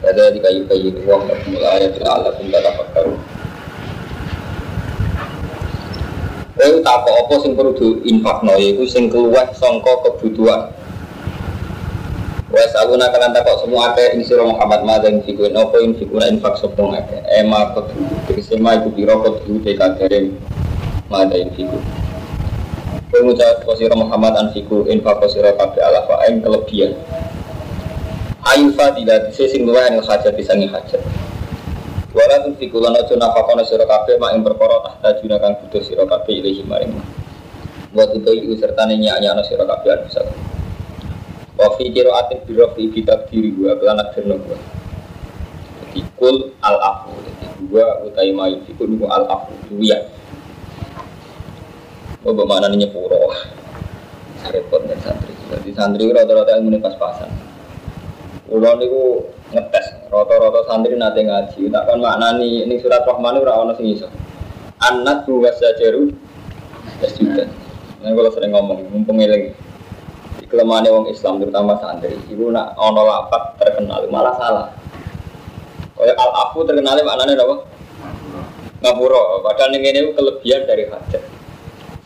Kada 0.00 0.32
dikayu 0.32 0.64
kayu 0.64 0.96
wa 1.04 1.20
lakum 1.28 1.60
ayatin 1.60 2.00
la'allakum 2.00 2.48
tatafakkarun. 2.48 3.20
Kowe 6.56 6.76
tak 6.84 7.04
apa 7.04 7.34
sing 7.40 7.52
perlu 7.52 7.72
diinfakno 7.76 8.56
yaiku 8.56 8.88
sing 8.88 9.12
keluar 9.12 9.52
sangka 9.52 9.92
kebutuhan. 10.04 10.72
Wa 12.48 12.58
yas'alunaka 12.64 13.16
lan 13.20 13.36
takok 13.36 13.64
semua 13.64 13.92
akeh 13.92 14.16
ing 14.16 14.24
sira 14.24 14.44
Muhammad 14.44 14.88
ma 14.88 14.96
yunfikun 15.04 15.52
apa 15.52 15.76
yunfikuna 15.84 16.32
infak 16.32 16.56
sapa 16.56 16.80
akeh. 16.80 17.20
Ema 17.36 17.76
kudu 17.76 18.00
tegese 18.24 18.56
ma 18.56 18.80
iku 18.80 18.88
pira 18.96 19.20
kudu 19.20 19.60
dekadere 19.60 20.32
ma 21.12 21.28
yunfikun. 21.28 21.84
Kowe 23.12 23.20
ngucap 23.20 23.68
sira 23.76 23.92
Muhammad 23.92 24.32
anfiku 24.32 24.88
infak 24.88 25.20
sira 25.28 25.52
kabeh 25.60 25.82
ala 25.84 26.08
fa'in 26.08 26.40
kelebihan 26.40 26.96
ayu 28.48 28.72
fadilah 28.72 29.28
di 29.28 29.32
sing 29.36 29.68
luwih 29.68 29.84
anil 29.84 30.04
hajat 30.04 30.32
disangi 30.32 30.64
hajat 30.70 31.00
wala 32.10 32.36
tun 32.42 32.56
fikulan 32.58 32.96
aja 32.96 33.14
nafakono 33.14 33.62
sira 33.62 33.86
kabeh 33.86 34.18
mak 34.18 34.34
ing 34.34 34.42
perkara 34.42 34.82
tahta 34.82 35.20
juna 35.22 35.36
kang 35.38 35.54
butuh 35.62 35.82
sira 35.84 36.02
kabeh 36.08 36.42
ilahi 36.42 36.62
maring 36.66 36.92
wa 37.94 38.04
tutai 38.08 38.42
serta 38.58 38.88
nyanyi 38.88 39.10
sira 39.46 39.62
kabeh 39.68 40.08
bisa 40.08 40.24
wa 41.54 41.68
fi 41.76 41.84
qiraatin 41.92 42.38
bi 42.48 42.52
rafi 42.56 42.82
bi 42.90 43.00
takdiri 43.04 43.54
wa 43.60 43.76
belanak 43.78 44.10
firno 44.16 44.40
wa 44.40 44.58
jadi 45.90 46.00
kul 46.18 46.50
al 46.64 46.78
afu 46.80 47.12
dua 47.68 48.02
utai 48.08 48.32
mayu 48.32 48.58
niku 48.64 49.06
al 49.06 49.28
afu 49.28 49.52
duya 49.68 50.00
Oh, 52.20 52.36
bagaimana 52.36 52.68
ini 52.68 52.84
nyepuro? 52.84 53.32
Repot 54.52 54.84
dan 54.84 55.00
santri. 55.00 55.32
Jadi 55.48 55.72
santri 55.72 56.04
rata-rata 56.12 56.60
yang 56.60 56.76
pas-pasan. 56.76 57.32
Kulo 58.50 58.70
niku 58.82 59.30
ngetes 59.54 60.10
rata-rata 60.10 60.66
santri 60.66 60.98
nate 60.98 61.22
ngaji. 61.22 61.70
Tak 61.70 61.86
kan 61.86 62.02
maknani 62.02 62.66
ini 62.66 62.82
surat 62.82 63.06
Rahman 63.06 63.38
ora 63.38 63.62
ono 63.62 63.78
sing 63.78 63.94
iso. 63.94 64.10
Anak 64.82 65.22
dua 65.22 65.54
sajaru 65.54 66.10
wis 66.98 67.14
juga. 67.14 67.46
Nah 68.02 68.10
kalau 68.10 68.30
sering 68.34 68.50
ngomong 68.50 68.90
mumpung 68.90 69.22
eling. 69.22 69.54
Kelemahan 70.50 70.90
wong 70.90 71.06
Islam 71.14 71.38
terutama 71.38 71.78
santri, 71.78 72.18
ibu 72.26 72.50
nak 72.50 72.74
ono 72.74 73.06
lapat 73.06 73.54
terkenal 73.62 74.02
malah 74.10 74.34
salah. 74.34 74.66
Kayak 75.94 76.18
al 76.18 76.30
afu 76.42 76.66
terkenal 76.66 76.98
maknanya 77.06 77.46
apa? 77.46 77.56
Ngapura. 78.82 79.46
Padahal 79.46 79.78
ini 79.78 79.94
ini 79.94 80.00
kelebihan 80.10 80.66
dari 80.66 80.90
hajat. 80.90 81.22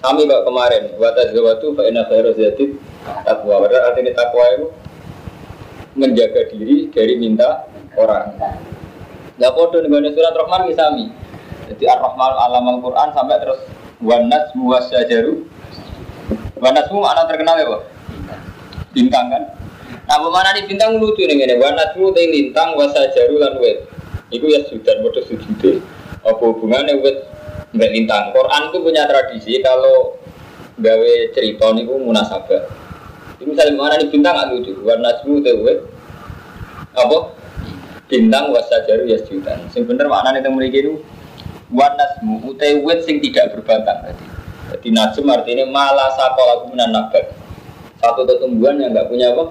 Kami 0.05 0.29
kok 0.29 0.45
kemarin, 0.45 0.93
watas 1.01 1.33
gawatu, 1.33 1.73
pak 1.73 1.89
ina 1.89 2.05
khairu 2.05 2.37
zatit, 2.37 2.77
takwa. 3.25 3.65
Padahal 3.65 3.97
artinya 3.97 4.13
takwa 4.13 4.45
itu 4.53 4.67
menjaga 5.95 6.51
diri 6.51 6.91
dari 6.91 7.15
minta 7.19 7.67
orang. 7.95 8.35
Nah, 9.39 9.51
podo 9.55 9.83
dengan 9.83 10.07
surat 10.11 10.35
Rahman 10.35 10.71
misami. 10.71 11.11
Jadi 11.71 11.85
Ar-Rahman 11.89 12.33
alam 12.39 12.65
Al-Quran 12.77 13.09
sampai 13.15 13.39
terus 13.41 13.61
wanas 14.03 14.53
muwasajaru. 14.55 15.43
Wanas 16.59 16.87
mu 16.93 17.03
mana 17.03 17.27
terkenal 17.27 17.57
ya, 17.59 17.67
Pak? 17.67 17.83
Bintang 18.95 19.27
kan? 19.33 19.43
Nah, 20.05 20.19
mana 20.21 20.55
nih 20.55 20.69
bintang 20.69 20.99
lucu 20.99 21.25
nih 21.25 21.35
ini. 21.41 21.55
Wanas 21.59 21.97
mu 21.99 22.15
teh 22.15 22.27
lintang 22.31 22.79
wasajaru 22.79 23.41
lan 23.41 23.59
wet. 23.59 23.87
Iku 24.31 24.47
ya 24.51 24.67
sudah 24.67 24.99
bodoh 25.03 25.23
sujud. 25.25 25.83
Apa 26.23 26.43
hubungannya 26.43 27.01
wet 27.03 27.27
mbak 27.75 27.91
lintang? 27.91 28.31
Quran 28.31 28.71
itu 28.71 28.79
punya 28.83 29.03
tradisi 29.07 29.59
kalau 29.63 30.15
gawe 30.79 31.13
cerita 31.35 31.71
niku 31.75 31.99
munasabah 32.03 32.85
misalnya 33.47 33.77
mana 33.77 33.95
nih 34.01 34.09
bintang 34.09 34.35
nggak 34.35 34.51
lucu, 34.51 34.73
warna 34.83 35.11
semua 35.21 35.45
tuh 35.45 35.85
apa? 36.95 37.19
Bintang 38.07 38.55
wasajaru 38.55 39.11
ya 39.11 39.19
jutaan. 39.27 39.67
Sing 39.75 39.85
bener 39.85 40.07
yang 40.07 40.55
mereka 40.55 40.79
itu 40.79 41.03
warna 41.73 42.05
semua 42.17 42.39
utai 42.47 42.79
wet 42.81 43.03
sing 43.03 43.19
tidak 43.19 43.55
berbatang 43.57 44.07
tadi. 44.07 44.25
Jadi 44.75 44.89
najm 44.95 45.27
artinya 45.29 45.65
malah 45.69 46.11
sakola 46.15 46.67
guna 46.71 46.85
nabat. 46.89 47.35
Satu 47.99 48.29
tumbuhan 48.39 48.79
yang 48.79 48.93
nggak 48.93 49.09
punya 49.09 49.33
apa? 49.33 49.45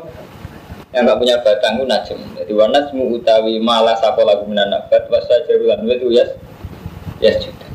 Yang 0.94 1.04
nggak 1.10 1.20
punya 1.20 1.36
batang 1.42 1.74
itu 1.82 1.86
najm. 1.90 2.20
Jadi 2.38 2.52
warna 2.54 2.80
semua 2.88 3.08
utawi 3.10 3.58
malah 3.58 3.98
sakola 3.98 4.40
guna 4.46 4.64
nabat 4.70 5.10
wasajaru 5.10 5.68
lan 5.68 5.82
wet 5.90 6.02
ya 6.08 6.26
ya 7.20 7.32
jutaan. 7.42 7.73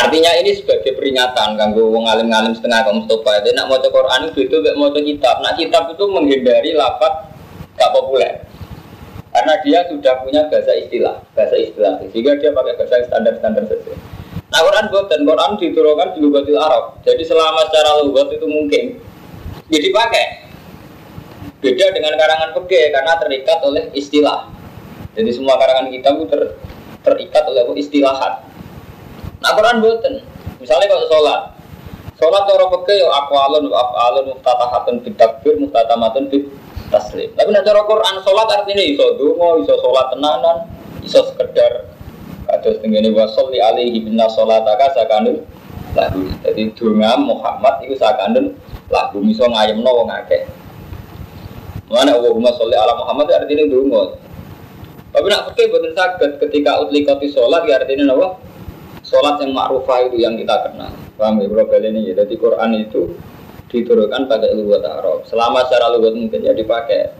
Artinya 0.00 0.32
ini 0.40 0.56
sebagai 0.56 0.96
peringatan 0.96 1.60
kanggo 1.60 1.92
wong 1.92 2.08
alim-alim 2.08 2.56
setengah 2.56 2.88
kaum 2.88 3.04
Mustafa. 3.04 3.44
Jadi 3.44 3.52
nak 3.52 3.68
mau 3.68 3.76
Quran 3.76 4.32
itu 4.32 4.48
itu 4.48 4.56
mau 4.80 4.88
kitab. 4.96 5.44
Nak 5.44 5.60
kitab 5.60 5.92
itu 5.92 6.04
menghindari 6.08 6.72
lapat 6.72 7.28
gak 7.76 7.92
populer. 7.92 8.48
Karena 9.30 9.54
dia 9.62 9.84
sudah 9.86 10.24
punya 10.24 10.48
bahasa 10.48 10.72
istilah, 10.74 11.20
bahasa 11.36 11.54
istilah. 11.54 12.00
Sehingga 12.10 12.34
dia 12.40 12.50
pakai 12.50 12.80
bahasa 12.80 13.04
standar-standar 13.06 13.68
saja. 13.68 13.92
Nah 14.50 14.60
Quran 14.66 14.84
buat 14.90 15.06
dan 15.06 15.22
Quran 15.22 15.50
diturunkan 15.60 16.08
di 16.16 16.18
lugatil 16.24 16.58
Arab. 16.58 16.98
Jadi 17.06 17.22
selama 17.22 17.70
secara 17.70 18.02
lugat 18.02 18.34
itu 18.34 18.46
mungkin 18.50 18.98
jadi 19.70 19.88
pakai. 19.94 20.26
Beda 21.60 21.86
dengan 21.92 22.16
karangan 22.16 22.50
pege 22.56 22.88
karena 22.88 23.12
terikat 23.20 23.58
oleh 23.62 23.84
istilah. 23.94 24.48
Jadi 25.12 25.30
semua 25.30 25.60
karangan 25.60 25.92
kita 25.92 26.08
itu 26.16 26.24
ter, 26.26 26.42
terikat 27.04 27.44
oleh 27.46 27.62
istilahat. 27.78 28.49
Nah 29.40 29.50
Quran 29.56 29.80
buatan. 29.80 30.20
Misalnya 30.60 30.92
kalau 30.92 31.04
sholat, 31.08 31.40
sholat 32.20 32.42
cara 32.44 32.64
peke 32.68 32.94
yo 33.00 33.08
akwalun 33.08 33.72
afalun 33.72 34.24
muftatahatun 34.36 35.00
bitakbir 35.00 35.56
muftatamatun 35.56 36.28
bid 36.28 36.52
taslim. 36.92 37.32
Tapi 37.32 37.48
nah 37.48 37.64
cara 37.64 37.80
Quran 37.88 38.20
sholat 38.20 38.48
artinya 38.52 38.84
iso 38.84 39.16
dungo, 39.16 39.64
iso 39.64 39.72
sholat 39.80 40.12
tenanan, 40.12 40.68
iso 41.00 41.24
sekedar 41.24 41.88
kados 42.44 42.76
tengene 42.84 43.08
wa 43.16 43.24
sholli 43.32 43.56
alaihi 43.62 44.04
binna 44.04 44.28
sholataka 44.28 44.92
sakanun 44.92 45.40
lagu. 45.96 46.28
Jadi 46.44 46.76
dunga 46.76 47.16
Muhammad 47.16 47.80
itu 47.88 47.96
sakanun 47.96 48.52
lagu 48.92 49.18
iso 49.24 49.48
ngayemno 49.48 49.88
wong 49.88 50.12
akeh. 50.12 50.44
Mana 51.88 52.12
Allahumma 52.14 52.52
sholli 52.60 52.76
ala 52.76 52.92
Muhammad 53.00 53.32
artinya 53.32 53.64
dungo. 53.64 54.20
Tapi 55.10 55.26
nak 55.26 55.50
pakai 55.50 55.72
betul 55.72 55.90
sakit 55.90 56.30
ketika 56.38 56.78
utlikati 56.84 57.26
sholat 57.32 57.66
ya 57.66 57.82
artinya 57.82 58.14
apa? 58.14 58.49
Sholat 59.10 59.42
yang 59.42 59.50
ma'rufah 59.58 60.06
itu 60.06 60.22
yang 60.22 60.38
kita 60.38 60.70
kenal. 60.70 60.94
Paham 61.18 61.42
ya 61.42 61.50
bro 61.50 61.66
ini 61.66 62.14
ya. 62.14 62.22
Jadi 62.22 62.38
Quran 62.38 62.78
itu 62.78 63.10
diturunkan 63.66 64.30
pakai 64.30 64.54
lugat 64.54 64.86
Arab. 64.86 65.26
Selama 65.26 65.66
secara 65.66 65.90
lugat 65.98 66.14
mungkin 66.14 66.46
ya 66.46 66.54
dipakai. 66.54 67.10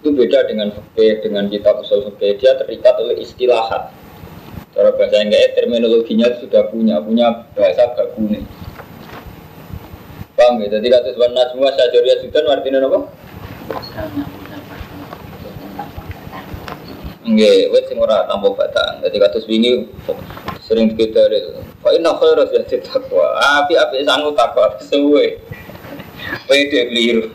Itu 0.00 0.16
beda 0.16 0.48
dengan 0.48 0.72
fikih, 0.72 1.20
dengan 1.20 1.52
kitab 1.52 1.84
usul 1.84 2.08
fikih. 2.08 2.40
Dia 2.40 2.56
terikat 2.56 2.96
oleh 2.96 3.20
istilahat. 3.20 3.92
Cara 4.72 4.88
bahasa 4.96 5.20
kayak 5.20 5.52
terminologinya 5.52 6.32
sudah 6.40 6.64
punya, 6.72 6.96
punya 7.04 7.44
bahasa 7.52 7.92
bagune. 7.92 8.48
Paham 10.32 10.64
ya? 10.64 10.80
Jadi 10.80 10.86
kata 10.88 11.12
sebenarnya 11.12 11.44
semua 11.52 11.70
sajaria 11.76 12.14
sudah 12.24 12.40
artinya 12.56 12.78
apa? 12.88 13.00
Nggih, 17.28 17.68
wis 17.76 17.84
sing 17.84 18.00
ora 18.00 18.24
tampa 18.24 18.48
batang. 18.56 19.04
Dadi 19.04 19.20
kados 19.20 19.44
wingi 19.44 19.84
sering 20.68 20.92
kita 20.92 21.24
Fa 21.80 21.88
inna 21.96 22.12
khairu 22.12 22.44
zati 22.52 22.76
takwa. 22.84 23.32
Api-api 23.64 24.04
sanggup 24.04 24.36
takwa 24.36 24.76
suwe. 24.84 25.40
Pede 26.44 26.92
keliru. 26.92 27.32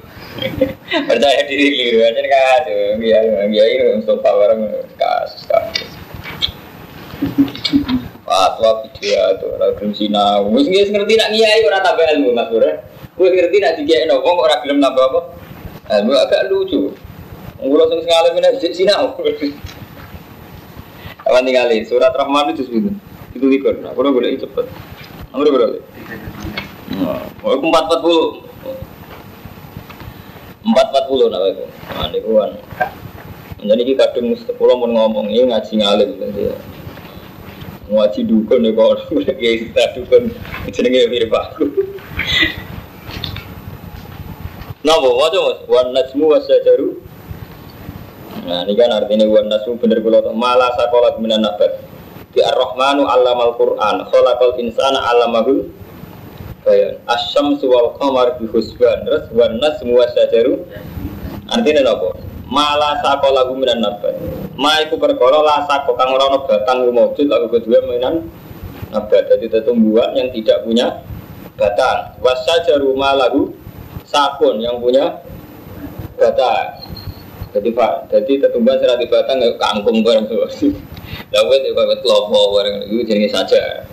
Percaya 1.09 1.41
diri 1.49 1.67
keliru 1.73 1.99
aja 2.05 2.21
kan. 2.21 2.61
Ya, 3.01 3.19
ya 3.49 3.63
ini 3.65 3.97
untuk 3.97 4.21
power 4.21 4.53
kasus 5.01 5.49
kasus. 5.49 5.89
Fatwa 8.23 8.85
video 8.85 9.35
tuh, 9.41 9.57
orang 9.57 9.73
gelem 9.81 9.91
sinau. 9.97 10.47
Wis 10.53 10.89
ngerti 10.93 11.13
nak 11.17 11.29
ngiyai 11.33 11.65
ora 11.65 11.81
tambah 11.81 12.05
ilmu 12.17 12.37
Mas 12.37 12.47
Bro. 12.53 12.71
Wis 13.17 13.31
ngerti 13.33 13.57
nak 13.59 13.73
dikiai 13.81 14.05
nopo 14.05 14.29
ora 14.37 14.61
gelem 14.61 14.77
nambah 14.77 15.05
apa? 15.09 15.21
Ilmu 15.89 16.11
agak 16.13 16.53
lucu. 16.53 16.93
Ngulo 17.63 17.83
sing 17.89 18.05
meneh 18.05 18.51
sinau. 18.73 19.17
Kapan 21.23 21.47
tinggali 21.47 21.87
surat 21.87 22.11
Rahman 22.11 22.51
itu 22.51 22.67
itu 22.67 22.91
itu 23.43 23.59
likur. 23.59 23.75
Nah, 23.83 23.91
kalau 23.91 24.15
boleh 24.15 24.39
cepet. 24.39 24.65
Nomor 25.35 25.51
berapa? 25.51 25.77
Oh, 27.43 27.59
empat 27.59 27.83
empat 27.91 27.99
puluh. 27.99 28.47
Empat 30.63 30.85
empat 30.95 31.03
puluh 31.11 31.27
nah 31.27 31.43
itu. 31.43 31.67
Nah, 31.67 32.07
ini 32.07 32.19
kan. 32.23 32.51
Jadi 33.63 33.83
kita 33.83 34.15
kadung 34.15 34.31
sepuluh 34.39 34.79
mau 34.79 34.87
ngomong 34.87 35.31
ini 35.31 35.47
ngaji 35.47 35.73
ngalim 35.79 36.19
jadi 36.19 36.51
ngaji 37.87 38.19
dukun 38.27 38.67
ya 38.67 38.75
kok 38.75 39.07
kayak 39.39 39.55
kita 39.71 39.83
dukun 39.95 40.23
jenenge 40.71 41.07
mirip 41.11 41.31
aku. 41.31 41.67
Napa 44.83 45.07
waca 45.07 45.39
Mas? 45.47 45.59
Wan 45.67 45.95
najmu 45.95 46.27
wasajaru. 46.27 46.99
Nah, 48.43 48.67
ini 48.67 48.75
kan 48.75 48.91
artinya 48.91 49.31
wan 49.31 49.47
najmu 49.47 49.79
bener 49.79 50.03
kula 50.03 50.27
malah 50.35 50.75
sakola 50.75 51.15
minan 51.23 51.47
nabat. 51.47 51.92
Di 52.33 52.41
Ar-Rahmanu 52.41 53.05
'allamal 53.05 53.53
Qur'an, 53.61 54.09
khalaqal 54.09 54.57
insana 54.57 54.99
'allamahu 55.05 55.69
bayan. 56.65 56.97
Asyamsu 57.05 57.69
wal 57.69 57.93
qamar 57.99 58.39
bi. 58.41 58.49
Terus 58.49 59.29
wan 59.35 59.61
najmu 59.61 59.93
wasajaru. 59.93 60.65
Artinya 61.51 61.93
napa? 61.93 62.17
Malah 62.49 62.99
sakola 63.05 63.49
minan 63.53 63.81
nabat. 63.81 64.17
Ma 64.57 64.77
iku 64.81 64.97
perkara 64.97 65.41
la 65.41 65.65
sako 65.65 65.97
kang 65.97 66.13
ora 66.13 66.29
ono 66.29 66.45
batang 66.45 66.85
wujud 66.89 67.25
lalu 67.29 67.47
kedua 67.59 67.81
minan 67.85 68.29
nabat. 68.89 69.29
Jadi 69.29 69.49
tumbuhan 69.61 70.15
yang 70.17 70.29
tidak 70.33 70.65
punya 70.65 71.03
batang. 71.59 72.17
Wasajaru 72.21 72.93
malahu 72.97 73.53
sabun 74.07 74.61
yang 74.61 74.77
punya 74.81 75.21
batang. 76.17 76.81
Jadi 77.53 77.69
pak, 77.69 78.09
jadi 78.09 78.49
tetumbuhan 78.49 78.81
serat 78.81 78.97
di 78.97 79.05
batang 79.05 79.37
nggak 79.37 79.61
kangkung 79.61 80.01
bareng 80.01 80.25
Lalu 81.33 81.65
itu 81.65 81.69
kayak 81.73 81.99
kelopo 82.05 82.39
bareng 82.57 82.77
itu 82.87 83.03
jenis 83.09 83.33
saja. 83.33 83.85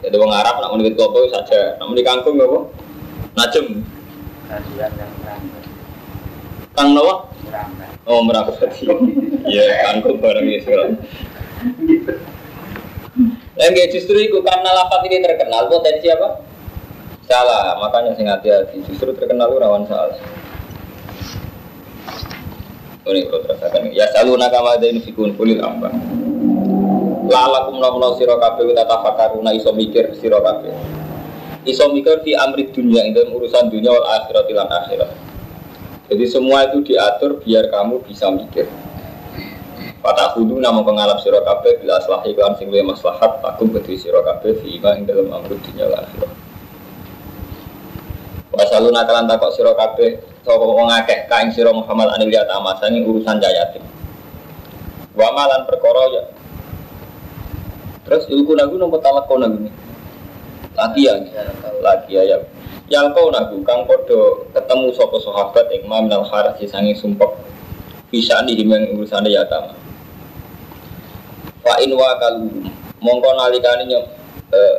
Jadi 0.00 0.14
orang 0.16 0.38
Arab 0.40 0.54
nak 0.60 0.70
menulis 0.76 0.96
kelopo 0.96 1.28
saja, 1.28 1.76
nak 1.76 1.86
menulis 1.88 2.06
kangkung 2.06 2.36
nggak 2.40 2.52
Najem. 3.36 3.66
Kang 6.76 6.90
Nawa? 6.96 7.28
Oh 8.08 8.24
merapati. 8.24 8.88
Iya 9.44 9.66
kangkung 9.92 10.20
bareng 10.20 10.46
ya 10.48 10.58
sekarang. 10.64 11.00
Yang 13.56 13.96
justru 13.96 14.20
itu 14.20 14.38
karena 14.44 14.68
lapat 14.72 15.00
ini 15.08 15.24
terkenal 15.24 15.72
potensi 15.72 16.12
apa? 16.12 16.44
Salah, 17.26 17.80
makanya 17.80 18.14
saya 18.14 18.36
hati-hati. 18.36 18.84
Justru 18.86 19.16
terkenal 19.16 19.50
rawan 19.56 19.88
salah. 19.88 20.14
Ini 23.06 23.20
kalau 23.30 23.40
terasakan. 23.46 23.90
Ya 23.94 24.04
selalu 24.12 24.44
ada 24.44 24.86
ini 24.86 25.00
fikun 25.00 25.34
kulit 25.38 25.62
apa? 25.62 25.90
Lalakum 27.26 27.82
namuna 27.82 28.14
siro 28.14 28.38
kafe 28.38 28.70
tata 28.70 29.02
fakaruna 29.02 29.50
iso 29.50 29.74
mikir 29.74 30.14
siro 30.14 30.38
kafe. 30.38 30.70
Iso 31.66 31.90
mikir 31.90 32.22
di 32.22 32.38
amri 32.38 32.70
dunia 32.70 33.02
dalam 33.10 33.34
urusan 33.34 33.66
dunia 33.66 33.90
wal 33.90 34.06
akhirat 34.06 34.46
ilan 34.46 34.70
akhirat. 34.70 35.10
Jadi 36.06 36.24
semua 36.30 36.70
itu 36.70 36.86
diatur 36.86 37.42
biar 37.42 37.66
kamu 37.66 37.98
bisa 38.06 38.30
mikir. 38.30 38.70
Pada 39.98 40.38
hudu 40.38 40.62
nama 40.62 40.86
pengalap 40.86 41.18
siro 41.18 41.42
kafe 41.42 41.82
bila 41.82 41.98
selahi 41.98 42.30
iklan 42.30 42.54
sing 42.62 42.70
maslahat 42.70 43.42
akum 43.42 43.74
kedui 43.74 43.98
siro 43.98 44.22
kafe 44.22 44.54
fima 44.62 44.94
ing 44.94 45.10
dalam 45.10 45.26
amri 45.34 45.58
dunia 45.58 45.90
wal 45.90 45.98
akhirat. 45.98 46.30
Wasalu 48.56 48.88
nakalan 48.88 49.28
takok 49.28 49.52
siro 49.52 49.76
kabeh 49.76 50.16
sapa 50.40 50.64
wong 50.64 50.88
kain 51.28 51.50
siro 51.52 51.74
Muhammad 51.74 52.14
anil 52.14 52.30
yatama 52.30 52.72
sani 52.78 53.02
urusan 53.02 53.36
jayatim. 53.42 53.84
Wa 55.12 55.28
malan 55.34 55.66
ya. 56.14 56.45
Terus 58.06 58.30
ilku 58.30 58.54
nagu 58.54 58.78
nopo 58.78 59.02
talako 59.02 59.42
nagu 59.42 59.58
nih. 59.58 59.74
Lagi 60.78 61.10
ya, 61.10 61.14
lagi 61.82 62.10
ya 62.14 62.22
ya. 62.22 62.38
Yang 62.86 63.18
kau 63.18 63.34
nagu 63.34 63.58
kang 63.66 63.82
podo 63.82 64.46
ketemu 64.54 64.94
sapa 64.94 65.18
sahabat 65.18 65.66
ing 65.74 65.90
minal 65.90 66.22
harasi 66.22 66.70
sangi 66.70 66.94
sumpek 66.94 67.34
bisa 68.14 68.38
nih 68.46 68.62
yang 68.62 68.94
urusan 68.94 69.26
yatama. 69.26 69.74
Fa 71.66 71.82
in 71.82 71.90
wa 71.98 72.14
kalu. 72.22 72.70
Mongko 73.02 73.28
nalikane 73.34 73.90
nyok 73.90 74.04
eh, 74.54 74.76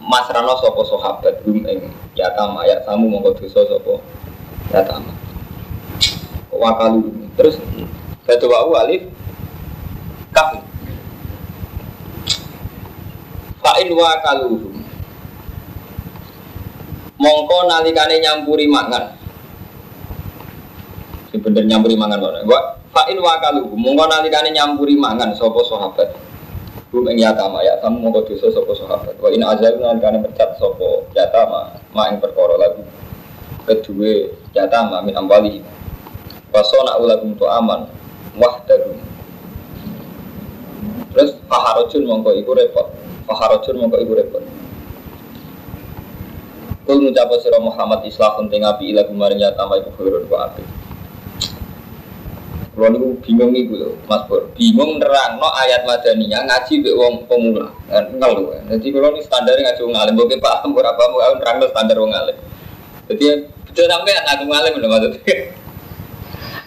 masrano 0.00 0.56
sapa 0.56 0.80
sahabat 0.88 1.44
rum 1.44 1.68
ing 1.68 1.92
ya 2.16 2.32
tama. 2.32 2.64
Ya 2.64 2.80
tamu 2.80 3.12
monggo 3.12 3.36
dosa 3.36 3.60
sapa 3.68 4.00
ya 4.72 4.80
tama. 4.88 5.12
Wakalu 6.48 7.28
terus 7.36 7.60
saya 8.24 8.40
coba 8.40 8.88
alif. 8.88 9.04
Kaf 10.32 10.64
fa'in 13.64 13.88
wakalu 13.88 14.68
mongko 17.16 17.56
nalikane 17.64 18.20
nyampuri 18.20 18.68
mangan 18.68 19.16
si 21.32 21.40
bener 21.40 21.64
nyampuri 21.64 21.96
mangan 21.96 22.20
gua 22.44 22.76
fa'in 22.92 23.16
wakalu 23.16 23.64
mongko 23.72 24.04
nalikane 24.04 24.52
nyampuri 24.52 25.00
mangan 25.00 25.32
sapa 25.32 25.64
sahabat 25.64 26.12
Rum 26.94 27.10
ing 27.10 27.26
yatama 27.26 27.58
ya 27.66 27.74
tamu 27.82 28.06
mongko 28.06 28.22
dosa 28.22 28.54
sapa 28.54 28.70
sahabat. 28.70 29.18
Wa 29.18 29.26
in 29.34 29.42
azal 29.42 29.82
lan 29.82 29.98
kana 29.98 30.22
mercat 30.22 30.54
sapa 30.54 31.02
yatama 31.18 31.74
ma 31.90 32.06
ing 32.06 32.22
perkara 32.22 32.54
lagu. 32.54 32.86
Kedua 33.66 34.30
yatama 34.54 35.02
min 35.02 35.10
ambali. 35.18 35.58
Wasona 36.54 36.94
ulagum 37.02 37.34
tu 37.34 37.50
aman 37.50 37.90
wahdarum. 38.38 38.94
Terus 41.18 41.34
faharojun 41.50 42.06
mongko 42.06 42.30
iku 42.38 42.54
repot. 42.54 42.86
Faharojun 43.24 43.80
mongko 43.80 43.96
iku 44.04 44.12
repot. 44.16 44.44
Kul 46.84 47.00
ngucapa 47.00 47.40
sira 47.40 47.56
Muhammad 47.56 48.04
islahun 48.04 48.52
teng 48.52 48.60
api 48.60 48.92
ila 48.92 49.08
gumaring 49.08 49.40
yatama 49.40 49.80
iku 49.80 49.88
khairun 49.96 50.28
wa 50.28 50.52
api. 50.52 50.60
Kalau 52.74 52.90
niku 52.90 53.08
bingung 53.22 53.54
ibu 53.54 53.78
loh, 53.78 53.94
Mas 54.10 54.26
Pur. 54.26 54.50
Bingung 54.58 54.98
nerang 54.98 55.38
no 55.38 55.46
ayat 55.46 55.86
madaniyah 55.86 56.42
ngaji 56.42 56.82
be 56.82 56.90
wong 56.90 57.22
pemula. 57.30 57.70
Ngeluh. 57.88 58.50
Jadi 58.66 58.86
kalau 58.90 59.14
ini 59.14 59.22
standar 59.22 59.54
ngaji 59.54 59.80
wong 59.80 59.94
alim, 59.94 60.18
bagi 60.18 60.42
paham 60.42 60.74
berapa 60.74 61.02
mau 61.06 61.22
nerang 61.38 61.62
no 61.62 61.70
standar 61.70 61.96
wong 62.02 62.10
alim. 62.10 62.34
Jadi 63.06 63.46
betul 63.62 63.86
sampai 63.86 64.12
anak 64.18 64.30
aku 64.36 64.44
ngalim 64.50 64.72
loh 64.82 64.88
maksudnya. 64.90 65.36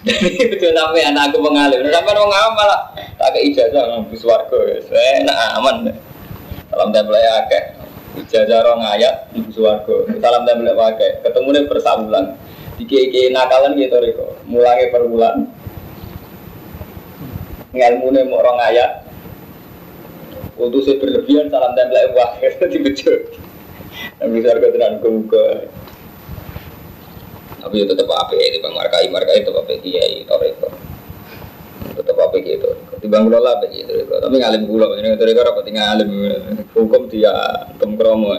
Jadi 0.08 0.30
betul 0.48 0.72
anak 0.80 1.24
aku 1.28 1.38
mengalim. 1.44 1.80
Sampai 1.92 2.14
wong 2.16 2.32
alim 2.32 2.54
malah 2.56 2.80
tak 2.96 3.30
ke 3.36 3.40
ijazah 3.52 3.84
ngampus 3.92 4.24
warga. 4.24 4.60
Saya 4.88 5.28
nak 5.28 5.38
aman. 5.60 5.92
Salam 6.68 6.90
tempel 6.92 7.16
ya 7.16 7.34
akeh. 7.46 7.64
Ijazah 8.18 8.60
rong 8.66 8.82
ayat 8.82 9.30
ibu 9.36 9.50
suwargo. 9.54 10.08
Salam 10.20 10.44
tempel 10.44 10.74
akeh. 10.74 11.24
Ketemu 11.24 11.48
nih 11.54 11.64
persabulan. 11.68 12.26
Diki-iki 12.78 13.34
nakalan 13.34 13.74
gitu 13.78 13.98
Riko. 13.98 14.38
Mulai 14.46 14.94
per 14.94 15.04
bulan 15.10 15.50
ngelmune 17.78 18.26
mau 18.26 18.42
orang 18.42 18.60
ayat 18.74 18.92
untuk 20.58 20.82
saya 20.82 20.98
berlebihan 20.98 21.54
salam 21.54 21.78
tempel 21.78 22.18
wah 22.18 22.34
di 22.72 22.78
bejo 22.82 23.14
tapi 24.18 24.42
saya 24.42 24.52
harga 24.58 24.68
tenan 24.74 24.98
kemuka 24.98 25.70
tapi 27.62 27.86
tetap 27.86 28.10
apa 28.10 28.34
ya 28.34 28.48
di 28.56 28.60
bang 28.64 28.74
markai 28.74 29.06
markai 29.14 29.46
tetap 29.46 29.62
apa 29.62 29.78
kiai 29.84 30.26
toreko 30.26 30.70
tetap 32.28 32.36
apa 32.36 32.38
gitu 32.44 32.70
ketimbang 32.92 33.24
gula 33.32 33.40
lah 33.40 33.56
begitu 33.64 33.94
tapi 34.08 34.36
ngalim 34.36 34.64
gula 34.68 34.88
ini 35.00 35.16
toreko 35.16 35.42
apa 35.48 35.62
tinggal 35.64 35.84
ngalim 35.96 36.10
hukum 36.76 37.02
dia 37.08 37.34
kromo 37.80 38.36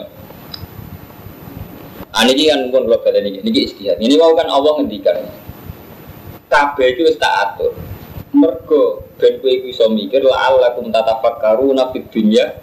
Ah 2.09 2.25
ini 2.25 2.49
kan 2.49 2.73
pun 2.73 2.89
kalian 2.89 3.31
ini, 3.31 3.39
ini 3.45 3.69
istihad. 3.69 4.01
Ini 4.01 4.17
mau 4.17 4.33
kan 4.33 4.49
Allah 4.49 4.81
ngendikan. 4.81 5.29
Kabeh 6.49 6.97
itu 6.97 7.05
tak 7.21 7.31
atur 7.53 7.77
mergo 8.33 9.05
ben 9.21 9.37
kowe 9.45 9.47
iku 9.53 9.69
iso 9.69 9.87
mikir 9.93 10.25
la 10.25 10.51
alakum 10.51 10.89
tatafakkaruna 10.89 11.93
fid 11.93 12.09
dunya 12.09 12.59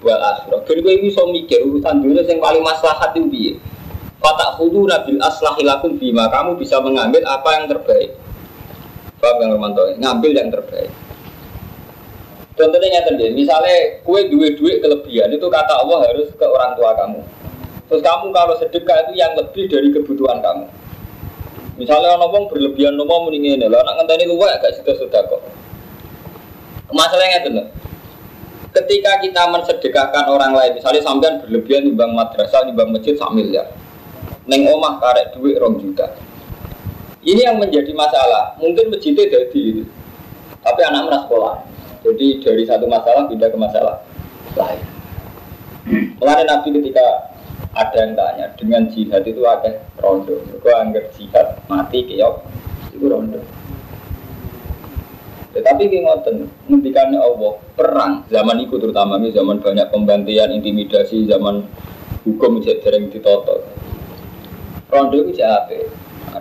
wal 0.00 0.16
akhirah. 0.16 0.64
Ben 0.64 0.80
kowe 0.80 0.94
iso 0.96 1.22
mikir 1.28 1.60
urusan 1.70 2.00
dunia 2.00 2.24
yang 2.24 2.40
paling 2.40 2.64
maslahat 2.64 3.12
itu 3.14 3.28
piye? 3.28 3.52
Fatak 4.18 4.56
nabil 4.58 5.20
aslahi 5.22 5.62
lakum 5.64 5.94
bima 6.00 6.32
kamu 6.32 6.56
bisa 6.56 6.80
mengambil 6.80 7.20
apa 7.28 7.48
yang 7.60 7.64
terbaik. 7.68 8.16
Paham 9.20 9.36
yang 9.44 9.50
Romanto? 9.54 9.84
Ngambil 10.00 10.32
yang 10.32 10.48
terbaik. 10.48 10.88
Contohnya 12.60 12.88
nyata 13.00 13.16
misalnya 13.32 14.04
kue 14.04 14.20
duit-duit 14.28 14.84
kelebihan 14.84 15.32
itu 15.32 15.46
kata 15.48 15.80
Allah 15.80 16.04
harus 16.12 16.28
ke 16.36 16.44
orang 16.44 16.76
tua 16.76 16.92
kamu. 16.92 17.20
Terus 17.88 18.02
kamu 18.04 18.26
kalau 18.36 18.54
sedekah 18.60 18.96
itu 19.08 19.12
yang 19.16 19.32
lebih 19.32 19.64
dari 19.72 19.88
kebutuhan 19.96 20.44
kamu. 20.44 20.68
Misalnya 21.80 22.12
orang 22.12 22.20
ngomong 22.28 22.44
berlebihan 22.52 22.92
nopo 23.00 23.24
mending 23.24 23.56
ini, 23.56 23.64
lah 23.64 23.80
nak 23.80 24.04
ngenteni 24.04 24.28
luwe 24.28 24.44
agak 24.44 24.76
sudah 24.76 24.94
sudah 25.00 25.20
kok. 25.24 25.40
Masalahnya 26.92 27.40
itu 27.40 27.50
Ketika 28.70 29.18
kita 29.18 29.50
mensedekahkan 29.50 30.30
orang 30.30 30.54
lain, 30.54 30.78
misalnya 30.78 31.02
sampean 31.02 31.42
berlebihan 31.42 31.88
di 31.88 31.92
bank 31.96 32.12
madrasah, 32.14 32.62
di 32.68 32.76
bank 32.76 32.94
masjid 32.94 33.18
sak 33.18 33.34
miliar. 33.34 33.66
Neng 34.46 34.68
omah 34.68 35.02
karek 35.02 35.34
duit 35.34 35.58
rong 35.58 35.82
juta. 35.82 36.06
Ini 37.20 37.40
yang 37.52 37.60
menjadi 37.60 37.92
masalah. 37.92 38.56
Mungkin 38.56 38.88
masjidnya 38.88 39.28
jadi 39.28 39.84
tapi 40.60 40.80
anak 40.84 41.08
merasa 41.08 41.24
sekolah. 41.28 41.54
Jadi 42.00 42.26
dari 42.40 42.64
satu 42.64 42.88
masalah 42.88 43.28
pindah 43.28 43.48
ke 43.52 43.58
masalah 43.60 43.96
lain. 44.56 44.84
Mulai 46.16 46.44
Nabi 46.48 46.68
ketika 46.80 47.30
ada 47.76 47.96
yang 48.02 48.12
tanya 48.18 48.46
dengan 48.58 48.82
jihad 48.90 49.22
itu 49.22 49.42
ada 49.46 49.78
rondo 50.02 50.42
gue 50.42 50.74
anggap 50.74 51.06
jihad 51.14 51.54
mati 51.70 52.02
keok 52.02 52.42
itu 52.90 53.06
rondo 53.06 53.38
Tetapi 55.50 55.90
ki 55.90 56.06
ngoten, 56.06 56.46
ngendikane 56.70 57.18
Allah, 57.18 57.58
perang 57.74 58.22
zaman 58.30 58.62
itu 58.62 58.78
terutama 58.78 59.18
ini 59.18 59.34
zaman 59.34 59.58
banyak 59.58 59.90
pembantian, 59.90 60.54
intimidasi, 60.54 61.26
zaman 61.26 61.66
hukum 62.22 62.62
cek 62.62 62.86
dereng 62.86 63.10
ditoto. 63.10 63.66
Rondo 64.94 65.26
itu 65.26 65.42
jape. 65.42 65.90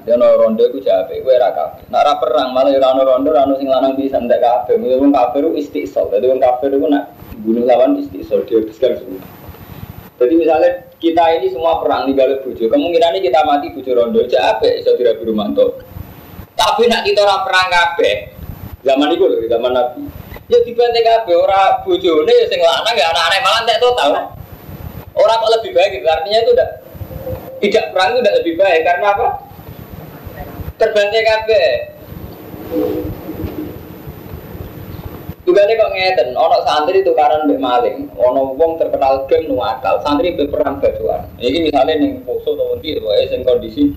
Ada 0.09 0.17
no 0.17 0.41
rondo 0.41 0.65
itu 0.65 0.81
jape, 0.81 1.21
gue 1.21 1.35
raka. 1.37 1.85
Nak 1.93 2.01
ra 2.01 2.17
perang 2.17 2.49
malah 2.49 2.73
ya 2.73 2.81
rano 2.81 3.05
rondo, 3.05 3.29
rano 3.29 3.61
sing 3.61 3.69
lanang 3.69 3.93
bisa 3.93 4.17
ndak. 4.17 4.65
Mungkin 4.73 5.05
wong 5.05 5.13
kafir 5.13 5.45
itu 5.45 5.61
istiqsal. 5.61 6.09
Jadi 6.09 6.33
wong 6.33 6.41
kafir 6.41 6.73
itu 6.73 6.81
nak 6.89 7.13
bunuh 7.45 7.61
lawan 7.69 7.93
istiqsal 8.01 8.41
dia 8.49 8.57
habiskan 8.57 8.97
semua. 8.97 9.21
Jadi 10.17 10.33
misalnya 10.33 10.89
kita 10.97 11.23
ini 11.37 11.53
semua 11.53 11.77
perang 11.85 12.09
di 12.09 12.17
galuh 12.17 12.41
bujo, 12.41 12.73
kemungkinan 12.73 13.21
ini 13.21 13.29
kita 13.29 13.45
mati 13.45 13.69
bujo 13.69 13.91
rondo, 13.93 14.25
jape 14.25 14.81
iso 14.81 14.97
dirabi 14.97 15.21
rumanto. 15.29 15.77
Tapi 16.57 16.89
nak 16.89 17.05
kita 17.05 17.21
ora 17.21 17.45
perang 17.45 17.69
kabeh, 17.69 18.15
Zaman 18.81 19.13
itu 19.13 19.29
loh, 19.29 19.37
zaman 19.45 19.77
Nabi. 19.77 20.09
Ya 20.49 20.57
dibantai 20.65 21.05
kabeh 21.05 21.37
ora 21.37 21.85
bojone 21.85 22.33
ya 22.33 22.49
sing 22.49 22.57
lanang 22.57 22.97
ya 22.97 23.13
anak-anak 23.13 23.39
malah 23.45 23.59
entek 23.61 23.77
total. 23.77 24.09
Orang 25.13 25.37
kok 25.37 25.53
lebih 25.61 25.71
baik. 25.77 26.01
Artinya 26.01 26.39
itu 26.41 26.51
udah 26.57 26.69
tidak 27.61 27.85
perang 27.93 28.17
itu 28.17 28.19
udah 28.25 28.33
lebih 28.41 28.53
baik 28.57 28.81
karena 28.81 29.13
apa? 29.13 29.48
Terbantai 30.79 31.21
kabeh. 31.27 31.67
Tugane 35.43 35.73
kok 35.75 35.91
ngeten, 35.91 36.29
ono 36.37 36.61
santri 36.61 37.01
tukaran 37.01 37.49
mbek 37.49 37.59
maling, 37.59 38.05
ono 38.15 38.53
wong 38.53 38.77
terkenal 38.77 39.25
gem 39.25 39.49
nuwakal, 39.49 39.97
santri 40.05 40.37
be 40.37 40.45
perang 40.45 40.77
bajuan. 40.77 41.25
Iki 41.41 41.67
misalnya 41.67 41.99
ning 41.99 42.21
poso 42.23 42.53
to 42.53 42.77
ndi 42.79 43.01
wae 43.01 43.25
sing 43.27 43.41
kondisi 43.43 43.91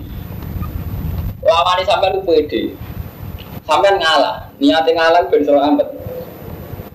lawane 1.45 1.85
sampean 1.85 2.19
ku 2.19 2.25
pede. 2.25 2.73
Sampean 3.63 4.01
ngalah, 4.01 4.49
niatnya 4.57 4.91
ngalah 4.97 5.21
ben 5.29 5.45
iso 5.45 5.55
ampet. 5.55 5.87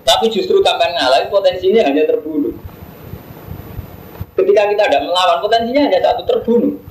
Tapi 0.03 0.27
justru 0.27 0.59
sampean 0.61 0.91
ngalah 0.91 1.25
potensinya 1.31 1.87
hanya 1.87 2.03
terbunuh. 2.05 2.53
Ketika 4.35 4.69
kita 4.69 4.83
tidak 4.85 5.03
melawan, 5.07 5.39
potensinya 5.39 5.87
hanya 5.87 5.99
satu 6.03 6.23
terbunuh. 6.27 6.88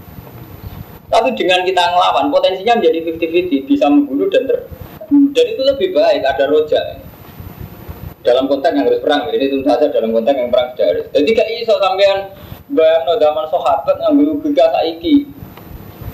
Tapi 1.08 1.32
dengan 1.34 1.64
kita 1.64 1.82
ngelawan, 1.88 2.28
potensinya 2.28 2.76
menjadi 2.76 3.16
50-50, 3.16 3.64
bisa 3.68 3.86
membunuh 3.88 4.28
dan 4.28 4.44
ter 4.44 4.58
dan 5.08 5.44
itu 5.48 5.62
lebih 5.64 5.88
baik, 5.96 6.20
ada 6.20 6.44
rojak. 6.50 7.00
Dalam 8.20 8.44
konteks 8.44 8.74
yang 8.76 8.84
harus 8.84 9.00
perang, 9.00 9.24
ini 9.32 9.48
tentu 9.48 9.64
saja 9.64 9.88
dalam 9.88 10.12
konteks 10.12 10.36
yang 10.36 10.50
perang 10.52 10.68
sudah 10.76 10.86
harus. 10.90 11.04
Jadi 11.16 11.30
kayak 11.32 11.50
iso 11.64 11.74
sampean 11.80 12.18
bayang 12.68 13.02
no 13.08 13.16
zaman 13.16 13.46
sahabat 13.48 13.96
ngambil 14.04 14.36
logika 14.36 14.68
saiki. 14.76 15.32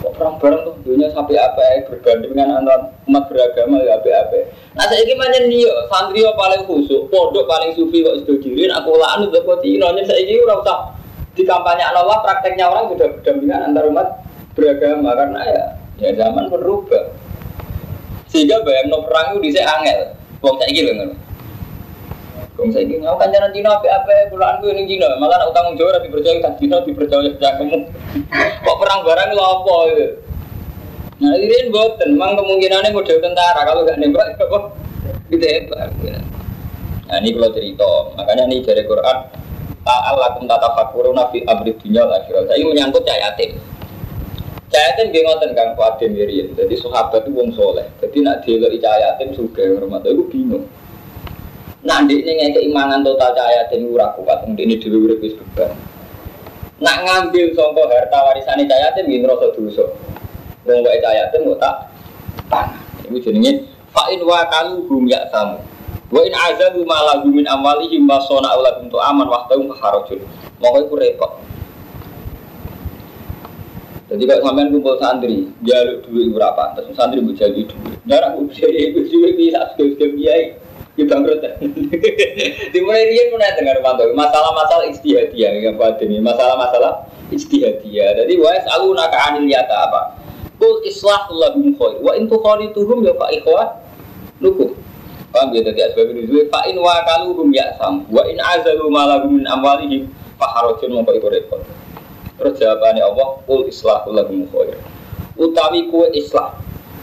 Kok 0.05 0.13
perang 0.21 0.37
bareng 0.37 0.63
tuh 0.69 0.75
dunia 0.85 1.09
sampai 1.11 1.41
apa 1.41 1.59
ya 1.65 1.89
berbanding 1.89 2.37
dengan 2.37 2.61
antar 2.61 2.93
umat 3.09 3.25
beragama 3.27 3.81
ya 3.83 3.97
apa 3.97 4.09
apa. 4.13 4.39
Nah 4.77 4.85
saya 4.87 5.01
ini 5.01 5.15
macam 5.17 5.43
nih 5.49 5.65
santri 5.89 6.21
paling 6.23 6.63
khusus, 6.69 7.09
pondok 7.09 7.49
paling 7.49 7.73
sufi 7.73 8.05
kok 8.05 8.21
sudah 8.23 8.37
dirin, 8.45 8.71
aku 8.71 8.95
lah 9.01 9.17
anu 9.17 9.33
kok 9.33 9.59
tino 9.65 9.89
saya 10.05 10.21
ini 10.21 10.45
udah 10.45 10.93
di 11.35 11.43
kampanye 11.43 11.83
Allah 11.83 12.21
prakteknya 12.23 12.69
orang 12.69 12.95
sudah 12.95 13.11
berdampingan 13.17 13.73
antar 13.73 13.91
umat 13.91 14.07
beragama 14.55 15.11
karena 15.19 15.41
ya 15.45 15.65
ya 15.99 16.11
zaman 16.19 16.51
berubah 16.51 17.11
sehingga 18.31 18.63
bayang 18.67 18.91
no 18.91 19.07
perang 19.07 19.39
itu 19.39 19.51
bisa 19.51 19.61
angel 19.63 20.15
wong 20.43 20.57
saya 20.59 20.71
gitu 20.75 20.91
kan 20.95 21.11
Wong 22.55 22.71
saya 22.71 22.87
aku 22.87 23.19
kan 23.19 23.35
jangan 23.35 23.51
Cina 23.51 23.75
apa 23.75 23.87
apa 23.91 24.31
bulan 24.31 24.63
gue 24.63 24.71
ini 24.79 24.87
Cina, 24.87 25.11
malah 25.19 25.43
nak 25.43 25.51
utang 25.51 25.75
jauh 25.75 25.91
tapi 25.91 26.07
percaya 26.07 26.39
tak 26.39 26.55
Cina 26.63 26.79
dipercaya 26.87 27.35
kamu. 27.35 27.83
Kok 28.63 28.77
perang 28.79 29.03
barang 29.03 29.35
lo 29.35 29.43
apa 29.43 29.75
itu? 29.91 30.07
Nah 31.19 31.35
ini 31.35 31.75
buat 31.75 31.99
memang 31.99 32.39
kemungkinannya 32.39 32.95
model 32.95 33.19
tentara 33.19 33.59
kalau 33.67 33.83
gak 33.83 33.99
nembak 33.99 34.39
apa 34.39 34.71
gitu 35.35 35.43
hebat. 35.43 35.91
Nah 37.11 37.17
ini 37.19 37.35
kalau 37.35 37.51
cerita, 37.51 37.91
makanya 38.15 38.47
ini 38.47 38.63
dari 38.63 38.87
Quran 38.87 39.19
Allah 39.85 40.33
kum 40.39 40.49
tata 40.49 40.73
fakuruna 40.79 41.29
fi 41.35 41.43
abri 41.45 41.75
dunia 41.77 42.07
akhirat. 42.09 42.49
Saya 42.49 42.63
menyangkut 42.65 43.03
cahaya. 43.05 43.35
Cahaya 44.75 44.91
yatim 44.91 45.15
dia 45.15 45.23
ngoten 45.23 45.55
kang 45.55 45.71
Fadim 45.79 46.19
Miriam. 46.19 46.51
Jadi 46.59 46.75
sahabat 46.75 47.23
itu 47.23 47.31
wong 47.31 47.55
soleh. 47.55 47.87
Jadi 48.03 48.27
nak 48.27 48.43
cahaya 48.43 49.15
yatim 49.15 49.31
juga 49.31 49.63
rumah 49.79 50.03
itu 50.03 50.27
bingung. 50.27 50.67
Nah, 51.87 52.03
di 52.03 52.19
ini 52.19 52.51
keimangan 52.51 53.07
total 53.07 53.37
dan 53.39 53.81
ora 53.87 54.11
kuat, 54.19 54.43
ini 54.51 54.75
dulu 54.83 55.07
udah 55.07 55.19
bisa 55.21 55.39
beban. 55.39 55.79
Nak 56.83 56.97
ngambil 57.07 57.55
songko 57.55 57.87
harta 57.87 58.19
warisan 58.19 58.67
cahaya 58.67 58.91
dan 58.99 59.07
gini 59.07 59.23
rasa 59.23 59.55
dosa. 59.55 59.87
Wong 60.67 60.83
wae 60.83 60.99
cahaya 60.99 61.31
dan 61.31 61.47
tak 61.55 61.77
tanah. 62.51 62.83
Ibu 63.07 63.23
jenenge 63.23 63.63
fa'in 63.95 64.27
wa 64.27 64.43
kalu 64.51 64.91
hum 64.91 65.07
ya 65.07 65.23
samu. 65.31 65.63
Wa 66.11 66.21
in 66.27 66.35
azabu 66.35 66.83
ma 66.83 66.99
lahu 67.15 67.31
min 67.31 67.47
amwalihim 67.47 68.11
ma 68.11 68.19
sona 68.27 68.59
auladum 68.59 68.91
untuk 68.91 68.99
aman 68.99 69.31
waktu 69.31 69.55
harajul. 69.71 70.19
Mau 70.59 70.75
itu 70.83 70.99
repot. 70.99 71.31
Jadi 74.15 74.25
kalau 74.31 74.43
sampean 74.47 74.69
kumpul 74.71 74.95
santri, 75.03 75.51
jaluk 75.67 76.07
duit 76.07 76.31
berapa? 76.31 76.79
Terus 76.79 76.95
santri 76.95 77.19
mau 77.19 77.35
jaluk 77.35 77.67
duit. 77.67 77.99
Darah 78.07 78.33
usia 78.39 78.71
itu 78.71 79.03
duit 79.11 79.35
bisa 79.35 79.75
sekali-sekali 79.75 80.13
biaya 80.15 80.45
ya 80.95 81.05
bangkrut. 81.11 81.43
Dimulai 82.75 83.11
dia 83.11 83.23
ada 83.35 83.59
dengar 83.59 83.77
pantau 83.83 84.15
masalah-masalah 84.15 84.87
istihadiyah 84.95 85.51
yang 85.59 85.75
buat 85.75 85.99
ini 85.99 86.23
masalah-masalah 86.23 87.11
istihadiyah 87.35 88.23
jadi 88.23 88.35
wa 88.39 88.55
selalu 88.63 88.89
naka 88.95 89.19
anil 89.31 89.47
yata 89.49 89.75
apa 89.89 90.03
kul 90.61 90.81
islahu 90.87 91.33
lahum 91.35 91.73
khair 91.75 91.99
wa 92.01 92.13
in 92.15 92.31
tukhalituhum 92.31 93.03
ya 93.03 93.13
fa 93.19 93.27
ikhwa 93.35 93.63
nukum 94.39 94.77
paham 95.35 95.51
ya 95.51 95.63
tadi 95.67 95.81
asbab 95.83 96.15
nuzul 96.15 96.47
fa 96.53 96.63
in 96.71 96.77
wa 96.79 97.01
kaluhum 97.03 97.49
ya 97.51 97.75
sam 97.81 98.07
wa 98.07 98.23
in 98.29 98.39
azalu 98.39 98.87
ma 98.93 99.03
lahum 99.09 99.41
min 99.41 99.47
amwalihim 99.49 100.07
fa 100.39 100.47
harajun 100.55 100.95
mongko 100.95 101.11
iku 101.17 101.29
repot 101.33 101.61
terus 102.39 102.59
jawabannya 102.59 103.03
Allah 103.03 103.29
kul 103.47 103.67
islahu 103.67 104.11
lahum 104.11 104.47
khair. 104.51 104.79
Utawi 105.35 105.91
kue 105.91 106.07
islah. 106.15 106.55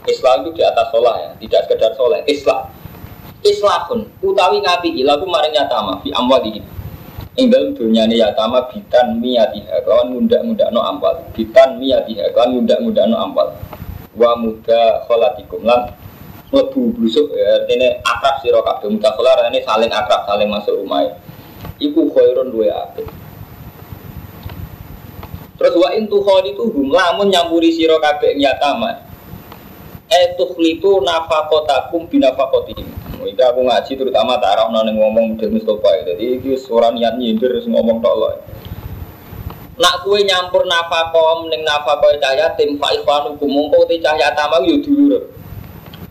Islah 0.07 0.41
itu 0.41 0.49
di 0.57 0.63
atas 0.65 0.89
sholah 0.89 1.15
ya, 1.19 1.29
tidak 1.37 1.61
sekedar 1.69 1.91
sholah, 1.93 2.19
islah. 2.25 2.65
Islahun 3.41 4.05
utawi 4.21 4.61
ngapi? 4.61 5.01
Lagu 5.01 5.25
maring 5.25 5.53
yatama 5.57 5.97
fi 6.01 6.13
amwali. 6.13 6.61
Ing 7.37 7.47
dalem 7.49 7.73
dunyane 7.73 8.13
yatama 8.13 8.69
bitan 8.69 9.17
miyatiha 9.17 9.81
kawan 9.87 10.13
muda-muda 10.13 10.67
no 10.69 10.83
ampal 10.83 11.15
bitan 11.31 11.79
miyatiha 11.79 12.29
kawan 12.35 12.59
muda-muda 12.59 13.07
no 13.07 13.17
ampal 13.17 13.55
wa 14.19 14.35
muda 14.35 15.07
kholatikum 15.07 15.63
lan 15.63 15.95
lebu 16.51 16.91
blusuk 16.91 17.31
ya 17.31 17.63
artinya 17.63 17.87
akrab 18.03 18.35
sira 18.43 18.59
kabeh. 18.61 18.93
Muda 18.93 19.09
kholar 19.15 19.47
ini 19.47 19.63
saling 19.63 19.89
akrab 19.89 20.27
saling 20.27 20.51
masuk 20.51 20.75
rumah. 20.75 21.07
Iku 21.81 22.13
khairun 22.13 22.53
duwe 22.53 22.69
apik 22.69 23.20
Terus 25.61 25.77
wa 25.77 25.93
in 25.93 26.09
tukhalitu 26.09 26.73
lamun 26.89 27.29
nyampuri 27.29 27.69
sira 27.69 28.01
kabeh 28.01 28.33
yatama. 28.33 28.97
Eh 30.09 30.33
tukhlitu 30.33 31.05
nafaqatakum 31.05 32.09
binafaqatihim. 32.09 32.89
Iki 33.21 33.37
aku 33.37 33.61
ngaji 33.69 33.93
terutama 33.93 34.41
tak 34.41 34.57
arah 34.57 34.73
nang 34.73 34.97
ngomong 34.97 35.37
model 35.37 35.53
Mustafa. 35.53 36.01
Jadi 36.01 36.41
iki 36.41 36.57
suara 36.57 36.89
niat 36.89 37.21
nyindir 37.21 37.61
ngomong 37.69 38.01
tok 38.01 38.15
loh. 38.17 38.33
Nak 39.77 40.01
kue 40.01 40.25
nyampur 40.25 40.65
nafakom 40.65 41.53
ning 41.53 41.61
nafakoh 41.61 42.09
cahaya 42.17 42.57
tim 42.57 42.81
fa 42.81 42.89
ikhwanukum 42.97 43.45
mongko 43.45 43.85
te 43.85 44.01
cahaya 44.01 44.33
tamau 44.33 44.65
yo 44.65 44.81
dulur. 44.81 45.29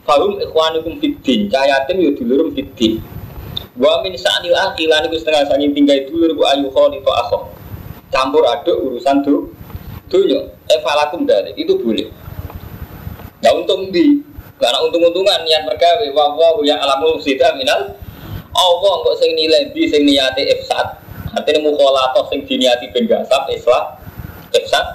Fahum 0.06 0.38
ikhwanukum 0.38 1.02
fiddin 1.02 1.50
cahaya 1.50 1.82
tim 1.90 1.98
yo 1.98 2.14
dulur 2.14 2.54
fiddin. 2.54 3.02
Wa 3.74 3.98
min 4.06 4.14
sa'nil 4.14 4.54
akhilan 4.54 5.10
iku 5.10 5.18
setengah 5.18 5.50
sangi 5.50 5.74
tinggal 5.74 5.98
dulur 6.06 6.38
bu 6.38 6.46
ayu 6.46 6.70
kholi 6.70 7.02
to 7.02 7.10
akho. 7.10 7.50
Campur 8.10 8.42
aduk 8.46 8.76
urusan 8.90 9.22
tuh 9.22 9.50
dunya. 10.10 10.42
Evalakum 10.70 11.26
dari 11.26 11.54
itu 11.54 11.78
boleh. 11.78 12.10
Nah 13.40 13.50
untung 13.56 13.88
di 13.94 14.20
karena 14.60 14.76
untung-untungan 14.84 15.40
niat 15.48 15.64
mergawe 15.64 16.06
wa 16.12 16.36
wa 16.36 16.60
ya 16.60 16.76
alamul 16.76 17.16
sida 17.16 17.56
minal 17.56 17.96
Allah 18.52 18.94
kok 19.06 19.16
sing 19.16 19.32
nilai 19.32 19.72
di 19.72 19.88
sing 19.88 20.04
niati 20.04 20.44
ifsad. 20.52 21.00
Artinya 21.30 21.70
mukhalatoh 21.70 22.26
sing 22.28 22.42
diniati 22.44 22.90
ben 22.90 23.06
islah 23.54 23.84
ifsad 24.50 24.86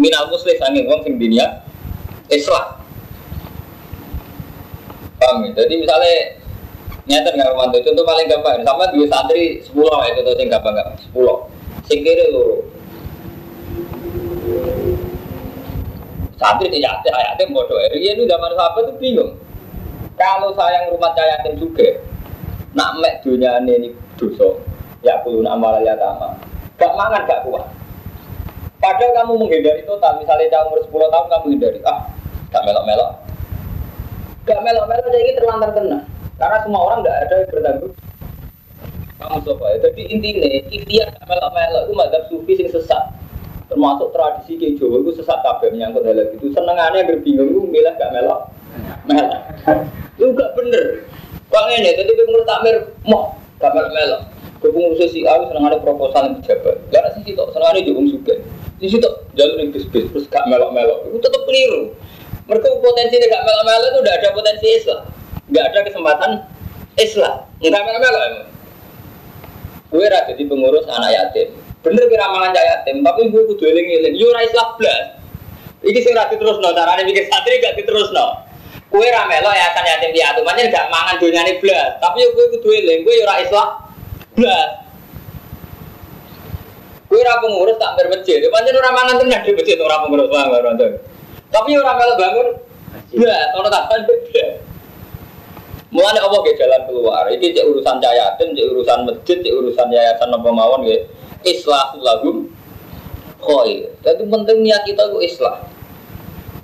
minal 0.00 0.26
muslim 0.32 0.56
sanging 0.58 0.88
wong 0.88 1.04
sing 1.04 1.20
diniat 1.20 1.62
islah. 2.32 2.80
Paham 5.20 5.46
ya? 5.46 5.50
Jadi 5.62 5.74
misalnya 5.78 6.14
nyata 7.04 7.28
nggak 7.36 7.48
romantis 7.52 7.84
contoh 7.84 8.04
paling 8.08 8.26
gampang 8.26 8.64
sama 8.64 8.88
dua 8.88 9.06
santri 9.12 9.60
sepuluh 9.60 9.92
ya 10.08 10.16
contoh 10.16 10.34
sing 10.40 10.48
gampang 10.48 10.72
nggak 10.72 10.88
sepuluh 11.04 11.36
sing 11.88 12.00
kiri 12.00 12.32
loro 12.32 12.64
Santri 16.34 16.66
tidak 16.66 16.98
ada 17.00 17.30
yatim 17.30 17.54
bodoh. 17.54 17.78
Rian 17.78 18.18
itu 18.18 18.26
zaman 18.26 18.52
sahabat 18.58 18.90
itu 18.90 18.92
bingung. 18.98 19.32
Kalau 20.18 20.50
sayang 20.58 20.90
rumah 20.90 21.14
yatim 21.14 21.62
juga, 21.62 22.02
nak 22.74 22.98
mek 22.98 23.22
dunia 23.22 23.62
ini 23.62 23.94
dosa, 24.18 24.58
ya 25.06 25.22
nak 25.22 25.54
amal 25.54 25.78
ya 25.80 25.94
tama. 25.94 26.34
Gak 26.74 26.92
mangan 26.98 27.22
gak 27.30 27.46
kuat. 27.46 27.64
Padahal 28.82 29.14
kamu 29.14 29.46
menghindari 29.46 29.86
total, 29.86 30.18
misalnya 30.18 30.50
kamu 30.50 30.74
umur 30.74 31.06
10 31.06 31.14
tahun 31.14 31.26
kamu 31.32 31.46
hindari, 31.54 31.80
ah, 31.86 32.02
gak 32.50 32.64
melok-melok. 32.66 33.10
Gak 34.44 34.60
melok-melok 34.60 35.06
jadi 35.14 35.38
terlantar 35.38 35.70
tenang. 35.72 36.04
Karena 36.34 36.58
semua 36.66 36.80
orang 36.82 36.98
nggak 37.06 37.18
ada 37.24 37.34
yang 37.40 37.50
bertanggung 37.54 37.94
kamu 39.18 39.38
coba 39.46 39.64
ya. 39.74 39.76
Jadi 39.90 40.02
intinya 40.10 40.48
ikhtiar 40.70 41.08
gak 41.14 41.26
melok-melok 41.30 41.82
itu 41.86 41.92
madzhab 41.94 42.22
sufi 42.26 42.52
yang 42.58 42.70
sesat. 42.70 43.04
Termasuk 43.70 44.12
tradisi 44.12 44.60
ke 44.60 44.76
Jawa 44.76 45.00
itu 45.00 45.10
sesat 45.22 45.38
kabeh 45.40 45.72
menyangkut 45.72 46.04
hal 46.04 46.18
itu. 46.18 46.50
Senengannya 46.52 47.06
agar 47.06 47.16
bingung 47.22 47.48
itu 47.50 47.60
milih 47.64 47.94
gak 47.94 48.10
melok. 48.10 48.40
Melok. 49.06 49.40
Itu 50.18 50.30
gak 50.34 50.50
bener. 50.58 50.84
Bang 51.48 51.70
ini, 51.70 51.94
jadi 51.94 52.10
pengurus 52.10 52.46
takmir 52.48 52.76
mau 53.06 53.38
gak 53.62 53.72
melok-melok. 53.72 54.22
Kepengurus 54.64 55.12
si 55.12 55.20
A 55.28 55.38
senengannya 55.44 55.78
proposal 55.84 56.32
yang 56.32 56.34
pejabat. 56.40 56.76
Karena 56.88 57.08
sih 57.14 57.22
itu 57.22 57.42
senengannya 57.52 57.86
jauh 57.86 58.04
juga. 58.04 58.34
Di 58.82 58.86
situ 58.90 59.08
jalur 59.38 59.56
yang 59.62 59.70
bis-bis 59.70 60.10
terus 60.10 60.26
gak 60.26 60.44
melok-melok. 60.50 61.06
Itu 61.08 61.18
tetap 61.22 61.42
keliru. 61.46 61.94
Mereka 62.50 62.66
potensi 62.82 63.14
gak 63.16 63.44
melok-melok 63.46 63.88
itu 63.88 63.98
udah 64.02 64.14
ada 64.18 64.28
potensi 64.34 64.66
Islam. 64.68 65.02
Gak 65.54 65.64
ada 65.70 65.80
kesempatan 65.86 66.30
Islam. 66.98 67.36
Enggak 67.62 67.82
melok-melok 67.86 68.22
emang. 68.28 68.53
Gue 69.94 70.10
ra 70.10 70.26
jadi 70.26 70.42
pengurus 70.42 70.82
anak 70.90 71.14
yatim. 71.14 71.54
Bener 71.86 72.02
kira 72.10 72.26
mangan 72.26 72.50
cah 72.50 72.64
yatim, 72.66 73.06
tapi 73.06 73.30
gue 73.30 73.46
kudu 73.46 73.62
eling-eling. 73.62 74.18
Yo 74.18 74.34
ra 74.34 74.42
Islam 74.42 74.74
blas. 74.74 75.22
Iki 75.86 76.00
sing 76.02 76.18
ra 76.18 76.26
diterusno, 76.26 76.74
carane 76.74 77.06
mikir 77.06 77.30
santri 77.30 77.62
gak 77.62 77.78
diterusno. 77.78 78.42
Kue 78.90 79.06
ra 79.06 79.22
melo 79.30 79.54
yayasan 79.54 79.86
yatim 79.86 80.10
piatu, 80.10 80.42
pancen 80.42 80.74
gak 80.74 80.90
mangan 80.90 81.14
donyane 81.22 81.62
blas. 81.62 82.02
Tapi 82.02 82.26
yo 82.26 82.34
gue 82.34 82.58
kudu 82.58 82.68
eling, 82.74 83.06
gue 83.06 83.14
yo 83.14 83.22
ra 83.22 83.38
Islam 83.38 83.68
blas. 84.34 84.70
Kue 87.06 87.22
ra 87.22 87.38
pengurus 87.38 87.78
tak 87.78 87.94
bermasjid, 87.94 88.42
pancen 88.50 88.74
ora 88.74 88.90
mangan 88.90 89.22
tenan 89.22 89.46
di 89.46 89.50
masjid 89.54 89.78
ora 89.78 90.02
pengurus 90.02 90.26
bangun. 90.26 90.98
Tapi 91.54 91.68
yo 91.70 91.86
ora 91.86 91.94
melo 91.94 92.14
bangun. 92.18 92.48
Blas, 93.14 93.46
ono 93.54 93.70
tak 93.70 93.86
blas. 93.94 94.73
Mulane 95.94 96.18
Allah 96.18 96.42
ke 96.42 96.58
jalan 96.58 96.82
keluar. 96.90 97.22
Ini 97.30 97.54
cek 97.54 97.70
urusan 97.70 98.02
yayatin, 98.02 98.50
cek 98.50 98.66
urusan 98.74 98.98
masjid, 99.06 99.38
cek 99.38 99.54
urusan 99.54 99.88
yayasan 99.94 100.26
apa 100.34 100.48
mawon 100.50 100.82
nggih. 100.82 101.06
Islahul 101.46 102.02
lahum 102.02 102.36
khair. 103.38 103.94
Jadi 104.02 104.22
penting 104.26 104.58
niat 104.66 104.82
kita 104.82 105.06
itu 105.06 105.18
islah. 105.22 105.62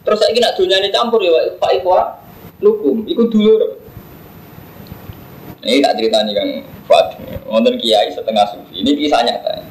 Terus 0.03 0.19
saya 0.19 0.35
nak 0.35 0.59
ini 0.59 0.91
campur 0.91 1.23
ya, 1.23 1.55
Pak 1.63 1.71
Ikhwa, 1.79 2.19
lukum, 2.59 3.07
ikut 3.07 3.31
dulu. 3.31 3.79
Ini 5.61 5.85
tak 5.85 5.95
cerita 6.01 6.25
nih 6.25 6.35
Kang 6.35 6.51
Fuad, 6.89 7.07
wonten 7.47 7.77
kiai 7.79 8.11
setengah 8.11 8.49
sufi. 8.51 8.83
Ini 8.83 8.97
kisah 8.97 9.23
nyata. 9.23 9.63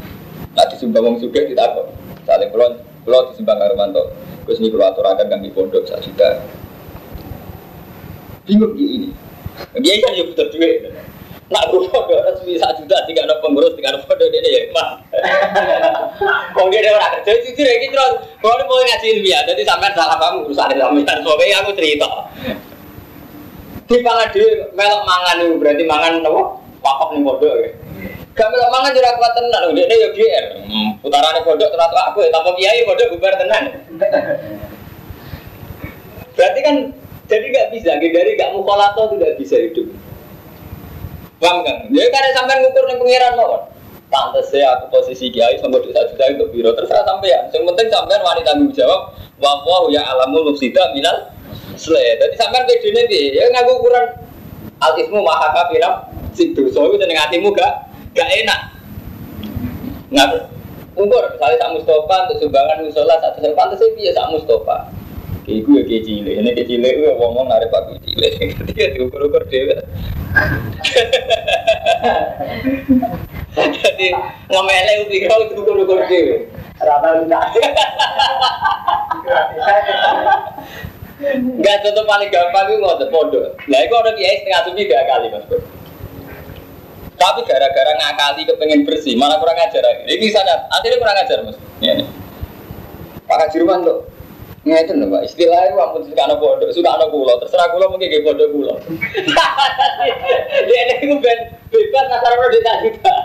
Nah 0.55 0.65
disumbang 0.71 1.03
wong 1.03 1.15
juga 1.19 1.43
ditakut. 1.43 1.91
Saling 2.23 2.47
pulau 2.53 2.79
pulau 3.03 3.27
disumbang 3.33 3.59
Armanto. 3.59 4.15
Terus 4.47 4.63
ini 4.63 4.71
aturakan 4.71 5.27
kang 5.27 5.41
di 5.43 5.51
pondok 5.51 5.83
saat 5.83 6.05
juta. 6.05 6.45
Bingung 8.47 8.77
ini. 8.77 9.28
Dia 9.79 9.93
kan 10.01 10.11
ya 10.17 10.23
butuh 10.27 10.47
duit. 10.51 10.91
Nak 11.49 11.73
gue 11.73 11.81
foto 11.89 12.13
resmi 12.13 12.61
satu 12.61 12.85
juta 12.85 13.09
tiga 13.09 13.25
ada 13.25 13.41
pengurus 13.41 13.73
tiga 13.73 13.89
ada 13.89 13.99
foto 14.05 14.21
dia 14.29 14.37
ya 14.37 14.69
mah. 14.69 15.01
Kau 16.53 16.69
dia 16.69 16.93
orang 16.93 17.25
kerja 17.25 17.41
jujur 17.41 17.65
ya 17.65 17.75
gitu. 17.81 17.97
Kalau 17.97 18.53
dia 18.53 18.65
mau 18.69 18.77
ngaji 18.77 19.07
ilmiah, 19.17 19.41
jadi 19.49 19.61
sampai 19.65 19.89
salah 19.97 20.21
kamu 20.21 20.45
urusan 20.45 20.69
ilmiah. 20.77 21.17
Soalnya 21.25 21.57
aku 21.65 21.73
cerita. 21.73 22.05
Di 23.89 23.97
pangan 24.05 24.29
dia 24.29 24.69
melok 24.77 25.01
mangan 25.01 25.35
itu 25.41 25.57
berarti 25.57 25.83
mangan 25.89 26.21
apa? 26.21 26.41
Pakok 26.85 27.09
nih 27.17 27.21
bodoh 27.25 27.53
ya. 27.57 27.69
Gak 28.37 28.47
melok 28.53 28.69
mangan 28.69 28.93
jadi 28.93 29.09
kuat 29.17 29.33
tenan. 29.33 29.61
Dia 29.73 29.85
dia 29.89 30.29
ya. 30.29 30.41
Putaran 31.01 31.41
bodoh 31.41 31.65
terus 31.65 31.97
aku 32.05 32.17
ya 32.21 32.29
tanpa 32.29 32.53
kiai 32.53 32.85
bodoh 32.85 33.05
bubar 33.17 33.33
tenan. 33.41 33.73
Berarti 36.37 36.59
kan 36.61 36.75
jadi 37.29 37.45
nggak 37.45 37.67
bisa, 37.77 37.93
dari 38.01 38.31
nggak 38.33 38.53
mukolato 38.57 39.13
tidak 39.13 39.37
bisa 39.37 39.55
hidup. 39.61 39.85
Paham 41.39 41.63
kan? 41.63 41.87
Jadi 41.87 42.09
karena 42.11 42.29
sampai 42.35 42.59
ngukur 42.59 42.83
nih 42.89 42.97
pengiran 42.99 43.33
mawon. 43.39 43.61
Pantes 44.09 44.49
saya 44.49 44.73
aku 44.73 44.89
posisi 44.89 45.29
kiai 45.29 45.61
sama 45.61 45.77
dosa 45.77 46.01
juta 46.09 46.25
untuk 46.33 46.49
biro 46.49 46.73
terserah 46.73 47.05
sampai 47.05 47.29
ya. 47.29 47.39
Yang 47.53 47.63
penting 47.69 47.87
sampai 47.93 48.17
wanita 48.19 48.49
tanggung 48.51 48.73
jawab. 48.73 49.13
Wawahu 49.37 49.93
ya 49.93 50.01
alamul 50.03 50.51
mufsida 50.51 50.81
minal 50.97 51.29
sele. 51.77 52.17
Jadi 52.17 52.35
sampai 52.35 52.65
pede 52.65 52.89
nih 52.91 53.37
ya 53.37 53.45
ngaku 53.53 53.71
ukuran 53.77 54.05
al 54.81 54.93
ismu 54.97 55.21
maha 55.21 55.53
kafirah 55.53 56.09
si 56.33 56.51
dosa 56.57 56.81
itu 56.89 56.97
dengan 56.97 57.23
hatimu 57.29 57.53
gak 57.53 57.71
gak 58.17 58.29
enak. 58.43 58.59
Nggak 60.09 60.27
ukur 60.97 61.23
misalnya 61.31 61.55
sak 61.61 61.71
Mustafa 61.77 62.15
untuk 62.27 62.37
sumbangan 62.43 62.77
musola 62.83 63.15
satu 63.23 63.37
saya 63.39 63.55
pantas 63.55 63.77
saya 63.79 63.95
biasa 63.95 64.17
sak 64.17 64.29
Mustafa. 64.35 64.77
Iku 65.49 65.81
ya 65.81 65.83
kecil, 65.89 66.29
ini 66.29 66.53
kecil 66.53 66.85
itu 66.85 67.09
ngomong 67.17 67.49
narik 67.49 67.73
aku 67.73 67.97
kecil, 67.97 68.21
dia 68.69 68.93
diukur-ukur 68.93 69.41
dia. 69.49 69.81
Jadi 73.57 74.07
ngemele 74.45 74.93
upiro 75.09 75.35
itu 75.49 75.53
ukur-ukur 75.57 76.05
dia. 76.05 76.45
Rata 76.77 77.17
enggak. 77.17 77.49
Enggak 81.19 81.77
contoh 81.83 82.05
paling 82.05 82.29
gampang 82.29 82.65
itu 82.69 82.77
ngotot 82.79 83.09
pondok. 83.09 83.57
Nah 83.67 83.79
itu 83.81 83.93
ada 83.97 84.11
kiai 84.15 84.39
setengah 84.39 84.61
tujuh 84.69 84.77
tiga 84.85 85.01
kali 85.09 85.27
mas 85.33 85.43
bro. 85.49 85.59
Tapi 87.19 87.43
gara-gara 87.43 87.91
ngakali 87.99 88.47
kepengen 88.47 88.87
bersih, 88.87 89.19
malah 89.19 89.35
kurang 89.43 89.59
ajar 89.59 89.83
lagi. 89.83 90.07
Ini 90.07 90.31
sana, 90.31 90.71
akhirnya 90.71 91.03
kurang 91.03 91.17
ajar 91.19 91.37
mas. 91.43 91.57
Ini. 91.83 92.05
Pak 93.27 93.37
Kajirman 93.43 93.83
tuh, 93.83 94.07
Ngeten 94.59 94.99
lho 94.99 95.07
Pak, 95.07 95.23
istilahnya 95.23 95.71
ampun 95.71 96.03
suka 96.03 96.19
ana 96.27 96.35
pondok, 96.35 96.67
suka 96.75 96.91
ana 96.91 97.07
kula, 97.07 97.31
terserah 97.39 97.71
kula 97.71 97.87
mungkin 97.87 98.11
nggih 98.11 98.27
pondok 98.27 98.51
kula. 98.51 98.75
Dia 100.67 100.79
ini 100.83 101.07
ku 101.07 101.15
ben 101.23 101.39
bebas 101.71 102.05
nasar 102.11 102.35
ora 102.35 102.51
desa 102.51 102.73
juga. 102.83 103.15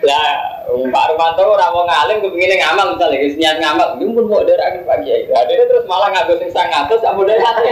Lah, 0.00 0.64
Pak 0.64 1.04
Rumanto 1.12 1.44
ora 1.44 1.68
wong 1.76 1.84
alim 1.92 2.24
kepengine 2.24 2.56
ngamal 2.56 2.96
misalnya 2.96 3.20
wis 3.20 3.36
niat 3.36 3.60
ngamal, 3.60 4.00
iki 4.00 4.08
pun 4.16 4.24
mau 4.32 4.40
derake 4.48 4.80
Pak 4.88 5.04
Kiai. 5.04 5.28
Lah 5.28 5.44
dia 5.44 5.60
terus 5.60 5.84
malah 5.84 6.08
nganggo 6.08 6.40
sing 6.40 6.48
100 6.48 6.88
sak 7.04 7.12
model 7.12 7.36
hati. 7.36 7.68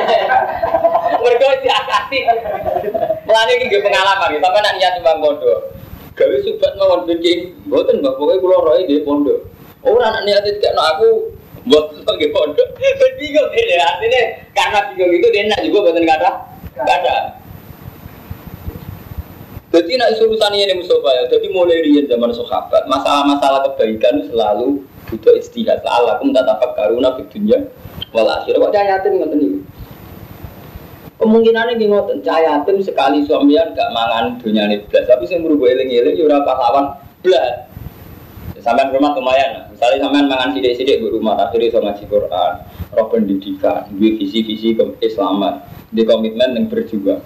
Mergo 1.24 1.48
diakati. 1.64 2.20
Mulane 3.24 3.50
iki 3.56 3.64
nggih 3.64 3.80
pengalaman, 3.80 4.36
sampe 4.44 4.58
nak 4.60 4.76
niat 4.76 5.00
mbang 5.00 5.24
pondok. 5.24 5.72
Gawe 6.20 6.36
subat 6.44 6.76
mawon 6.76 7.08
ben 7.08 7.18
ki, 7.24 7.48
mboten 7.64 8.04
Mbak, 8.04 8.12
pokoke 8.20 8.44
kula 8.44 8.60
roe 8.60 8.80
nggih 8.84 9.08
pondok. 9.08 9.40
Ora 9.88 10.12
nak 10.12 10.28
niat 10.28 10.44
dikekno 10.44 10.84
aku 10.84 11.08
buat 11.68 11.84
sebagai 11.96 12.28
pondok. 12.32 12.68
Bingung 13.16 13.50
ini 13.56 13.76
artinya 13.80 14.22
karena 14.52 14.78
bingung 14.92 15.12
itu 15.16 15.26
dia 15.32 15.48
nak 15.48 15.60
juga 15.64 15.88
buatan 15.88 16.04
kata 16.04 16.30
kata 16.76 17.16
jadi 19.74 19.98
nak 19.98 20.14
urusan 20.22 20.54
ini 20.54 20.74
Mustafa 20.78 21.10
ya. 21.10 21.22
Jadi 21.34 21.50
mulai 21.50 21.82
dari 21.82 22.06
zaman 22.06 22.30
sahabat 22.30 22.86
masalah-masalah 22.86 23.66
kebaikan 23.66 24.22
selalu 24.30 24.86
butuh 25.10 25.34
istihad. 25.34 25.82
Allah 25.82 26.22
kum 26.22 26.30
tatafak 26.30 26.78
karuna 26.78 27.18
di 27.18 27.26
dunia 27.26 27.58
wal 28.14 28.30
akhir 28.30 28.54
kok 28.54 28.70
cahayatin 28.70 29.18
ngoten 29.18 29.38
niku 29.42 29.58
kemungkinan 31.18 31.74
ini 31.74 31.90
ngoten. 31.90 32.22
Cahayatin 32.22 32.86
sekali 32.86 33.26
suamian 33.26 33.74
gak 33.74 33.90
mangan 33.90 34.38
dunia 34.38 34.70
ini 34.70 34.78
belas 34.86 35.10
tapi 35.10 35.26
saya 35.26 35.42
merubah 35.42 35.66
eling-eling 35.66 36.14
ya 36.14 36.22
ora 36.22 36.38
pahlawan. 36.46 36.86
Belas 37.26 37.66
sampai 38.64 38.88
rumah 38.88 39.12
lumayan 39.12 39.68
misalnya 39.68 40.08
sampai 40.08 40.24
mangan 40.24 40.56
sidik-sidik 40.56 41.04
di 41.04 41.08
rumah 41.12 41.36
akhirnya 41.36 41.68
so 41.68 41.84
ngaji 41.84 42.04
Quran 42.08 42.52
roh 42.96 43.06
pendidikan 43.12 43.84
di 43.92 44.16
visi-visi 44.16 44.72
keislaman 44.72 45.60
di 45.94 46.02
komitmen 46.02 46.58
yang 46.58 46.66
berjuang. 46.66 47.22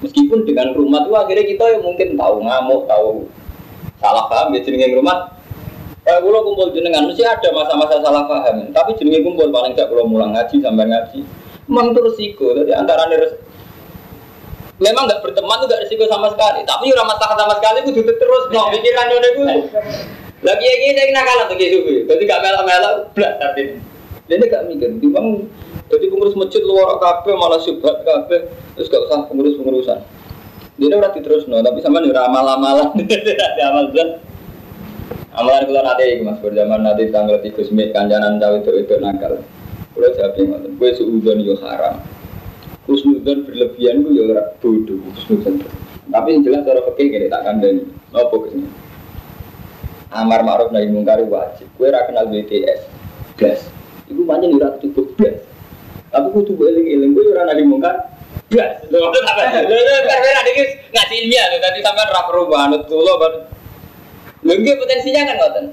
Meskipun 0.00 0.48
dengan 0.48 0.72
rumah 0.76 1.04
itu 1.04 1.12
akhirnya 1.16 1.44
kita 1.44 1.64
yang 1.76 1.82
mungkin 1.84 2.08
tahu 2.16 2.36
ngamuk 2.44 2.88
tahu. 2.88 3.28
Salah 4.00 4.28
paham 4.32 4.56
ya 4.56 4.60
jenenge 4.64 4.96
rumah. 4.96 5.36
Eh 6.08 6.16
kalau 6.16 6.40
kumpul 6.40 6.72
jenengan 6.72 7.04
mesti 7.04 7.20
ada 7.20 7.48
masa-masa 7.52 8.00
salah 8.00 8.24
paham. 8.24 8.72
Tapi 8.72 8.96
jenenge 8.96 9.20
kumpul 9.24 9.52
paling 9.52 9.76
gak 9.76 9.92
kalau 9.92 10.08
mulang 10.08 10.32
ngaji 10.32 10.56
sampai 10.60 10.88
ngaji. 10.88 11.20
Memang 11.68 11.92
itu 11.92 12.00
resiko 12.02 12.56
jadi 12.56 12.72
antara 12.80 13.06
res 13.06 13.36
memang 14.80 15.04
nggak 15.04 15.20
berteman 15.20 15.60
tuh 15.60 15.68
gak 15.68 15.84
resiko 15.84 16.08
sama 16.08 16.32
sekali 16.32 16.64
tapi 16.64 16.88
ramah 16.88 17.14
sama 17.20 17.52
sekali 17.60 17.84
itu 17.84 18.00
terus 18.00 18.42
no 18.48 18.72
pikiran 18.72 19.06
itu 19.12 19.44
lagi 20.40 20.64
yang 20.64 20.80
ini 20.96 21.12
nakal 21.12 21.36
atau 21.44 21.56
kayak 21.56 21.72
sufi, 21.76 21.94
jadi 22.08 22.22
gak 22.24 22.40
melak-melak, 22.40 22.94
belas 23.12 23.34
tapi 23.36 23.76
ini 24.30 24.44
gak 24.48 24.64
mikir, 24.72 24.88
bang 24.96 25.26
jadi 25.90 26.06
pengurus 26.06 26.38
masjid 26.38 26.62
luar 26.62 27.02
kafe 27.02 27.34
malah 27.34 27.60
subhat 27.60 28.06
kafe, 28.06 28.46
terus 28.78 28.86
gak 28.88 29.04
usah 29.10 29.26
pengurus 29.26 29.58
pengurusan. 29.58 30.00
Dia 30.80 30.96
udah 30.96 31.12
terus 31.12 31.44
no, 31.44 31.60
tapi 31.60 31.82
sama 31.84 32.00
nih 32.00 32.14
ramal-amalan, 32.14 32.94
ada 32.96 33.62
amal 33.68 33.92
zat. 33.92 34.22
Amalan 35.36 35.62
kalau 35.68 35.82
nanti 35.84 36.24
mas 36.24 36.38
berjaman 36.40 36.80
nanti 36.82 37.12
tanggal 37.12 37.38
tiga 37.44 37.62
sembilan 37.62 37.90
kanjanan 37.92 38.40
tahu 38.40 38.54
itu 38.64 38.70
itu 38.80 38.94
nakal. 38.96 39.44
Kalau 39.92 40.10
siapa 40.16 40.34
yang 40.40 40.56
ngomong, 40.56 40.74
gue 40.78 40.90
suudon 40.96 41.38
yo 41.44 41.54
haram. 41.60 42.00
Kusnudon 42.88 43.44
berlebihan 43.44 44.06
gue 44.06 44.14
yo 44.16 44.24
bodoh, 44.62 44.98
kusnudon. 45.12 45.60
Tapi 46.10 46.28
yang 46.32 46.42
jelas 46.46 46.64
cara 46.64 46.80
pakai 46.82 47.12
gini 47.12 47.26
tak 47.28 47.42
kandani. 47.44 47.82
Apa 48.10 48.34
ke 48.40 48.48
sini? 48.54 48.68
Amar 50.10 50.42
ma'ruf 50.42 50.74
nahi 50.74 50.90
mungkar 50.90 51.22
wajib. 51.22 51.70
Kue 51.78 51.88
ra 51.88 52.06
kenal 52.06 52.26
BTS. 52.26 52.80
Gas. 53.38 53.70
Iku 54.10 54.26
banyak 54.26 54.58
ora 54.58 54.74
cukup 54.82 55.14
gas. 55.16 55.38
Tapi 56.10 56.26
kudu 56.34 56.58
eling-eling 56.58 57.14
gue 57.14 57.30
ora 57.30 57.46
nadi 57.46 57.62
mungkar. 57.62 58.10
Blas. 58.50 58.82
Lho 58.90 58.98
karena 59.14 60.42
iki 60.50 60.64
ngaji 60.90 61.14
ilmiah 61.22 61.44
lho 61.54 61.58
tadi 61.62 61.78
sampean 61.86 62.10
ra 62.10 62.26
perlu 62.26 62.50
banget 62.50 62.82
kula 62.90 63.14
ban. 63.22 63.34
Lho 64.42 64.52
nggih 64.58 64.74
potensinya 64.74 65.22
kan 65.30 65.36
ngoten. 65.38 65.66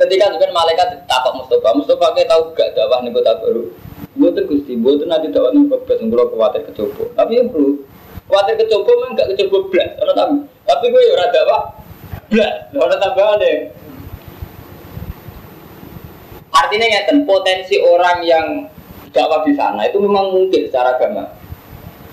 Ketika 0.00 0.32
juga 0.32 0.48
malaikat 0.48 1.04
takut 1.04 1.36
Mustafa, 1.36 1.76
Mustafa 1.76 2.16
kayak 2.16 2.32
tahu 2.32 2.56
gak 2.56 2.72
dakwah 2.72 3.04
nih 3.04 3.12
kota 3.12 3.36
baru. 3.36 3.68
Buatan 4.16 4.48
gusti, 4.48 4.72
buatan 4.72 5.12
nanti 5.12 5.28
dakwah 5.28 5.52
nih 5.52 5.68
progres, 5.68 6.00
nggak 6.00 6.28
khawatir 6.32 6.62
kecoba. 6.72 7.04
Tapi 7.20 7.32
yang 7.36 7.52
perlu 7.52 7.84
khawatir 8.24 8.54
kecoba 8.64 8.90
memang 8.96 9.12
gak 9.12 9.28
kecoba 9.36 9.58
tahu. 10.16 10.34
Tapi 10.64 10.84
gue 10.88 11.02
ya 11.04 11.14
rada 11.20 11.40
Belas, 12.30 12.70
orang 12.78 13.00
tambahan 13.02 13.42
deh. 13.42 13.58
Artinya 16.50 16.86
ngeten 16.86 17.26
potensi 17.26 17.78
orang 17.82 18.22
yang 18.22 18.46
dakwah 19.10 19.42
di 19.42 19.54
sana 19.58 19.82
itu 19.90 19.98
memang 19.98 20.30
mungkin 20.30 20.70
secara 20.70 20.94
agama. 20.94 21.26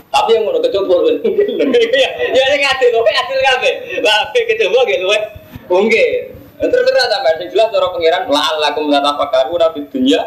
Tapi 0.09 0.33
yang 0.33 0.49
mau 0.49 0.57
kecoba 0.57 1.13
ya 1.13 2.41
ini 2.49 2.57
ngadil, 2.65 2.87
kowe 2.89 3.11
adil 3.11 3.39
kabeh. 3.45 3.73
Lah 4.01 4.33
kecoba 4.33 4.79
gitu, 4.89 5.05
mungkin. 5.69 6.09
Terus 6.57 6.73
terus 6.73 7.05
sampai 7.13 7.37
sing 7.37 7.53
jelas 7.53 7.69
cara 7.69 7.85
pangeran 7.93 8.25
la'allakum 8.25 8.89
tatafakkaru 8.89 9.61
nabi 9.61 9.85
dunya 9.93 10.17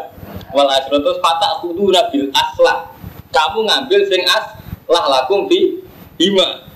wal 0.55 0.70
akhirat 0.70 1.03
terus 1.03 1.18
fata 1.18 1.59
kudu 1.59 1.90
nabil 1.90 2.31
aslah. 2.31 2.87
Kamu 3.35 3.66
ngambil 3.66 4.07
sing 4.07 4.22
as 4.31 4.46
lah 4.87 5.05
lakum 5.11 5.50
fi 5.50 5.83
bima. 6.14 6.69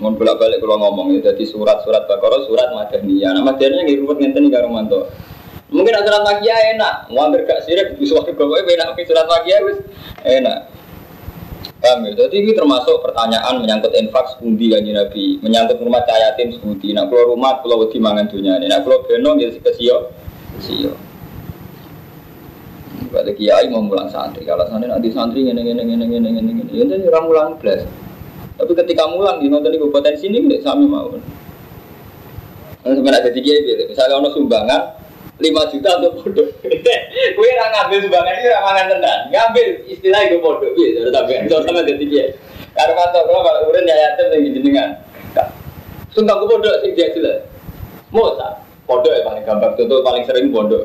Mohon 0.00 0.14
bolak 0.16 0.36
balik 0.40 0.58
kalau 0.64 0.76
ngomong 0.80 1.06
ya, 1.12 1.30
jadi 1.30 1.44
surat-surat 1.44 2.08
Bakara, 2.08 2.48
surat 2.48 2.72
Madaniyah. 2.72 3.36
Nah 3.36 3.44
Madaniyah 3.44 3.84
nggak 3.84 3.98
ruwet 4.00 4.16
nanti 4.18 4.38
nih 4.40 4.50
garumanto. 4.50 5.12
Mungkin 5.70 5.92
ada 5.94 6.02
surat 6.02 6.22
Makia 6.26 6.56
enak, 6.74 6.94
mau 7.14 7.28
hampir 7.28 7.46
gak 7.46 7.62
sirik, 7.62 7.94
bisa 7.94 8.18
waktu 8.18 8.34
gue 8.34 8.42
enak, 8.42 8.90
tapi 8.90 9.06
surat 9.06 9.28
Makia 9.28 9.56
wis 9.62 9.78
enak. 10.26 10.72
Paham? 11.80 12.04
Ya? 12.04 12.12
Jadi 12.12 12.44
ini 12.44 12.52
termasuk 12.52 13.00
pertanyaan 13.00 13.62
menyangkut 13.64 13.92
infak 13.96 14.36
sepundi 14.36 14.68
kanji 14.68 14.92
Nabi, 14.92 15.24
menyangkut 15.40 15.80
rumah 15.80 16.04
cahaya 16.04 16.36
tim 16.36 16.52
sekundi. 16.52 16.92
Nah 16.92 17.08
kalau 17.08 17.32
rumah, 17.32 17.64
kalau 17.64 17.86
wedi 17.86 17.96
mangan 17.96 18.28
dunia 18.28 18.60
ini, 18.60 18.68
nah 18.68 18.84
kalau 18.84 19.00
beno 19.08 19.32
ya, 19.40 19.48
jadi 19.48 19.60
kesio, 19.64 19.96
kesio. 20.60 20.92
Berarti 23.10 23.32
kiai 23.34 23.66
mau 23.72 23.80
mulang 23.80 24.12
santri, 24.12 24.44
kalau 24.44 24.68
santri 24.68 24.92
nanti 24.92 25.08
santri 25.10 25.40
ini, 25.42 25.56
ini, 25.56 25.72
ini, 25.72 25.94
ini, 25.96 26.18
ini, 26.20 26.40
ini, 26.52 26.82
ini 26.84 27.06
orang 27.08 27.24
mulang 27.26 27.50
belas. 27.56 27.82
Tapi 28.60 28.72
ketika 28.84 29.08
mulang 29.08 29.40
di 29.40 29.48
nonton 29.48 29.72
di 29.72 29.80
potensi 29.80 30.28
ini 30.28 30.44
nggak 30.44 30.60
sami 30.60 30.84
mau. 30.84 31.08
Nah, 32.80 32.92
sebenarnya 32.92 33.32
jadi 33.32 33.40
kiai, 33.40 33.88
misalnya 33.88 34.20
ono 34.20 34.28
sumbangan, 34.32 35.00
5 35.40 35.72
juta 35.72 35.90
untuk 36.00 36.12
bodoh. 36.20 36.48
Kue 37.36 37.48
orang 37.56 37.72
ngambil 37.72 37.98
sumbangan 38.04 38.32
ini 38.36 38.48
orang 38.52 38.64
mangan 38.68 38.86
tenan. 38.92 39.18
Ngambil 39.32 39.66
istilah 39.88 40.20
itu 40.28 40.36
bodoh. 40.44 40.68
Sudah 40.76 41.12
tapi 41.12 41.32
itu 41.40 41.56
sama 41.64 41.80
jadi. 41.88 42.36
Karena 42.76 42.92
kata 42.92 43.18
kalau 43.24 43.40
kalau 43.40 43.60
urin 43.72 43.88
ya 43.88 43.96
yatim 43.96 44.26
yang 44.36 44.52
jenengan. 44.52 44.90
Sumpah 46.12 46.36
gue 46.42 46.48
bodoh 46.52 46.74
sih 46.84 46.92
dia 46.92 47.08
jelas. 47.16 47.40
Mau 48.12 48.36
tak? 48.36 48.60
Bodoh 48.84 49.08
ya 49.08 49.24
paling 49.24 49.44
gampang. 49.48 49.72
Contoh 49.80 50.04
paling 50.04 50.24
sering 50.28 50.52
bodoh. 50.52 50.84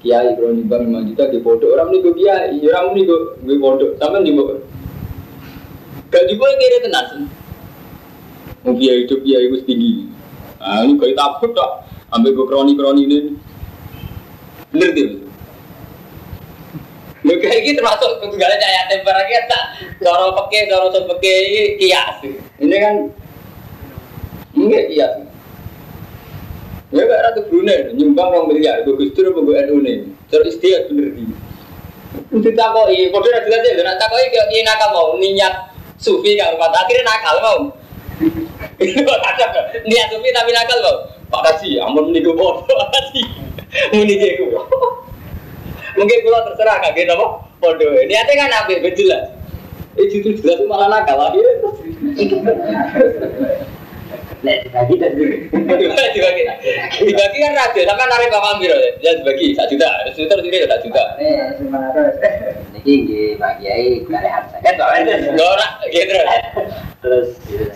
Kiai 0.00 0.32
kalau 0.38 0.56
nyumbang 0.56 0.88
5 0.88 1.08
juta 1.12 1.24
di 1.28 1.38
bodoh. 1.44 1.68
Orang 1.76 1.92
ini 1.92 2.00
gue 2.00 2.14
kiai, 2.16 2.56
orang 2.72 2.96
ini 2.96 3.02
gue 3.04 3.56
bodoh. 3.60 3.92
Sama 4.00 4.24
nih 4.24 4.32
gue. 4.32 4.56
Gak 6.08 6.24
juga 6.28 6.46
kira 6.56 6.78
tenan. 6.88 7.06
Mau 8.64 8.72
kiai 8.74 9.04
hidup 9.04 9.20
kiai 9.20 9.44
gue 9.52 9.60
tinggi. 9.68 10.08
Nah 10.58 10.82
ini 10.84 10.98
kayak 10.98 11.16
takut 11.16 11.52
tak 11.54 11.86
ambil 12.10 12.32
gue 12.34 12.46
kroni-kroni 12.48 13.02
ini 13.04 13.18
bener 14.68 14.90
tuh 14.92 15.28
Lu 17.26 17.34
kayak 17.36 17.60
gitu 17.66 17.82
termasuk 17.82 18.24
segala 18.24 18.54
cahaya 18.56 18.82
temper 18.88 19.14
lagi 19.14 19.34
tak 19.50 19.64
cara 20.00 20.32
pakai 20.32 20.70
cara 20.70 20.86
pakai 20.88 21.36
kias. 21.76 22.16
Ini 22.62 22.76
kan 22.78 22.94
enggak 24.54 24.84
kias. 24.88 25.12
Ya 26.88 27.04
gak 27.04 27.20
ratu 27.20 27.40
Brunei 27.52 27.92
nyumbang 27.92 28.32
orang 28.32 28.48
miliar, 28.48 28.80
gue 28.80 28.96
gustur 28.96 29.28
gue 29.28 29.56
NU 29.68 29.76
nih. 29.84 30.08
Terus 30.32 30.56
istiak 30.56 30.88
bener 30.88 31.12
di. 31.12 31.28
Itu 32.32 32.48
takoi, 32.56 33.12
kode 33.12 33.28
udah 33.28 33.42
jelas 33.44 33.60
ya, 33.60 33.84
nak 33.84 34.00
takoi 34.00 34.24
kayak 34.32 34.64
nakal 34.64 34.88
mau 34.96 35.08
niat 35.20 35.67
sufi 35.98 36.38
kan 36.38 36.54
rumah 36.54 36.70
akhirnya 36.72 37.04
nakal 37.04 37.36
mau. 37.42 37.60
Niat 39.84 40.06
sufi 40.14 40.28
tapi 40.30 40.50
nakal 40.54 40.78
mau. 40.80 40.96
Pak 41.28 41.42
Kasih, 41.44 41.84
amun 41.84 42.08
meniku 42.08 42.32
bodoh, 42.32 42.64
Pak 42.64 42.88
Kasih. 42.88 43.26
Muni 43.92 44.16
gue 44.16 44.48
Mungkin 45.98 46.18
pulau 46.24 46.40
terserah 46.48 46.80
kaget 46.80 47.12
apa? 47.12 47.26
Bodoh. 47.60 47.90
Niatnya 48.08 48.48
kan? 48.48 48.64
Betul 48.64 49.12
lah. 49.12 49.28
Eh 49.98 50.08
itu 50.08 50.30
jelas 50.40 50.62
malah 50.64 50.88
nakal 50.88 51.20
akhirnya. 51.20 51.68
Nek 54.38 54.70
dibagi 54.70 54.94
dan 55.02 55.18
dibagi. 55.18 56.42
Dibagi 57.02 57.38
kan 57.42 57.52
radio 57.58 57.82
sama 57.90 58.06
narik 58.06 58.30
bapak 58.30 58.50
ambil 58.54 58.74
ya. 59.02 59.10
Dibagi 59.18 59.58
satu 59.58 59.74
juta. 59.74 59.90
Satu 60.06 60.18
juta 60.22 60.32
terus 60.38 60.46
ini 60.46 60.58
satu 60.62 60.84
juta. 60.86 61.04
Nggih 62.78 63.34
Pak 63.34 63.52
Kiai 63.58 64.06
kare 64.06 64.28
harus 64.30 64.50
kan 64.62 64.72
kok. 64.78 64.88
Ora 65.42 65.68
gitu. 65.90 66.14
Terus 67.02 67.28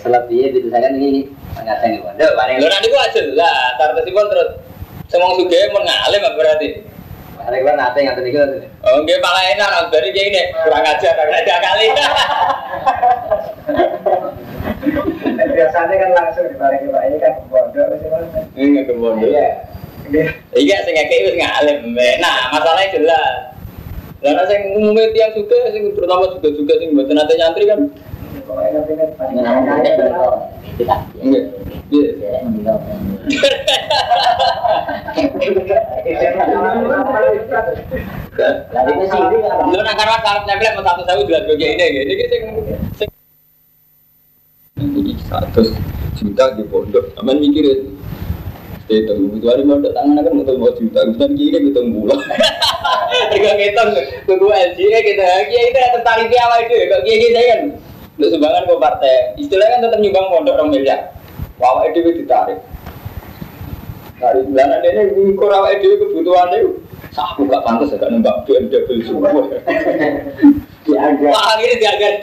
selebihnya 0.02 0.46
itu 0.54 0.68
saya 0.70 0.88
ini 0.94 1.26
sangat 1.58 1.82
tinggi 1.82 1.98
pondok. 1.98 2.30
Lho 2.30 2.66
nanti 2.70 2.86
gua 2.90 3.10
aja 3.10 3.20
lah. 3.34 3.74
Tartesipun 3.82 4.26
terus 4.30 4.50
semong 5.10 5.42
suge 5.42 5.60
mun 5.74 5.82
ngalim 5.82 6.22
berarti. 6.38 6.68
Hari 7.42 7.58
kemarin 7.58 7.78
nanti 7.82 7.98
nggak 8.06 8.22
niku. 8.22 8.38
Oh, 8.86 9.02
nggih 9.02 9.18
malah 9.18 9.42
enak 9.50 9.90
dari 9.90 10.14
kayak 10.14 10.30
ini 10.30 10.42
kurang 10.62 10.86
ajar 10.86 11.12
kurang 11.18 11.34
ajar 11.42 11.58
kali. 11.58 11.86
Biasanya 15.52 15.94
kan 15.98 16.10
langsung 16.14 16.46
dibalik 16.46 16.86
Pak 16.86 17.02
ini 17.10 17.16
kan 17.18 17.32
pondok 17.50 17.98
sih 17.98 18.08
Mas. 18.10 18.30
Enggak 18.54 18.84
ke 18.86 18.94
pondok. 18.94 19.26
Iya. 19.26 19.48
Iya 20.54 20.76
sing 20.86 20.94
ngekek 20.94 21.24
wis 21.26 21.36
ngalim. 21.38 21.78
Nah, 22.22 22.50
masalahnya 22.54 22.94
jelas. 22.94 23.34
Lah 24.22 24.46
sing 24.46 24.78
umumnya 24.78 25.10
tiang 25.10 25.34
juga 25.34 25.58
sing 25.74 25.90
terutama 25.98 26.30
juga 26.38 26.48
juga 26.54 26.78
sing 26.78 26.94
mboten 26.94 27.18
nate 27.18 27.34
nyantri 27.34 27.66
kan. 27.66 27.80
Satu 28.52 28.84
kita 30.76 30.96
sing 42.96 43.08
ini 44.92 45.12
juta 46.12 46.44
di 46.56 46.64
pondok, 46.68 47.04
aman 47.16 47.40
mikirin 47.40 47.92
itu 48.92 49.12
itu 49.16 49.46
hari 49.48 49.64
mau 49.64 49.80
tangan 49.80 50.20
kan 50.20 50.32
untuk 50.36 50.56
mau 50.60 50.68
juta 50.76 51.00
kita 51.00 51.24
kiri 51.32 51.58
kita 51.72 51.80
bulan 51.88 52.20
tiga 53.32 53.52
kita 53.56 53.82
ke 54.28 54.34
gua 54.36 54.52
LG 54.52 54.80
kita 54.84 55.28
kita 55.48 55.80
tertarik 55.96 56.28
di 56.28 56.36
awal 56.36 56.58
itu 56.68 56.76
kok 56.92 57.02
kiri 57.08 57.28
saya 57.32 57.46
kan 57.48 57.60
untuk 58.22 58.38
sumbangan 58.38 58.70
ke 58.70 58.78
partai, 58.78 59.34
istilahnya 59.34 59.74
kan 59.74 59.82
tetap 59.82 59.98
nyumbang 59.98 60.30
pondok 60.30 60.54
orang 60.54 60.70
miliar. 60.70 61.10
Wawa 61.58 61.90
itu 61.90 62.06
ditarik. 62.22 62.62
Dari 64.22 64.46
bulanan 64.46 64.78
ini 64.86 65.34
itu 65.34 65.90
kebutuhan 65.98 66.54
itu. 66.54 66.78
Sah 67.10 67.34
aku 67.34 67.50
gak 67.50 67.66
pantas 67.66 67.90
agak 67.90 68.14
nembak 68.14 68.46
BMW 68.46 69.02
semua. 69.02 69.26
Wah 71.18 71.42
akhirnya 71.50 71.82
diagar. 71.82 72.14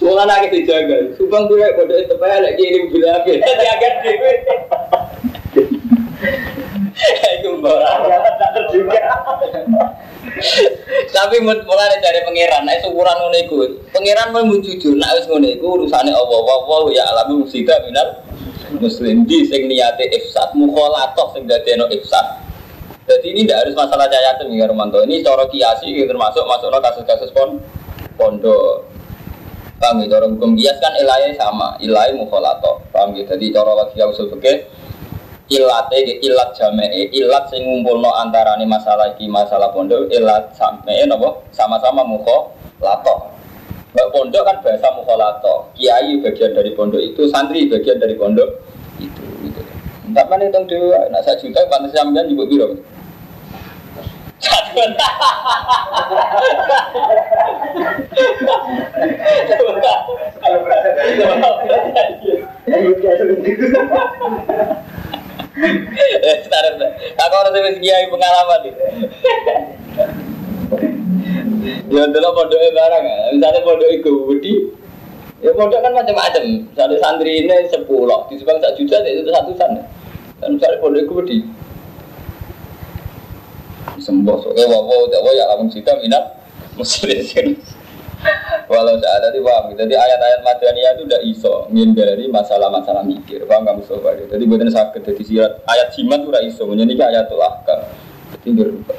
Mulai 0.00 0.24
nangis 0.24 0.64
dijaga. 0.64 0.96
Sumpah 1.20 1.40
gue 1.52 1.68
bodoh 1.76 2.00
itu 2.00 2.16
payah 2.16 2.40
lagi 2.40 2.64
ini 2.64 2.88
mobil 2.88 3.04
apa? 3.12 3.28
Diagar 3.36 3.92
dewe. 4.00 4.32
Itu 7.36 7.60
barang 7.60 8.00
tak 8.40 8.50
terjuga. 8.56 8.96
Tapi 11.16 11.40
mulai 11.40 11.96
dari 12.04 12.20
pangeran, 12.28 12.68
nah 12.68 12.76
ukuran 12.84 13.16
ngono 13.16 13.36
iku. 13.40 13.56
Pangeran 13.88 14.36
mau 14.36 14.44
jujur, 14.60 15.00
nak 15.00 15.16
wis 15.16 15.24
ngono 15.24 15.48
iku 15.48 15.80
urusane 15.80 16.12
Allah. 16.12 16.40
Wa 16.44 16.92
ya 16.92 17.08
alami 17.08 17.40
musida 17.40 17.72
minal 17.88 18.20
muslim 18.76 19.24
di 19.24 19.48
sing 19.48 19.64
niate 19.64 20.12
ifsad, 20.12 20.52
mukhalatoh 20.52 21.32
sing 21.32 21.48
dadekno 21.48 21.88
ifsad. 21.88 22.44
Jadi 23.08 23.32
ini 23.32 23.48
tidak 23.48 23.64
harus 23.64 23.74
masalah 23.80 24.12
cahaya 24.12 24.36
ya 24.44 24.66
Romanto. 24.68 25.00
Ini 25.00 25.24
cara 25.24 25.48
kiasi 25.48 26.04
termasuk 26.04 26.44
masuknya 26.44 26.84
kasus-kasus 26.84 27.32
pon 27.32 27.64
pondok. 28.20 28.84
Gitu, 29.76 30.12
orang 30.12 30.34
hukum 30.34 30.58
kias 30.58 30.76
kan 30.82 30.92
sama, 31.38 31.78
ilahnya 31.78 32.18
mukholato. 32.18 32.82
Paham 32.90 33.14
gitu, 33.14 33.38
jadi 33.38 33.54
lagi 33.54 33.94
yang 33.96 34.10
usul 34.10 34.26
fikih 34.34 34.66
ilatnya 35.46 36.18
ilat 36.26 36.50
jamae 36.58 37.06
ilat 37.14 37.46
sing 37.46 37.62
ngumpulno 37.62 38.10
antara 38.18 38.58
ini 38.58 38.66
masalah 38.66 39.14
iki 39.14 39.30
masalah 39.30 39.70
pondok 39.70 40.10
ilat 40.10 40.50
sampai 40.58 41.06
nopo 41.06 41.46
sama-sama 41.54 42.02
mukholato. 42.02 43.30
Mbak 43.94 44.08
pondok 44.12 44.42
kan 44.44 44.56
bahasa 44.60 44.88
mukholato. 44.92 45.72
Kiai 45.78 46.20
bagian 46.20 46.52
dari 46.52 46.74
pondok 46.76 47.00
itu, 47.00 47.30
santri 47.32 47.64
bagian 47.70 47.96
dari 47.96 48.12
pondok 48.18 48.60
itu. 49.00 49.22
Gitu. 49.40 49.60
Entah 50.04 50.26
mana 50.28 50.50
hitung 50.50 50.68
dewa, 50.68 51.00
nah 51.08 51.22
saya 51.24 51.40
juta 51.40 51.64
pantas 51.70 51.96
sampean 51.96 52.28
juga 52.28 52.44
biru. 52.44 52.76
Kalau 60.36 60.60
berasa 60.60 60.92
Tarik 66.46 66.74
dah. 66.76 66.90
Aku 67.16 67.34
harus 67.40 67.56
wis 67.64 67.78
kiai 67.80 68.06
pengalaman 68.12 68.58
nih. 68.68 68.74
Ya 71.88 72.02
dulu 72.12 72.28
barang 72.76 73.04
ya. 73.04 73.16
Misalnya 73.32 73.60
pondok 73.64 73.90
itu 73.90 74.12
ya 75.40 75.50
pondok 75.56 75.80
kan 75.80 75.92
macam-macam. 75.96 76.42
Misalnya 76.68 76.96
santri 77.00 77.44
ini 77.44 77.68
sepuluh, 77.72 78.28
di 78.28 78.36
satu 78.40 78.76
juta 78.76 79.00
itu 79.04 79.32
satu 79.32 79.52
sana. 79.56 79.80
Dan 80.44 80.60
misalnya 80.60 80.82
pondok 80.84 81.00
itu 81.00 81.12
budi, 81.12 81.38
sembuh. 83.96 84.52
Oke, 84.52 84.64
wow, 84.68 84.84
wow, 84.84 85.32
ya 85.32 85.48
langsung 85.48 85.80
kita 85.80 85.96
minat 86.04 86.36
muslim 86.76 87.56
Walau 88.66 88.98
saat 88.98 89.22
tadi 89.22 89.38
paham, 89.38 89.78
jadi 89.78 89.94
ayat-ayat 89.94 90.40
Madaniyah 90.42 90.92
itu 90.98 91.02
udah 91.06 91.20
iso 91.22 91.54
menghindari 91.70 92.26
masalah-masalah 92.26 93.06
mikir, 93.06 93.46
paham 93.46 93.62
nggak 93.62 93.78
Mustafa? 93.78 94.26
Jadi 94.26 94.42
buatan 94.42 94.70
sakit, 94.74 95.00
jadi 95.06 95.22
sirat 95.22 95.52
ayat 95.70 95.94
jimat 95.94 96.26
itu 96.26 96.28
udah 96.34 96.42
iso, 96.42 96.62
menyanyi 96.66 96.98
ayat 96.98 97.30
tulahkan. 97.30 97.86
Jadi 98.34 98.48
berubah. 98.58 98.98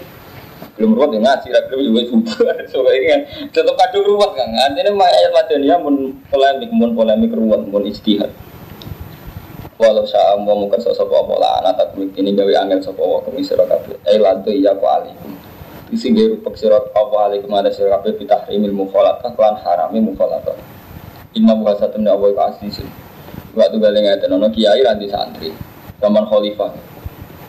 Belum 0.80 0.94
ruwet 0.94 1.18
ya 1.18 1.20
ngaji, 1.20 1.48
belum 1.68 1.82
juga 1.84 2.02
subuh. 2.08 2.38
So 2.72 2.86
ini 2.94 3.06
kan 3.12 3.22
tetap 3.52 3.76
kadung 3.76 4.08
ruwet 4.08 4.32
kan. 4.40 4.48
Artinya 4.56 5.04
ayat 5.04 5.32
Madaniyah 5.36 5.80
pun 5.84 6.16
polemik, 6.32 6.72
pun 6.72 6.92
polemik 6.96 7.32
ruwet, 7.36 7.62
pun 7.68 7.84
istihad. 7.84 8.32
Walau 9.76 10.08
saya 10.08 10.40
mau 10.40 10.58
mungkin 10.58 10.80
sosok 10.80 11.12
apa 11.12 11.34
lah, 11.38 11.52
anak 11.62 11.74
tak 11.78 11.94
ini 12.00 12.34
gawe 12.34 12.66
angin 12.66 12.82
sosok 12.82 13.04
apa 13.04 13.18
kemisir 13.30 13.60
kabeh. 13.62 14.00
Eh 14.08 14.18
lantu 14.18 14.50
iya 14.50 14.74
ku. 14.74 14.88
Gawe 15.88 16.26
rupak 16.36 16.60
sirat 16.60 16.92
apa 16.92 17.16
alikum 17.32 17.56
ada 17.56 17.72
sirat 17.72 18.04
kabeh 18.04 18.20
pitah 18.20 18.44
imil 18.52 18.76
mukhalatah 18.76 19.32
klan 19.40 19.56
harami 19.64 20.04
mukhalatah. 20.04 20.60
Inna 21.32 21.56
buka 21.56 21.80
satu 21.80 21.96
ndak 21.96 22.12
awal 22.20 22.36
asli 22.44 22.68
sih. 22.68 22.88
Waktu 23.56 23.80
balik 23.80 24.04
ngeten 24.04 24.36
ono 24.36 24.52
kiai 24.52 24.84
ranti 24.84 25.08
santri. 25.08 25.56
Zaman 26.04 26.28
khalifah. 26.28 26.76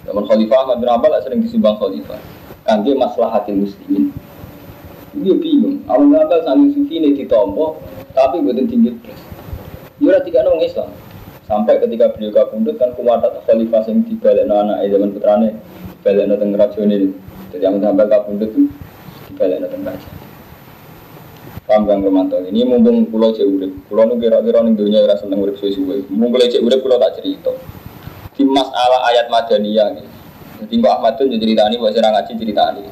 Zaman 0.07 0.23
khalifah 0.23 0.57
Ahmad 0.63 0.79
bin 0.79 0.87
Ambal 0.87 1.19
sering 1.19 1.43
disumbang 1.43 1.83
khalifah. 1.83 2.21
Kangge 2.63 2.95
maslahatil 2.95 3.67
muslimin. 3.67 4.15
Dia 5.19 5.35
bingung. 5.35 5.83
Ahmad 5.91 6.07
bin 6.07 6.19
Ambal 6.23 6.41
sangi 6.47 6.67
sufi 6.79 6.95
ini 7.03 7.19
ditompo, 7.19 7.83
tapi 8.15 8.39
buatan 8.39 8.71
tinggi 8.71 8.95
terus. 9.03 9.21
Dia 9.99 10.23
tiga 10.23 10.47
nong 10.47 10.63
Islam. 10.63 10.95
Sampai 11.49 11.83
ketika 11.83 12.13
beliau 12.15 12.31
kabundut 12.31 12.79
kan 12.79 12.95
kuwatat 12.95 13.43
khalifah 13.51 13.83
yang 13.89 14.07
dibalik 14.07 14.47
anak 14.47 14.85
zaman 14.87 15.11
putrane 15.11 15.49
dibalik 16.07 16.39
teng 16.39 16.51
rajone. 16.55 16.97
Jadi 17.49 17.65
yang 17.65 17.81
sampai 17.81 18.07
kabundut 18.09 18.53
itu 18.53 18.69
dibalik 19.33 19.65
teng 19.69 19.83
raja. 19.85 20.11
Paham 21.69 21.85
Bang 21.85 22.01
ini 22.49 22.65
mumpung 22.65 23.13
pulau 23.13 23.29
cek 23.29 23.45
urip, 23.45 23.73
pulau 23.93 24.09
nu 24.09 24.17
kira-kira 24.17 24.65
ning 24.65 24.73
dunia 24.73 25.05
rasa 25.05 25.29
seneng 25.29 25.45
urip 25.45 25.61
suwe-suwe. 25.61 26.09
Mumpung 26.09 26.41
cek 26.41 26.65
urip 26.65 26.81
pulau 26.81 26.97
tak 26.97 27.21
cerita. 27.21 27.53
Di 28.33 28.45
masalah 28.45 29.05
ayat 29.13 29.29
Madaniyah 29.29 29.89
gitu. 30.01 30.11
Jadi 30.59 30.75
kok 30.83 30.91
Ahmad 30.91 31.13
tuh 31.21 31.29
ceritani, 31.31 31.75
buat 31.79 31.93
serang 31.95 32.17
ngaji 32.17 32.33
ceritani. 32.35 32.83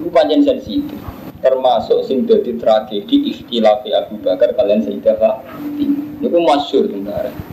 Itu 0.00 0.08
panjang 0.08 0.40
sensitif. 0.46 1.00
Termasuk 1.40 2.04
sing 2.08 2.24
dadi 2.24 2.56
tragedi 2.56 3.16
ikhtilafi 3.34 3.92
Abu 3.96 4.20
Bakar 4.20 4.52
kalian 4.56 4.84
Sayyidah 4.84 5.16
Fatimah. 5.18 6.22
Itu 6.22 6.38
masyur 6.38 6.84
sebenarnya. 6.88 7.49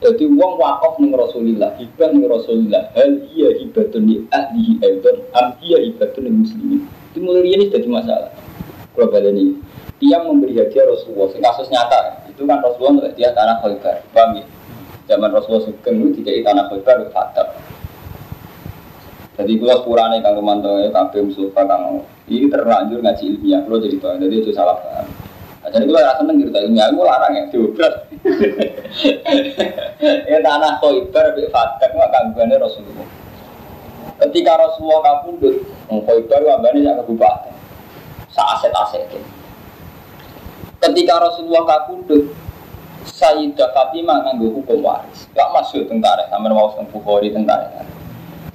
Jadi 0.00 0.24
uang 0.32 0.56
wakaf 0.56 0.96
ning 0.96 1.12
Rasulillah, 1.12 1.76
hibah 1.76 2.08
ning 2.08 2.24
Rasulillah, 2.24 2.88
hal 2.96 3.20
iya 3.36 3.52
hibatun 3.60 4.08
li 4.08 4.24
ahlihi 4.32 4.80
aidan, 4.80 5.16
am 5.36 5.52
iya 5.60 5.76
hibatun 5.76 6.24
li 6.24 6.32
muslimin. 6.40 6.80
Itu 7.12 7.20
mulai 7.20 7.44
ini 7.44 7.68
jadi 7.68 7.84
masalah. 7.84 8.32
Kalau 8.96 9.12
ini, 9.28 9.60
dia 10.00 10.16
memberi 10.24 10.56
hadiah 10.56 10.88
Rasulullah, 10.88 11.28
sing 11.36 11.44
kasus 11.44 11.68
nyata, 11.68 12.24
itu 12.32 12.48
kan 12.48 12.64
Rasulullah 12.64 13.04
untuk 13.04 13.12
dia 13.12 13.28
tanah 13.36 13.60
Khaybar, 13.60 14.00
paham 14.16 14.40
ya? 14.40 14.44
Zaman 15.04 15.36
Rasulullah 15.36 15.68
sugeng 15.68 16.00
itu 16.00 16.24
tidak 16.24 16.48
tanah 16.48 16.64
Khaybar, 16.72 16.96
fatab. 17.12 17.48
Jadi 19.36 19.52
kalau 19.60 19.84
sepurane 19.84 20.16
kang 20.24 20.36
Romanto 20.36 20.80
ya, 20.80 20.88
kabeh 20.92 21.28
Mustafa 21.28 21.62
kang 21.68 22.04
ini 22.32 22.48
terlanjur 22.48 23.04
ngaji 23.04 23.24
ilmiah, 23.36 23.60
kalau 23.68 23.78
jadi 23.84 23.96
tahu, 24.00 24.16
jadi 24.16 24.34
itu 24.40 24.50
salah. 24.56 24.80
Jadi 25.70 25.84
kalau 25.86 26.02
rasa 26.02 26.18
seneng 26.18 26.36
cerita 26.42 26.58
ilmiah, 26.66 26.86
aku 26.90 27.02
larang 27.06 27.32
ya, 27.32 27.44
diobras. 27.54 27.94
ya 30.26 30.38
tanah 30.42 30.72
Khaybar 30.82 31.26
bi 31.38 31.42
fatak 31.46 31.90
nggak 31.94 32.10
gangguannya 32.10 32.56
Rasulullah. 32.58 33.08
Ketika 34.26 34.52
Rasulullah 34.58 35.00
kabundut, 35.06 35.56
Khaybar 35.88 36.40
wabane 36.42 36.82
sak 36.82 36.94
kabupaten. 37.02 37.54
Sa 38.30 38.42
aset-aset. 38.58 39.06
Ketika 40.82 41.14
Rasulullah 41.22 41.64
kabundut, 41.66 42.34
Sayyidah 43.00 43.72
Fatimah 43.72 44.28
nganggo 44.28 44.60
hukum 44.60 44.84
waris. 44.84 45.24
Gak 45.32 45.48
masuk 45.56 45.88
tentara, 45.88 46.28
sama 46.28 46.52
mau 46.52 46.68
tentang 46.76 46.92
Bukhari 46.92 47.32
tentara. 47.32 47.80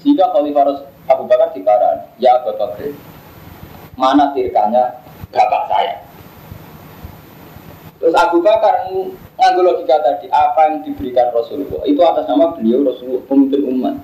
Jika 0.05 0.29
Khalifah 0.29 0.85
Abu 1.09 1.25
Bakar 1.25 1.49
dikaran, 1.49 2.05
ya 2.21 2.37
Abu 2.37 2.53
Bakar, 2.53 2.93
mana 3.97 4.29
tirkanya 4.37 5.01
bapak 5.33 5.65
saya? 5.65 6.04
Terus 8.05 8.21
Abu 8.21 8.37
Bakar 8.45 8.85
nganggo 8.85 9.65
logika 9.65 9.97
tadi, 9.97 10.29
apa 10.29 10.69
yang 10.69 10.85
diberikan 10.85 11.33
Rasulullah 11.33 11.81
itu 11.89 11.97
atas 12.05 12.29
nama 12.29 12.53
beliau 12.53 12.85
Rasulullah 12.85 13.25
pemimpin 13.25 13.65
umat. 13.65 13.97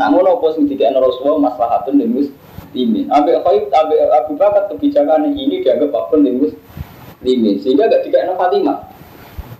Namun 0.00 0.24
apa 0.24 0.56
sing 0.56 0.64
dikene 0.64 0.96
Rasulullah 0.96 1.52
maslahatun 1.52 2.00
lil 2.00 2.08
muslimin. 2.08 3.04
Abe 3.12 3.36
Khalid 3.44 3.68
abe 3.68 4.00
Abu 4.00 4.40
Bakar 4.40 4.64
kebijakan 4.72 5.28
ini 5.36 5.60
dianggap 5.60 5.92
apa 5.92 6.16
lil 6.24 6.40
muslimin 6.40 7.60
sehingga 7.60 7.92
gak 7.92 8.08
dikene 8.08 8.32
Fatimah. 8.32 8.80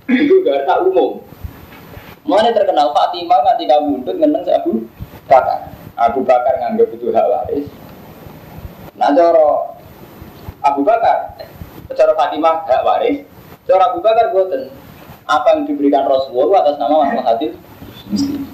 Itu 0.08 0.40
gak 0.48 0.64
tak 0.64 0.80
umum. 0.88 1.20
Mana 2.24 2.56
terkenal 2.56 2.88
Fatimah 2.96 3.36
nganti 3.36 3.68
kabundut 3.68 4.16
ngeneng 4.16 4.48
Abu 4.48 4.88
Bakar. 5.28 5.68
Abu 6.00 6.24
Bakar 6.24 6.56
nganggap 6.56 6.88
itu 6.88 7.12
hak 7.12 7.26
waris. 7.28 7.68
Nah, 8.96 9.12
cara 9.12 9.76
Abu 10.64 10.80
Bakar, 10.80 11.36
cara 11.92 12.12
Fatimah 12.16 12.64
hak 12.64 12.80
waris, 12.80 13.28
cara 13.64 13.92
Abu 13.92 13.98
Bakar 14.04 14.32
boten. 14.32 14.72
Apa 15.24 15.56
yang 15.56 15.64
diberikan 15.64 16.04
Rasulullah 16.04 16.68
atas 16.68 16.76
nama 16.76 17.00
masalah 17.00 17.24
hadis 17.32 17.56
muslim. 18.12 18.44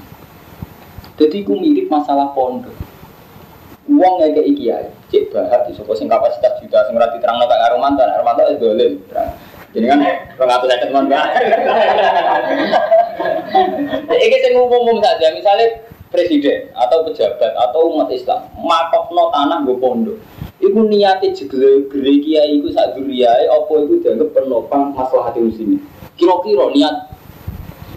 Jadi 1.18 1.42
ku 1.42 1.58
mirip 1.58 1.90
masalah 1.90 2.30
pondok. 2.32 2.72
Uang 3.90 4.22
nggak 4.22 4.38
kayak 4.38 4.54
kiai, 4.54 4.86
cek 5.10 5.34
bahat 5.34 5.66
di 5.66 5.74
sing 5.74 6.06
kapasitas 6.06 6.62
juta, 6.62 6.78
sing 6.86 6.94
rati 6.94 7.18
terang 7.18 7.42
nggak 7.42 7.50
ngaruh 7.50 7.80
mantan, 7.82 8.06
itu 8.54 8.62
boleh. 8.62 8.90
Jadi 9.74 9.86
kan 9.90 9.98
pengatur 10.38 10.70
saya 10.70 10.82
teman 10.86 11.04
Ini 14.10 14.36
saya 14.38 14.50
ngomong 14.54 14.98
saja, 15.02 15.26
misalnya 15.34 15.66
presiden 16.10 16.70
atau 16.74 17.06
pejabat 17.06 17.54
atau 17.54 17.80
umat 17.94 18.10
Islam 18.10 18.42
makokno 18.58 19.30
tanah 19.30 19.58
gue 19.62 19.78
pondok 19.78 20.18
iku 20.60 20.80
niate 20.84 21.32
jegle 21.32 21.88
gere 21.88 22.12
kiai 22.20 22.60
iku 22.60 22.68
sak 22.70 22.94
duriyae 22.96 23.48
apa 23.48 23.72
iku 23.80 23.94
dianggap 24.04 24.28
penopang 24.36 24.92
maslahat 24.92 25.34
muslimin 25.40 25.80
kira-kira 26.20 26.68
niat 26.76 26.96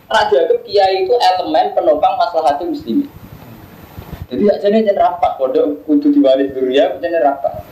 raja 0.08 0.39
ke 0.47 0.56
kiai 0.67 1.04
itu 1.04 1.13
elemen 1.13 1.76
penopang 1.76 2.15
maslahat 2.15 2.58
muslimin 2.63 3.12
jadi 4.32 4.43
aja 4.49 4.67
nih 4.71 4.95
rapat 4.95 5.32
pondok 5.36 5.84
kudu 5.86 6.10
diwaris 6.15 6.56
duriya 6.56 6.97
jadi 7.04 7.19
rapat 7.21 7.63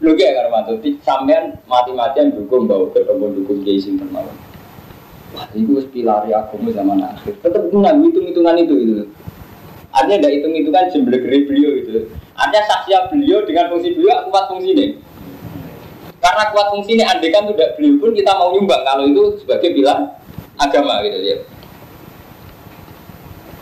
Lho 0.00 0.16
ya 0.16 0.32
karena 0.32 0.48
mantu, 0.48 0.80
sampean 1.04 1.60
mati-matian 1.68 2.32
dukung 2.32 2.64
bawa 2.64 2.88
ke 2.88 3.04
dukung 3.04 3.60
kiai 3.60 3.76
sing 3.76 4.00
termawon. 4.00 4.32
Wah, 5.36 5.44
itu 5.52 5.76
pilari 5.92 6.32
agama 6.32 6.72
zaman 6.72 7.04
akhir. 7.04 7.36
Tetap 7.44 7.68
hitungan, 7.68 8.00
hitung-hitungan 8.08 8.56
itu 8.64 8.74
itu. 8.80 9.04
Artinya 9.90 10.16
tidak 10.22 10.32
hitung-hitungan 10.38 10.84
jumlah 10.94 11.20
beliau 11.20 11.70
itu. 11.74 11.90
Artinya 12.38 12.62
saksinya 12.66 13.00
beliau 13.10 13.38
dengan 13.42 13.64
fungsi 13.74 13.88
beliau 13.94 14.30
kuat 14.30 14.44
fungsi 14.46 14.68
ini. 14.70 14.86
Karena 16.20 16.52
kuat 16.52 16.66
fungsi 16.70 16.90
ini, 16.94 17.04
andai 17.04 17.32
kan 17.32 17.48
tidak 17.48 17.74
beliau 17.80 17.98
pun 17.98 18.10
kita 18.12 18.32
mau 18.36 18.52
nyumbang 18.54 18.82
kalau 18.86 19.04
itu 19.08 19.22
sebagai 19.42 19.72
bilang 19.72 20.14
agama 20.60 21.02
gitu 21.02 21.18
ya. 21.20 21.36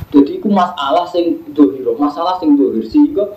Jadi 0.09 0.41
itu 0.41 0.49
masalah 0.49 1.05
sing 1.09 1.45
dohiro, 1.53 1.93
masalah 2.01 2.41
sing 2.41 2.57
dohir 2.57 2.85
sehingga 2.88 3.29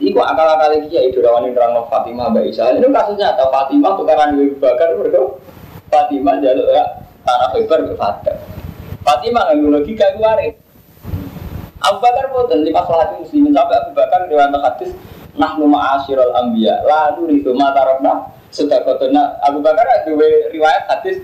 Iku 0.00 0.16
akal-akal 0.16 0.80
iki 0.80 0.96
ya 0.96 1.04
itu 1.04 1.20
rawan 1.20 1.52
nerang 1.52 1.76
Fatimah 1.92 2.32
Mbak 2.32 2.48
Isa. 2.48 2.72
Ini 2.72 2.88
kasusnya 2.88 3.36
atau 3.36 3.52
Fatimah 3.52 4.00
tukaran 4.00 4.32
Abu 4.32 4.56
Bakar 4.56 4.96
mereka 4.96 5.36
Fatimah 5.92 6.40
jaluk 6.40 6.72
ya 6.72 7.04
tanah 7.28 7.48
Khaybar 7.52 7.84
ke 7.84 7.94
Fatimah. 9.04 9.52
Nggak 9.52 9.68
logika 9.68 10.08
itu. 10.16 10.59
Abu 11.90 11.98
Bakar 11.98 12.30
boten 12.30 12.62
lima 12.62 12.86
salat 12.86 13.18
muslimin. 13.18 13.50
Sampai 13.50 13.74
Abu 13.82 13.90
Bakar 13.98 14.30
riwayat 14.30 14.54
hadis 14.54 14.94
nahnu 15.34 15.66
ma'asyiral 15.66 16.30
anbiya 16.38 16.86
la 16.86 17.18
nuridu 17.18 17.50
ma 17.58 17.74
tarakna 17.74 18.30
sedekatuna 18.54 19.42
Abu 19.42 19.58
Bakar 19.58 19.82
ada 19.82 20.06
riwayat 20.54 20.86
hadis 20.86 21.18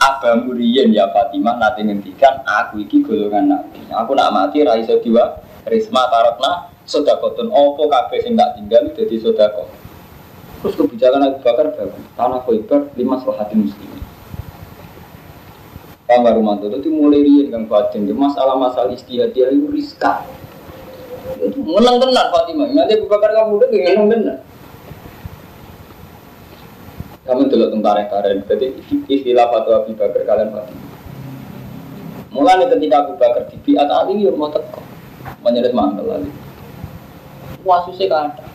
Abang 0.00 0.48
Muriyen 0.48 0.96
ya 0.96 1.12
Fatimah 1.12 1.60
nanti 1.60 1.84
ngendikan 1.84 2.40
aku 2.48 2.80
iki 2.80 3.04
golongan 3.04 3.52
nabi. 3.52 3.84
Aku 3.92 4.16
nak 4.16 4.32
mati 4.32 4.64
ra 4.64 4.80
iso 4.80 4.96
diwa 4.98 5.38
risma 5.68 6.08
tarakna 6.08 6.72
sodakotun 6.88 7.52
opo 7.52 7.86
kabeh 7.86 8.18
sing 8.24 8.34
tak 8.34 8.56
tinggal 8.58 8.90
jadi 8.96 9.14
sodako 9.20 9.68
terus 10.64 10.74
kebijakan 10.74 11.30
Abu 11.30 11.38
Bakar 11.44 11.70
bagus. 11.76 12.04
Tanah 12.16 12.40
Khaybar 12.48 12.96
lima 12.96 13.20
hati 13.20 13.54
muslim 13.54 13.99
Paham 16.10 16.26
gak 16.26 16.34
Rumanto? 16.42 16.66
Itu 16.66 16.90
mulai 16.90 17.22
rian 17.22 17.54
Kang 17.54 17.70
Fatin. 17.70 18.10
Masalah-masalah 18.10 18.90
itu 18.90 19.66
riskan 19.70 20.26
Itu 21.38 21.62
menang 21.62 22.02
tenar 22.02 22.34
Fatimah. 22.34 22.66
Nanti 22.66 22.98
Abu 22.98 23.06
Bakar 23.06 23.30
kamu 23.30 23.62
udah 23.62 23.68
menang 23.70 24.06
tenar 24.10 24.38
Kamu 27.22 27.46
dulu 27.46 27.66
tentara 27.70 28.10
tarik 28.10 28.42
Jadi 28.42 28.66
istilah 29.06 29.54
fatwa 29.54 29.86
Abu 29.86 29.94
Bakar 29.94 30.26
kalian 30.26 30.50
Fatimah. 30.50 30.88
Mulai 32.34 32.66
ketika 32.66 33.06
Abu 33.06 33.14
Bakar 33.14 33.46
di 33.46 33.56
biat 33.62 33.86
Ali 33.86 34.26
ya 34.26 34.34
mau 34.34 34.50
teko. 34.50 34.82
Menyeret 35.46 35.70
mantel 35.70 36.10
Ali 36.10 36.30
Wasusnya 37.62 38.10
kan 38.10 38.34
ada 38.34 38.49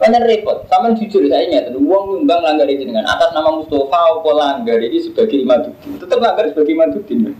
banyak 0.00 0.22
repot, 0.24 0.64
sama 0.72 0.96
jujur 0.96 1.28
saya 1.28 1.44
ingat, 1.44 1.76
uang 1.76 2.24
nyumbang 2.24 2.40
langgar 2.40 2.64
ini 2.64 2.88
dengan 2.88 3.04
atas 3.04 3.36
nama 3.36 3.52
Mustafa, 3.52 4.16
apa 4.16 4.30
langgar 4.32 4.80
ini 4.80 4.96
sebagai 4.96 5.44
imaduddin, 5.44 6.00
tetap 6.00 6.24
langgar 6.24 6.48
sebagai 6.48 6.72
imaduddin. 6.72 7.36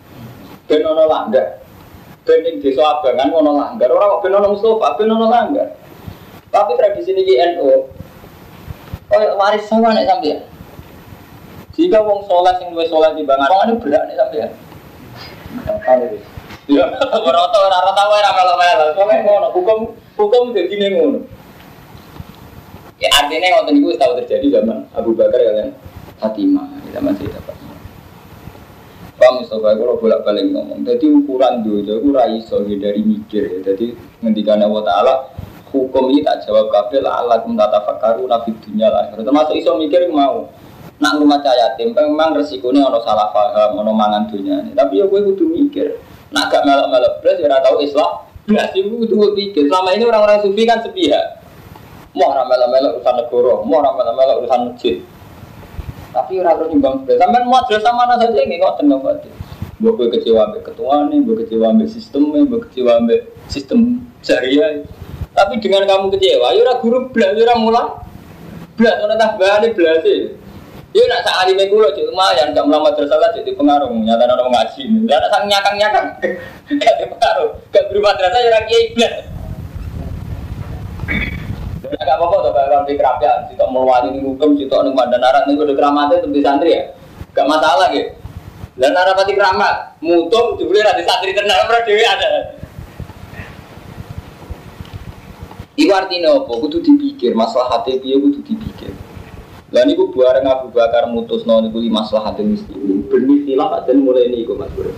Ben 0.69 0.85
ono 0.85 1.09
langgar, 1.09 1.65
ben 2.29 2.45
ing 2.45 2.61
desa 2.61 2.85
abangan 2.85 3.33
ono 3.33 3.57
langgar, 3.57 3.89
orang 3.89 4.21
ben 4.21 4.37
ono 4.37 4.49
Mustafa, 4.53 4.93
ben 5.01 5.09
ono 5.09 5.27
langgar. 5.33 5.73
Tapi 6.53 6.73
tradisi 6.77 7.17
ini 7.17 7.41
NU, 7.57 7.65
oh 9.09 9.23
waris 9.41 9.65
sama 9.65 9.97
nih 9.97 10.05
sampai 10.05 10.45
Jika 11.71 12.03
wong 12.03 12.29
soleh 12.29 12.53
sing 12.61 12.77
luwih 12.77 12.93
soleh 12.93 13.17
di 13.17 13.25
bangan, 13.25 13.49
wong 13.49 13.61
ini 13.65 13.75
berat 13.81 14.05
nih 14.05 14.17
sampai 14.21 14.53
Ya, 16.71 16.87
rata 16.87 17.19
ora 17.59 17.79
rata 17.83 18.03
wae 18.07 18.21
ora 18.23 18.31
melo-melo. 18.31 18.85
Soale 18.95 19.27
ngono, 19.27 19.49
hukum 19.51 19.79
hukum 20.15 20.55
dadi 20.55 20.79
ngono. 20.79 21.40
Ya 23.01 23.09
artinya 23.17 23.65
waktu 23.65 23.81
itu 23.81 23.97
tahu 23.97 24.13
terjadi 24.21 24.61
zaman 24.61 24.85
Abu 24.93 25.17
Bakar 25.17 25.41
kalian 25.41 25.73
Fatimah 26.21 26.69
zaman 26.93 27.17
cerita 27.17 27.41
Fatimah. 27.41 27.81
Pak 29.17 29.31
Mustafa 29.41 29.77
kalau 29.77 29.97
bolak 30.01 30.21
balik 30.25 30.49
ngomong, 30.49 30.81
jadi 30.81 31.13
ukuran 31.13 31.61
dulu, 31.61 31.85
aku 31.85 32.09
raiso 32.13 32.61
dari 32.65 33.01
mikir 33.05 33.53
ya. 33.57 33.73
Jadi 33.73 33.97
ngendikan 34.21 34.61
Allah 34.61 34.85
Taala 34.85 35.15
hukum 35.73 36.13
ini 36.13 36.21
tak 36.25 36.45
jawab 36.45 36.69
kabel 36.69 37.05
Allah 37.09 37.41
kum 37.41 37.57
tata 37.57 37.85
fakaru 37.89 38.29
nafid 38.29 38.57
dunia 38.65 38.93
lah. 38.93 39.09
Termasuk 39.17 39.57
iso 39.57 39.77
mikir 39.81 40.09
mau. 40.13 40.49
Nak 41.01 41.17
rumah 41.17 41.41
cahaya 41.41 41.73
yatim, 41.73 41.97
memang 41.97 42.37
resikonya 42.37 42.85
ono 42.85 43.01
salah 43.01 43.33
paham, 43.33 43.81
ono 43.81 43.93
mangan 43.97 44.29
dunia. 44.29 44.61
Tapi 44.77 45.01
ya 45.01 45.09
gue 45.09 45.21
kudu 45.33 45.49
mikir. 45.49 45.97
Nak 46.29 46.53
gak 46.53 46.69
melok-melok 46.69 47.25
belas, 47.25 47.41
ya 47.41 47.57
tahu 47.65 47.81
Islam. 47.81 48.29
Belas 48.45 48.69
itu 48.77 48.93
kudu 48.93 49.33
mikir. 49.33 49.65
Selama 49.73 49.97
ini 49.97 50.05
orang-orang 50.05 50.45
sufi 50.45 50.69
kan 50.69 50.85
sepihak 50.85 51.40
mau 52.15 52.31
ramel-ramel 52.35 52.99
urusan 52.99 53.15
negara, 53.23 53.55
mau 53.63 53.79
ramel-ramel 53.79 54.29
urusan 54.43 54.61
masjid. 54.73 54.97
Tapi 56.11 56.43
ora 56.43 56.59
terus 56.59 56.75
nyumbang 56.75 57.07
belas. 57.07 57.19
Sampai 57.23 57.47
mau 57.47 57.63
sama 57.71 58.03
mana 58.03 58.15
saja 58.19 58.39
nggak 58.43 58.75
tenang 58.83 58.99
berarti. 58.99 59.31
Gue 59.81 60.13
kecewa 60.13 60.53
ambek 60.53 60.69
ketua 60.69 61.09
nih, 61.09 61.25
gue 61.25 61.37
kecewa 61.41 61.73
ambek 61.73 61.89
sistemnya, 61.89 62.45
gue 62.45 62.61
kecewa 62.69 63.01
ambek 63.01 63.33
sistem 63.49 64.05
syariah. 64.21 64.85
Tapi 65.33 65.57
dengan 65.63 65.89
kamu 65.89 66.13
kecewa, 66.13 66.53
ya 66.53 66.61
ora 66.61 66.75
guru 66.85 67.09
belas, 67.15 67.33
ya 67.33 67.49
ora 67.49 67.57
mulang. 67.57 67.89
Belas, 68.77 68.97
ora 69.01 69.15
tak 69.17 69.41
belas 69.41 70.05
sih. 70.05 70.37
Ya 70.91 71.07
nak 71.07 71.23
sak 71.23 71.47
alime 71.47 71.71
kula 71.71 71.95
cek 71.95 72.03
lumayan 72.03 72.51
gak 72.51 72.67
melamat 72.67 72.99
terus 72.99 73.15
salah 73.15 73.31
jadi 73.31 73.55
pengaruh 73.55 73.95
nyata 73.95 74.27
orang 74.27 74.51
ngaji. 74.51 74.83
Ya 75.07 75.23
nak 75.23 75.31
sang 75.31 75.47
nyakang-nyakang 75.47 76.07
gak 76.83 76.95
pengaruh. 77.15 77.51
Gak 77.71 77.87
berubah 77.95 78.19
terasa 78.19 78.43
ya 78.43 78.51
ora 78.51 78.61
kiai 78.67 78.91
belas. 81.91 81.99
Agak 81.99 82.17
apa-apa 82.23 82.37
tuh 82.47 82.53
kalau 82.55 82.87
di 82.87 82.95
kerapia, 82.95 83.33
kita 83.51 83.65
meluani 83.67 84.09
di 84.15 84.21
hukum, 84.23 84.55
kita 84.55 84.77
nih 84.87 84.95
pada 84.95 85.17
narat 85.19 85.45
nih 85.51 85.59
udah 85.59 85.75
keramatnya 85.75 86.23
untuk 86.23 86.33
di 86.33 86.43
santri 86.47 86.71
ya, 86.79 86.83
gak 87.35 87.47
masalah 87.51 87.91
gitu. 87.91 88.15
Dan 88.79 88.97
narapati 88.97 89.35
keramat, 89.37 89.99
mutung, 90.01 90.57
dibeli 90.57 90.81
di 90.81 91.05
santri 91.05 91.35
tenang, 91.37 91.69
pernah 91.69 91.83
dewi 91.85 92.05
ada. 92.07 92.29
Iku 95.81 95.93
artinya 95.97 96.37
apa? 96.37 96.53
Kudu 96.61 96.79
dipikir, 96.85 97.33
masalah 97.33 97.81
hati 97.81 97.97
dia 98.05 98.21
kudu 98.21 98.45
dipikir. 98.45 98.93
Lah 99.73 99.87
niku 99.87 100.11
bareng 100.13 100.45
Abu 100.45 100.69
Bakar 100.75 101.09
mutus 101.09 101.47
no 101.47 101.63
niku 101.65 101.81
masalah 101.89 102.33
hati 102.35 102.45
muslimin. 102.45 103.07
Benih 103.09 103.49
silah 103.49 103.81
dan 103.89 104.05
mulai 104.05 104.29
ini 104.29 104.45
mas 104.45 104.69
Bro. 104.77 104.93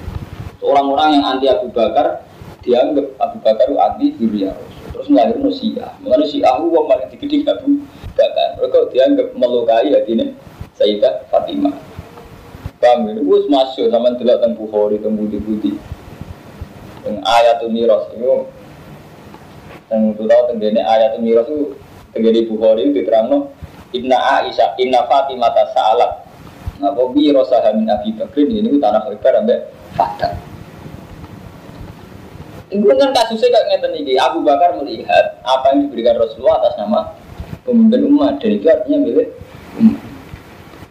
Orang-orang 0.58 1.20
yang 1.20 1.24
anti 1.28 1.46
Abu 1.46 1.70
Bakar 1.70 2.26
dianggap 2.66 3.14
Abu 3.20 3.36
Bakar 3.44 3.66
itu 3.68 3.78
anti 3.78 4.06
Rasul 4.16 4.81
terus 5.02 5.10
melahirkan 5.10 5.50
Syiah. 5.50 5.92
Mengenai 5.98 6.30
Syiah 6.30 6.54
itu 6.62 6.66
wong 6.70 6.86
paling 6.86 7.10
digede 7.10 7.42
Abu 7.50 7.82
Bakar. 8.14 8.48
Mereka 8.62 8.78
dianggap 8.94 9.28
melukai 9.34 9.90
hatinya 9.90 10.26
Sayyidah 10.78 11.26
Fatimah. 11.26 11.74
Paham 12.78 13.10
ya? 13.10 13.18
Wus 13.26 13.50
masuk 13.50 13.90
sama 13.90 14.14
delok 14.14 14.38
teng 14.38 14.54
Bukhari 14.54 15.02
teng 15.02 15.18
budi-budi. 15.18 15.74
Teng 17.02 17.18
ayatul 17.18 17.74
miras 17.74 18.06
itu 18.14 18.46
teng 19.90 20.14
itu 20.14 20.22
tahu 20.22 20.42
teng 20.54 20.58
ayatul 20.62 21.22
miras 21.26 21.46
itu 21.50 21.74
teng 22.14 22.22
Bukhari 22.46 22.86
itu 22.86 23.02
diterangno 23.02 23.50
Inna 23.92 24.16
Aisyah, 24.40 24.78
Inna 24.80 25.04
Fatimah 25.04 25.52
tasa'alat. 25.52 26.12
Nah, 26.80 26.90
kok 26.96 27.12
rosaha 27.14 27.70
min 27.76 27.86
Abi 27.86 28.10
Bakrin 28.16 28.50
ini 28.50 28.80
tanah 28.80 29.04
Khaybar 29.04 29.38
sampai 29.38 29.58
Fadah. 29.92 30.51
Kan 32.72 33.10
kasusnya 33.12 33.48
kayak 33.52 33.66
ngeten 33.68 33.92
ini. 34.00 34.12
Abu 34.16 34.40
Bakar 34.40 34.80
melihat 34.80 35.40
apa 35.44 35.76
yang 35.76 35.88
diberikan 35.88 36.16
Rasulullah 36.16 36.64
atas 36.64 36.80
nama 36.80 37.12
pemimpin 37.68 38.08
umat 38.08 38.40
dan 38.40 38.56
itu 38.56 38.66
artinya 38.66 38.98
milik 39.04 39.28
umat. 39.78 40.00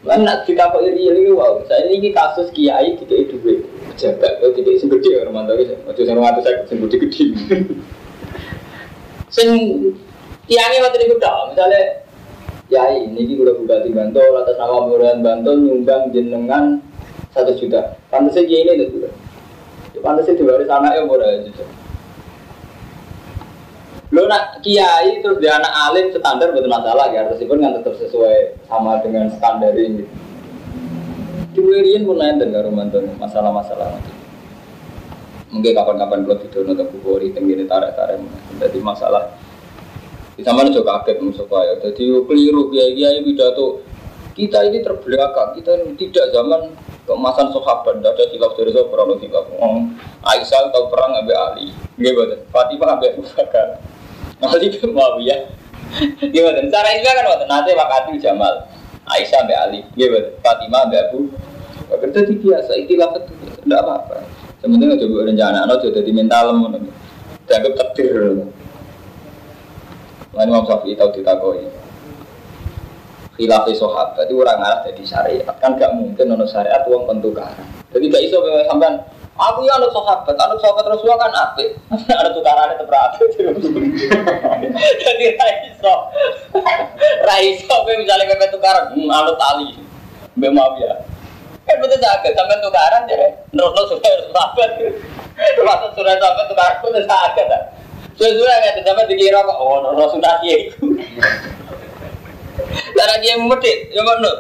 Nak 0.02 0.50
kita 0.50 0.74
kok 0.74 0.82
iri 0.82 1.14
iri 1.14 1.30
wow. 1.30 1.62
Saya 1.70 1.90
ini 1.90 2.10
kasus 2.10 2.50
kiai 2.54 2.98
tidak 2.98 3.38
duit 3.38 3.62
pejabat, 3.94 4.42
oh 4.42 4.50
tidak 4.54 4.82
segede 4.82 5.22
orang 5.22 5.46
mantap 5.46 5.62
itu. 5.62 5.78
Waktu 5.86 6.02
saya 6.10 6.18
mantap 6.18 6.42
saya 6.42 6.66
segede 6.66 6.98
gede. 7.06 7.26
Sing 9.30 9.50
kiai 10.50 10.78
waktu 10.82 11.06
itu 11.06 11.16
dah, 11.22 11.54
misalnya 11.54 12.02
kiai 12.66 13.14
ini 13.14 13.38
udah 13.38 13.54
buka 13.62 13.86
di 13.86 13.94
Bantul 13.94 14.42
atas 14.42 14.58
nama 14.58 14.90
Kelurahan 14.90 15.20
Bantul 15.22 15.56
nyumbang 15.70 16.10
jenengan 16.10 16.82
satu 17.38 17.54
juta. 17.54 17.94
Pantasnya 18.10 18.50
kiai 18.50 18.66
ini 18.66 18.90
itu 18.90 19.06
Pantas 20.02 20.28
itu 20.28 20.42
diwaris 20.42 20.68
anaknya 20.68 21.06
boleh 21.06 21.28
aja. 21.30 21.66
Lo 24.12 24.28
nak 24.28 24.60
kiai 24.60 25.24
terus 25.24 25.40
dia 25.40 25.56
anak 25.56 25.72
alim 25.88 26.12
standar 26.12 26.52
betul 26.52 26.68
masalah 26.68 27.08
ya, 27.16 27.32
meskipun 27.32 27.64
kan 27.64 27.80
tetap 27.80 27.96
sesuai 27.96 28.60
sama 28.68 29.00
dengan 29.00 29.32
standar 29.32 29.72
ini. 29.78 30.04
Diwirian 31.56 32.04
pun 32.04 32.20
lain 32.20 32.40
dan 32.40 32.52
mantan 32.72 33.12
masalah-masalah 33.20 34.00
Mungkin 35.52 35.76
kapan-kapan 35.76 36.24
belum 36.24 36.40
tidur 36.48 36.64
nonton 36.64 36.88
kuburi 36.96 37.36
tenggiri 37.36 37.68
tarik-tarik. 37.68 38.24
Jadi 38.56 38.80
masalah 38.80 39.36
di 40.40 40.48
sama 40.48 40.64
juga 40.72 41.04
kaget 41.04 41.20
musuh 41.20 41.44
kaya. 41.44 41.76
Jadi 41.84 42.08
keliru 42.24 42.72
kiai 42.72 42.96
kiai 42.96 43.20
pidato 43.20 43.84
kita 44.32 44.60
ini 44.72 44.80
terbelakang, 44.80 45.60
kita 45.60 45.84
tidak 46.00 46.26
zaman 46.32 46.72
keemasan 47.04 47.52
sahabat, 47.52 48.00
tidak 48.00 48.14
ada 48.16 48.26
silap 48.32 48.52
dari 48.56 48.72
sahabat, 48.72 48.96
orang 48.96 49.20
silap. 49.20 49.46
Aisyah 50.24 50.72
tahu 50.72 50.86
perang 50.88 51.12
Abu 51.20 51.34
Ali, 51.36 51.68
gimana? 52.00 52.36
Fatimah 52.54 52.96
Abu 52.96 53.22
Bakar, 53.36 53.68
Ali 54.48 54.68
bin 54.72 54.92
Muawiyah. 54.96 55.42
Gimana? 56.24 56.60
Cara 56.72 56.90
ini 56.96 57.04
kan 57.04 57.26
waktu 57.28 57.46
nanti 57.52 57.72
wakati 57.76 58.12
Jamal, 58.24 58.54
Aisyah 59.12 59.44
Abu 59.44 59.54
Ali, 59.54 59.80
gimana? 60.00 60.30
Fatimah 60.40 60.88
Abu 60.88 61.20
Bakar. 61.92 62.08
Jadi 62.16 62.34
biasa, 62.40 62.72
itilah 62.80 63.10
itu, 63.20 63.34
tidak 63.68 63.80
apa-apa. 63.84 64.18
Sebenarnya 64.64 65.02
coba 65.02 65.26
rencana, 65.28 65.66
no 65.66 65.76
sudah 65.82 66.06
di 66.06 66.14
mental, 66.14 66.54
dianggap 67.50 67.74
takdir. 67.76 68.46
Lain 70.32 70.48
Imam 70.48 70.64
Syafi'i 70.64 70.96
tahu 70.96 71.12
ditakoi 71.12 71.81
khilafi 73.40 73.74
sahabat 73.76 74.28
itu 74.28 74.36
orang 74.40 74.60
arah 74.60 74.80
jadi 74.88 75.04
syariat. 75.04 75.56
Kan 75.60 75.80
gak 75.80 75.96
mungkin 75.96 76.32
nono 76.32 76.46
syariat 76.48 76.84
uang 76.88 77.08
pentukaran 77.08 77.82
jadi 77.92 78.06
gak 78.08 78.24
iso 78.24 78.38
sampean 78.72 79.04
aku 79.36 79.68
ya 79.68 79.76
anut 79.76 79.92
sahabat 79.92 80.36
anut 80.40 80.60
sahabat 80.64 80.84
Rasulullah 80.88 81.20
kan 81.28 81.34
apik. 81.36 81.70
Ada 82.20 82.32
tukarannya 82.32 82.80
tetap 82.80 83.00
apik 83.12 83.28
jadi 85.04 85.26
raiso 85.36 85.96
raiso 87.28 87.76
kowe 87.84 87.94
misalnya 88.00 88.32
kowe 88.32 88.48
tukaran 88.48 88.96
hmm, 88.96 89.12
anut 89.12 89.36
tali. 89.36 89.76
Mbek 90.40 90.52
maaf 90.56 90.80
ya 90.80 90.96
kan 91.62 91.78
betul 91.78 92.00
sakit 92.00 92.32
sampai 92.34 92.58
tukaran 92.64 93.02
jadi 93.12 93.28
menurut 93.52 93.86
sudah 93.92 94.12
sahabat. 94.32 94.70
Termasuk 95.36 95.90
sudah 96.00 96.16
sahabat 96.16 96.46
tukaran 96.48 96.76
pun 96.80 96.96
sakit 96.96 97.46
kan 97.48 97.64
Sudah-sudah 98.16 98.56
nggak 98.60 98.86
sampai 98.86 99.10
dikira 99.10 99.40
kok 99.42 99.58
oh 99.58 99.82
Rasulullah 99.98 100.40
itu 100.46 101.00
karena 102.70 103.16
dia 103.22 103.34
medit, 103.40 103.78
ya 103.92 104.02
mana? 104.06 104.32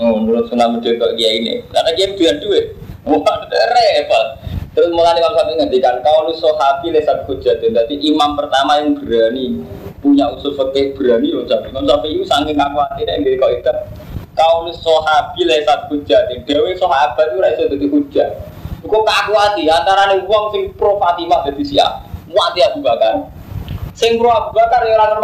Oh, 0.00 0.20
menurut 0.20 0.46
sunnah 0.48 0.68
medit 0.70 1.00
kok 1.00 1.14
dia 1.16 1.30
ini. 1.34 1.64
Karena 1.72 1.90
dia 1.96 2.06
biar 2.14 2.36
duit. 2.40 2.76
Wah, 3.08 3.36
repot. 3.48 4.26
Terus 4.70 4.94
mulai 4.94 5.18
Imam 5.18 5.34
Syafi'i 5.34 5.58
ngendikan 5.58 5.98
kau 5.98 6.30
lu 6.30 6.34
sohabi 6.38 6.94
lesat 6.94 7.26
hujatin. 7.26 7.74
Jadi 7.74 7.94
imam 8.06 8.38
pertama 8.38 8.78
yang 8.78 8.94
berani 8.94 9.66
punya 9.98 10.30
usul 10.30 10.54
fikih 10.54 10.94
berani 10.94 11.34
loh 11.34 11.42
Syafi'i. 11.42 11.74
Imam 11.74 12.06
itu 12.06 12.22
saking 12.22 12.54
khawatir 12.54 13.06
yang 13.10 13.20
jadi 13.26 13.36
kau 13.40 13.50
itu 13.50 13.72
kau 14.38 14.56
lu 14.64 14.72
sohabi 14.78 15.42
lesat 15.42 15.90
hujatin. 15.90 16.46
Dewi 16.46 16.78
sohabat 16.78 17.34
itu 17.34 17.38
rasa 17.42 17.62
jadi 17.66 17.86
hujat. 17.90 18.30
Kok 18.80 19.02
kakuati 19.04 19.68
antara 19.68 20.14
nih 20.14 20.24
uang 20.24 20.44
sing 20.54 20.62
pro 20.78 20.96
Fatimah 21.02 21.44
jadi 21.44 21.62
siap. 21.66 21.92
Muati 22.30 22.62
Abu 22.62 22.80
Bakar. 22.80 23.26
Sing 23.92 24.16
pro 24.16 24.30
Abu 24.30 24.54
Bakar 24.54 24.86
ya 24.86 24.96
orang 24.96 25.20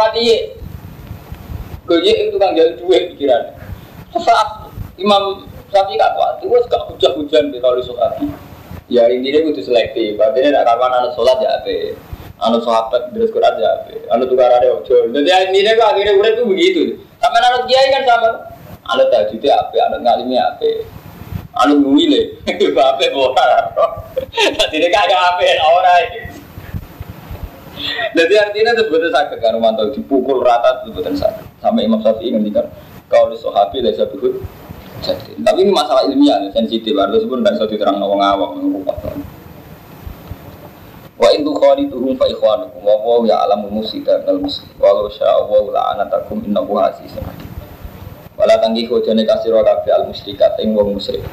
ye. 1.95 2.11
Gue 2.11 2.13
itu 2.27 2.35
kan 2.35 2.51
jadi 2.51 2.75
duit 2.75 3.03
pikiran. 3.15 3.55
Saat 4.17 4.67
Imam 4.99 5.47
Syafi'i 5.71 5.99
kakuati, 5.99 6.45
wes 6.47 6.65
gak 6.71 6.83
hujat-hujan 6.91 7.51
di 7.51 7.59
kalau 7.59 7.79
sohabi 7.83 8.27
ya 8.87 9.07
intinya 9.11 9.51
itu 9.51 9.61
selektif. 9.63 10.15
Artinya 10.19 10.59
tidak 10.59 10.65
kapan 10.67 10.91
anak 10.95 11.11
sholat 11.15 11.37
ya 11.43 11.49
apa 11.59 11.75
anak 12.37 12.61
sahabat 12.63 13.01
terus 13.11 13.31
Quran 13.31 13.55
ya 13.59 13.69
apa 13.83 13.93
anak 14.15 14.25
tukar 14.31 14.51
ada 14.51 14.67
ojo. 14.73 14.95
Jadi 15.11 15.29
intinya 15.51 15.71
kok 15.75 15.87
akhirnya 15.95 16.13
udah 16.15 16.31
tuh 16.39 16.45
begitu. 16.47 16.81
Sama 17.19 17.37
anak 17.39 17.63
kiai 17.67 17.87
kan 17.91 18.03
sama. 18.07 18.29
Anak 18.87 19.11
ya 19.43 19.55
apa 19.59 19.75
anak 19.91 19.99
ngalimnya 19.99 20.41
apa 20.55 20.69
anak 21.59 21.77
ngumile 21.81 22.37
apa 22.47 23.05
bohong 23.11 23.35
dia 24.71 24.89
kagak 24.93 25.19
apa 25.19 25.43
orang 25.59 26.07
jadi 28.17 28.33
artinya 28.41 28.73
itu 28.73 28.83
betul 28.89 29.11
sakit 29.13 29.37
kan? 29.37 29.53
Mantau 29.61 29.93
dipukul 29.93 30.41
rata 30.41 30.81
itu 30.81 30.97
betul 30.97 31.13
sakit 31.13 31.46
sampai 31.61 31.85
Imam 31.85 32.01
Syafi'i 32.01 32.33
ngendikan 32.33 32.67
kau 33.07 33.31
di 33.31 33.37
sahabi 33.39 33.81
lesa 33.81 34.05
bihud. 34.09 34.41
Jadi, 34.97 35.37
tapi 35.45 35.61
ini 35.61 35.69
masalah 35.69 36.09
ilmiah, 36.09 36.41
sensitif. 36.49 36.97
Harus 36.97 37.21
pun 37.29 37.45
tidak 37.45 37.61
bisa 37.61 37.65
diterang 37.69 38.01
nawang 38.01 38.17
awam, 38.17 38.57
Wa 41.17 41.33
itu 41.33 41.49
khalituhum 41.49 42.13
fa 42.13 42.29
ikhwanukum 42.29 42.81
wa 42.85 42.93
wa 43.01 43.25
ya 43.25 43.41
alamu 43.41 43.73
musida 43.73 44.21
dal 44.21 44.37
muslim. 44.37 44.69
Walau 44.77 45.09
syaa 45.09 45.49
wa 45.49 45.65
la 45.73 45.97
anatakum 45.97 46.45
innahu 46.45 46.77
azizun 46.77 47.25
wala 48.37 48.53
tanggihu 48.61 49.01
jane 49.01 49.25
kasira 49.25 49.65
kabeh 49.65 49.91
al 49.97 50.05
musyrikat 50.05 50.61
ing 50.61 50.77
wong 50.77 50.93
musyrik. 50.93 51.25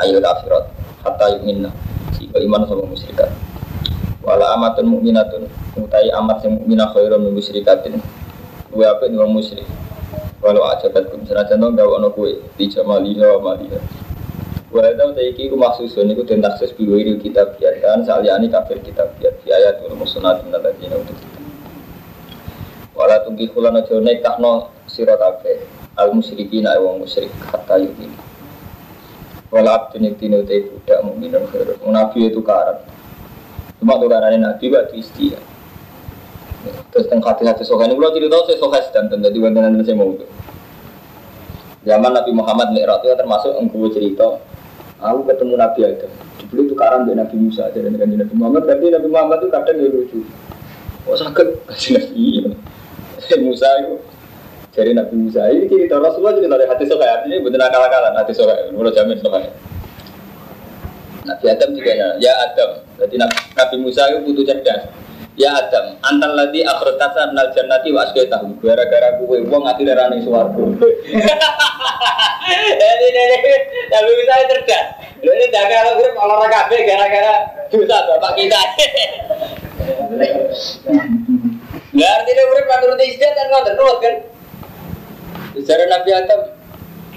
Ayo 0.00 0.24
kafirat 0.24 0.72
hatta 1.04 1.36
yuminna. 1.36 1.68
Sehingga 2.16 2.40
iman 2.40 2.64
sama 2.64 2.88
musyrikat. 2.88 3.28
Wala 4.24 4.56
amatun 4.56 4.88
mukminatun 4.88 5.46
utai 5.76 6.08
amat 6.16 6.40
sing 6.40 6.56
mukminah 6.56 6.88
khairun 6.96 7.20
min 7.28 7.36
musyrikatin 7.36 8.00
wa 8.76 8.92
apa 8.92 9.08
wong 9.08 9.40
musyrik 9.40 9.66
Walau 10.46 10.68
aja 10.68 10.92
kan 10.92 11.08
kum 11.08 11.24
senajan 11.24 11.58
dong 11.58 11.74
gawe 11.74 11.96
ono 11.96 12.12
kue 12.12 12.36
wa 12.38 12.98
maliha. 13.00 13.80
Wa 14.68 14.84
tau 14.94 15.10
ta 15.10 15.22
iki 15.24 15.48
ku 15.48 15.56
maksusun 15.56 16.12
iku 16.12 16.22
den 16.28 16.44
taksis 16.44 16.76
biru 16.76 17.00
ini 17.00 17.16
kitab 17.16 17.56
biar 17.56 17.80
kan 17.80 18.04
saliyane 18.04 18.46
kafir 18.52 18.78
kitab 18.84 19.10
biar 19.16 19.32
biaya 19.40 19.74
tuh 19.80 19.96
musnad 19.96 20.44
min 20.44 20.52
alladzina 20.52 21.00
untuk 21.00 21.16
kita. 21.16 21.40
Wala 22.92 23.24
tunggi 23.24 23.48
kula 23.48 23.72
aja 23.72 23.96
nekahno 23.96 24.68
sira 24.84 25.16
kabeh 25.16 25.64
al 25.96 26.12
musyrikin 26.12 26.68
ae 26.68 26.78
wong 26.78 27.00
musyrik 27.00 27.32
hatta 27.48 27.80
yumin. 27.80 28.12
Wala 29.48 29.82
abdun 29.82 30.14
tino 30.20 30.44
te 30.44 30.68
budak 30.68 31.00
mukmin 31.00 31.32
khair. 31.48 31.74
Nabi 31.80 32.28
itu 32.28 32.44
karan. 32.44 32.76
Cuma 33.80 33.96
tuh 33.96 34.06
karane 34.12 34.36
nabi 34.36 34.68
wa 34.68 34.84
istilah. 34.92 35.55
Terus 36.92 37.06
tentang 37.10 37.32
hati-hati 37.32 37.62
sokai 37.66 37.90
ini, 37.90 37.98
kalau 37.98 38.12
cerita 38.14 38.36
saya 38.46 38.58
sokai 38.58 38.82
di 39.32 39.38
bantuan 39.40 39.78
saya 39.84 39.96
mau 39.96 40.10
itu. 40.12 40.26
Zaman 41.86 42.10
Nabi 42.10 42.30
Muhammad 42.34 42.74
Mi'raj 42.74 43.06
itu 43.06 43.14
termasuk 43.14 43.52
engkau 43.56 43.86
cerita, 43.94 44.42
aku 44.98 45.18
ketemu 45.30 45.54
Nabi 45.54 45.80
Adam. 45.86 46.10
Itu 46.46 46.74
karam 46.74 47.06
dengan 47.06 47.26
Nabi 47.26 47.36
Musa, 47.38 47.70
jadi 47.70 47.90
dengan 47.90 48.26
Nabi 48.26 48.34
Muhammad. 48.34 48.66
Tapi 48.66 48.90
Nabi 48.90 49.08
Muhammad 49.10 49.38
itu 49.42 49.48
kadang 49.54 49.76
ya 49.78 49.88
lucu. 49.90 50.18
Oh 51.06 51.14
sakit, 51.14 51.70
kasih 51.70 51.94
Nabi 52.02 53.36
Musa 53.46 53.68
itu 53.82 53.94
jadi 54.76 54.92
Nabi 54.92 55.14
Musa 55.16 55.48
ini 55.48 55.72
cerita 55.72 55.96
Rasulullah 55.96 56.36
cerita 56.36 56.52
dari 56.52 56.68
hati 56.68 56.84
sokai 56.84 57.08
artinya 57.08 57.40
betul 57.40 57.64
akal-akalan 57.64 58.12
hati 58.12 58.32
sokai, 58.36 58.68
menurut 58.68 58.92
jamin 58.92 59.16
sokai. 59.24 59.48
Nabi 61.24 61.44
Adam 61.48 61.70
juga 61.72 61.92
ya 62.20 62.32
Adam. 62.44 62.84
Jadi 63.00 63.16
Nabi 63.16 63.76
Musa 63.80 64.04
itu 64.12 64.18
butuh 64.28 64.44
cerdas. 64.44 64.84
Ya 65.36 65.52
Adam, 65.52 66.00
antal 66.00 66.32
lagi 66.32 66.64
akhrotasa 66.64 67.36
nal 67.36 67.52
jannati 67.52 67.92
wa 67.92 68.08
tahu 68.08 68.56
gara-gara 68.64 69.20
kue 69.20 69.44
wong 69.44 69.68
ngati 69.68 69.84
darane 69.84 70.24
swarga. 70.24 70.64
Jadi 72.80 73.06
ini 73.12 73.54
tapi 73.92 74.10
bisa 74.16 74.34
cerdas. 74.48 74.86
Ini 75.20 75.44
dagang 75.52 76.00
gue 76.00 76.08
olahraga 76.16 76.72
kabeh 76.72 76.88
gara-gara 76.88 77.52
dosa 77.68 77.96
bapak 78.08 78.32
kita. 78.32 78.56
Lah 81.96 82.10
artinya 82.20 82.42
urip 82.52 82.66
menurut 82.68 83.00
istiadat 83.00 83.36
kan 83.36 83.46
ngoten 83.52 83.74
terus 83.76 83.96
kan. 84.00 84.14
Secara 85.56 85.84
Nabi 85.88 86.10
Adam 86.12 86.40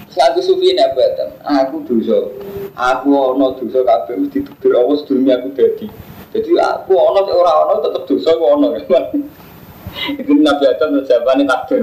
Satu 0.10 0.42
sufi 0.42 0.74
ini 0.74 0.82
Nabi 0.82 1.06
Adam, 1.06 1.30
aku 1.46 1.86
dosa, 1.86 2.34
aku 2.74 3.14
ono 3.14 3.54
dosa 3.62 3.86
kabeh 3.86 4.18
mesti 4.18 4.42
ditutur 4.42 4.74
Allah 4.74 4.98
sedurunge 5.06 5.32
aku 5.38 5.54
dadi. 5.54 5.86
Jadi 6.30 6.50
aku 6.62 6.94
ono 6.94 7.26
cek 7.26 7.36
ora 7.36 7.54
ono 7.66 7.74
tetep 7.82 8.04
dosa 8.06 8.30
ku 8.38 8.44
ono. 8.46 8.68
Itu 10.22 10.32
Nabi 10.38 10.64
Adam 10.70 11.02
jawabannya 11.02 11.50
takdir. 11.50 11.82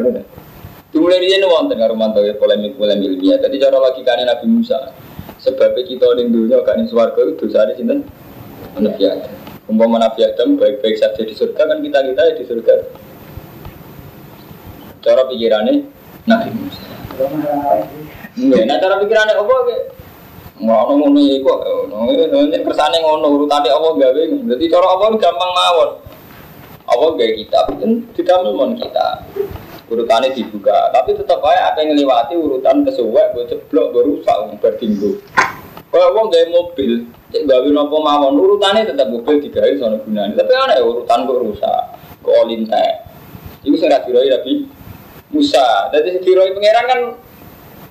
Dimulai 0.94 1.18
dia 1.18 1.42
nih 1.42 1.50
wonten 1.50 1.76
karo 1.76 1.98
ya 2.22 2.34
polemik 2.38 2.78
polemik 2.78 3.18
ilmiah. 3.18 3.42
Jadi 3.42 3.58
cara 3.58 3.76
logikanya 3.82 4.24
Nabi 4.32 4.46
Musa. 4.46 4.94
Sebabnya 5.42 5.82
kita 5.84 6.06
ning 6.16 6.32
dunia 6.32 6.62
gak 6.62 6.78
ning 6.78 6.88
swarga 6.88 7.20
itu 7.26 7.34
dosa 7.36 7.68
di 7.68 7.74
sini 7.82 8.00
Nabi 8.78 9.02
Adam. 9.04 9.34
Umpama 9.66 9.98
Nabi 9.98 10.22
Adam 10.22 10.54
baik-baik 10.54 10.96
saja 10.96 11.20
di 11.20 11.34
surga 11.34 11.66
kan 11.66 11.82
kita 11.82 11.98
kita 12.06 12.22
ya 12.22 12.32
di 12.38 12.44
surga. 12.46 12.74
Cara 15.02 15.22
pikirannya 15.26 15.74
Nabi 16.30 16.48
Musa. 16.54 16.82
Nah, 18.36 18.78
cara 18.78 18.94
pikirannya 19.02 19.34
apa? 19.34 19.54
Ngono 20.56 20.92
ngono 20.96 21.20
iku 21.20 21.52
ngono 21.92 22.48
nek 22.48 22.62
kersane 22.64 22.98
ngono 23.04 23.26
urutane 23.36 23.68
apa 23.68 23.88
gawe? 23.92 24.22
Dadi 24.52 24.64
cara 24.72 24.86
apa 24.88 25.04
gampang 25.16 25.52
mawon. 25.52 25.90
Apa 26.86 27.04
gawe 27.12 27.32
kitab? 27.36 27.64
Itu 27.76 27.86
tidak 28.16 28.46
mon 28.52 28.72
kita 28.76 29.26
urutannya 29.92 30.34
dibuka. 30.34 30.90
Tapi 30.90 31.14
tetap 31.14 31.44
aja 31.44 31.70
apa 31.72 31.84
yang 31.84 31.94
ngelewati 31.94 32.34
urutan 32.34 32.82
kesuwek 32.82 33.36
gue 33.36 33.44
ceblok 33.50 33.94
gue 33.94 34.02
rusak 34.02 34.36
berdinggo 34.58 35.20
kalau 35.96 36.12
uang 36.12 36.28
gaya 36.28 36.44
mobil 36.52 37.08
cek 37.32 37.48
gawe 37.48 37.68
nopo 37.72 38.04
mawon 38.04 38.36
urutannya 38.36 38.84
tetap 38.84 39.08
mobil 39.08 39.40
digawe 39.40 39.70
sono 39.80 39.96
gunanya 40.04 40.44
tapi 40.44 40.52
aneh 40.52 40.84
urutan 40.84 41.24
gue 41.24 41.38
rusak. 41.40 41.82
Gue 42.20 42.36
olintek 42.42 43.06
itu 43.64 43.80
saya 43.80 44.04
diroi 44.04 44.28
tapi 44.28 44.68
Musa. 45.32 45.90
Jadi 45.90 46.20
diroi 46.20 46.52
pangeran 46.52 46.84
kan 46.84 47.00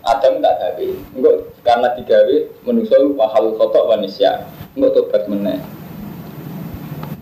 Adam 0.06 0.38
tak 0.38 0.54
gawe. 0.62 0.88
Enggak 1.18 1.36
karena 1.66 1.88
digawe 1.98 2.36
manusia 2.62 2.98
mahal 3.18 3.58
kotok 3.58 3.90
manusia. 3.90 4.46
Enggak 4.78 4.94
tobat 4.94 5.26
meneh. 5.26 5.58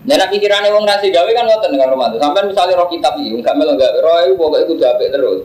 Nah, 0.04 0.28
pikirannya 0.28 0.68
wong 0.68 0.84
nasi 0.84 1.08
gawe 1.08 1.30
kan 1.32 1.48
ngoten 1.48 1.72
dengan 1.72 1.96
rumah 1.96 2.12
itu. 2.12 2.20
Sampai 2.20 2.44
misalnya 2.44 2.76
roh 2.76 2.92
kitab 2.92 3.16
iki, 3.16 3.40
enggak 3.40 3.56
melo 3.56 3.72
enggak 3.72 3.96
roh 4.04 4.20
itu 4.20 4.36
pokoknya 4.36 4.64
itu 4.68 4.74
apik 4.84 5.08
terus. 5.16 5.40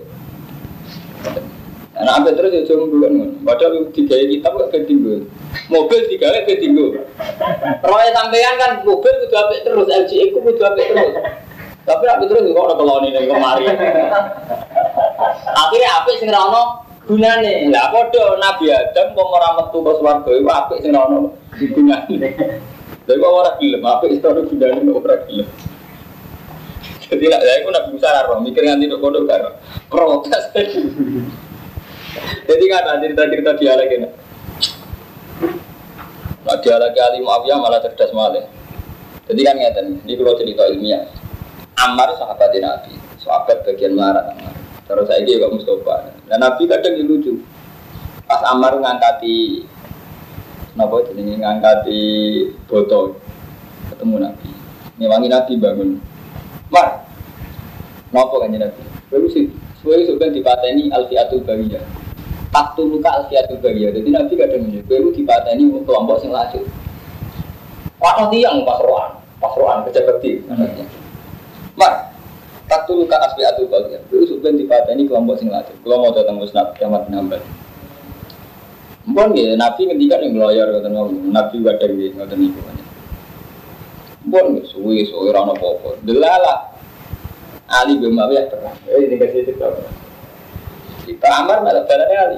Nah, 1.96 2.14
apik 2.20 2.36
terus 2.36 2.52
ya 2.52 2.62
cuma 2.68 2.92
bulan 2.92 3.40
Padahal 3.40 3.88
digawe 3.96 4.24
kitab 4.28 4.52
kok 4.60 4.72
ketinggu. 4.76 5.24
Mobil 5.72 6.00
digawe 6.12 6.44
ketinggu. 6.44 6.88
Roh 7.88 8.00
sampean 8.12 8.56
kan 8.60 8.84
mobil 8.84 9.14
kudu 9.24 9.36
apik 9.40 9.64
terus, 9.64 9.88
LG 9.88 10.12
itu 10.28 10.38
kudu 10.44 10.60
apik 10.60 10.92
terus. 10.92 11.16
Tapi 11.88 12.06
apik 12.12 12.28
terus 12.28 12.52
kok 12.52 12.68
ada 12.68 12.76
koloni 12.76 13.16
ning 13.16 13.32
kemari. 13.32 13.64
Akhirnya 15.56 15.90
apik 16.04 16.20
sing 16.20 16.28
ra 16.36 16.44
gunane 17.10 17.74
lah 17.74 17.90
padha 17.90 18.38
Nabi 18.38 18.70
Adam 18.70 19.18
wong 19.18 19.30
ora 19.34 19.58
metu 19.58 19.82
ke 19.82 19.98
swarga 19.98 20.30
iku 20.30 20.50
apik 20.54 20.78
sing 20.86 20.94
ono 20.94 21.34
gunane 21.58 22.16
lha 23.10 23.14
kok 23.18 23.34
ora 23.34 23.58
gelem 23.58 23.82
apik 23.82 24.14
iso 24.14 24.30
ono 24.30 24.46
gunane 24.46 24.86
ora 24.94 25.18
gelem. 25.26 25.50
Jadi 27.10 27.26
nak 27.26 27.42
saya 27.42 27.66
pun 27.66 27.74
Nabi 27.74 27.90
Musa 27.98 28.22
roh 28.30 28.38
mikir 28.46 28.62
nganti 28.62 28.86
tok 28.86 29.02
kono 29.02 29.26
karo 29.26 29.58
protes. 29.90 30.54
Jadi 32.46 32.64
kan 32.70 32.86
ada 32.86 33.02
cerita-cerita 33.02 33.58
dialek 33.58 33.90
ini. 33.98 34.08
Nah 36.46 36.58
dialek 36.62 36.94
Ali 36.94 37.26
Muawiyah 37.26 37.58
malah 37.58 37.82
cerdas 37.82 38.14
malah 38.14 38.46
jadi 39.26 39.42
kan 39.46 39.56
ngeten 39.58 39.86
ini 40.06 40.14
kalau 40.14 40.38
cerita 40.38 40.70
ilmiah. 40.70 41.10
Ammar 41.82 42.14
sahabat 42.22 42.54
Nabi 42.54 42.94
sahabat 43.18 43.66
bagian 43.66 43.98
marah 43.98 44.30
Terus 44.90 45.06
saya 45.06 45.22
ini 45.22 45.38
Pak 45.38 45.54
Mustafa. 45.54 45.96
Dan 46.26 46.42
Nabi 46.42 46.66
kadang 46.66 46.98
lucu. 47.06 47.38
Pas 48.26 48.42
Amar 48.50 48.74
ngangkati 48.82 49.62
Napa 50.74 51.02
ini 51.14 51.38
ngangkati 51.38 52.02
botol 52.66 53.22
ketemu 53.94 54.16
Nabi. 54.26 54.50
Ngewangi 54.98 55.30
Nabi 55.30 55.54
bangun. 55.62 55.90
Mar, 56.74 57.06
Napa 58.10 58.36
kan 58.42 58.50
Nabi? 58.50 58.84
Lalu 59.14 59.28
sih, 59.30 59.46
sesuai 59.78 60.10
sebenarnya 60.10 60.38
dipateni 60.42 60.84
alfiatul 60.90 61.42
bariyah. 61.46 61.86
Taktu 62.50 62.86
luka 62.90 63.10
alfiatul 63.14 63.62
bariyah. 63.62 63.94
Jadi 63.94 64.10
Nabi 64.10 64.34
kadang 64.38 64.70
ini, 64.70 64.82
baru 64.86 65.14
dipateni 65.14 65.70
kelompok 65.86 66.18
sing 66.22 66.34
laju. 66.34 66.62
Wadah 68.02 68.28
tiang 68.32 68.64
pasruan, 68.66 69.22
pasruan 69.38 69.84
kecepeti. 69.86 70.46
Mak, 70.50 70.64
tak 71.78 71.84
tulu 71.84 72.09
kan 73.10 73.20
asbi 73.30 73.42
atu 73.46 73.70
bagian. 73.70 74.02
Besok 74.10 74.42
ben 74.42 74.58
dipateni 74.58 75.06
kelompok 75.06 75.38
sing. 75.38 75.50
Kalau 75.50 75.98
mau 76.02 76.14
datang 76.14 76.42
musnad 76.42 76.74
kiamat 76.78 77.10
nambah. 77.10 77.42
Mpun 79.10 79.34
ya, 79.34 79.58
Nabi 79.58 79.90
ngendikan 79.90 80.22
yang 80.22 80.38
ngeloyor 80.38 80.68
ngoten 80.70 80.92
ngomong. 80.94 81.34
Nabi 81.34 81.56
ada 81.66 81.86
nggih 81.90 82.14
ngoten 82.14 82.38
niku. 82.38 82.60
Mpun 84.30 84.46
ya, 84.58 84.62
suwi 84.70 85.02
suwi 85.10 85.34
ora 85.34 85.50
ono 85.50 85.54
apa-apa. 85.58 85.98
Delala. 86.06 86.56
Ali 87.70 88.02
bin 88.02 88.18
Muawiyah 88.18 88.50
perang. 88.50 88.78
Eh 88.90 89.06
ini 89.06 89.18
kasih 89.18 89.46
itu 89.46 89.62
apa? 89.62 89.86
Kita 91.06 91.28
amar 91.42 91.62
malah 91.62 91.86
balane 91.86 92.16
Ali. 92.18 92.38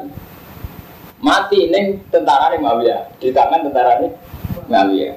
Mati 1.19 1.71
neng 1.71 2.03
tentara 2.11 2.51
nih 2.51 2.59
Muawiyah. 2.59 3.15
Di 3.19 3.31
tangan 3.31 3.67
tentara 3.67 3.99
nih 4.03 4.11
Muawiyah. 4.67 5.15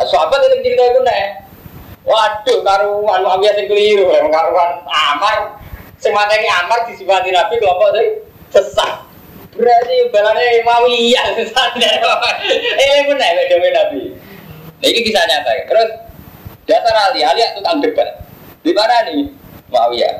Sahabat 0.00 0.40
ini 0.44 0.64
cerita 0.64 0.84
itu 0.88 1.00
nih. 1.04 1.39
Waduh, 2.00 2.64
karuan 2.64 3.20
Muawiyah 3.20 3.52
sing 3.60 3.68
keliru, 3.68 4.08
karuan 4.08 4.70
Amar. 4.88 5.60
Sing 6.00 6.16
mateni 6.16 6.48
Amar 6.48 6.88
disifati 6.88 7.28
Nabi 7.28 7.60
kelompok 7.60 7.92
sing 7.92 8.06
sesat. 8.48 9.04
Berarti 9.52 10.08
balane 10.08 10.64
Muawiyah 10.64 11.26
sesat. 11.36 11.76
Eh 12.80 13.04
benar 13.04 13.36
beda 13.36 13.70
Nabi. 13.84 14.16
Nah 14.80 14.88
ini 14.88 15.00
kisah 15.04 15.24
nyata. 15.28 15.50
ya. 15.52 15.62
Terus 15.68 15.90
dasar 16.64 17.12
Ali, 17.12 17.20
Ali 17.20 17.44
tukang 17.52 17.84
debat. 17.84 18.24
Di 18.64 18.72
mana 18.72 19.04
nih 19.04 19.28
Muawiyah? 19.68 20.14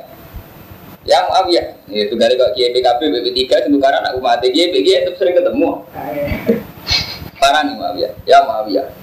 Ya 1.09 1.24
Muawiyah. 1.33 1.64
Itu 1.89 2.12
dari 2.20 2.37
kok 2.37 2.53
Kiai 2.53 2.76
PKB 2.76 3.01
BP3 3.09 3.41
itu 3.72 3.78
karena 3.81 4.05
anak 4.05 4.20
umat 4.20 4.45
Kiai 4.45 4.68
PKB 4.68 5.09
itu 5.09 5.12
sering 5.16 5.33
ketemu. 5.33 5.81
Parah 7.41 7.64
nih 7.64 7.72
Muawiyah. 7.72 8.12
Ya 8.28 8.45
Muawiyah. 8.45 8.99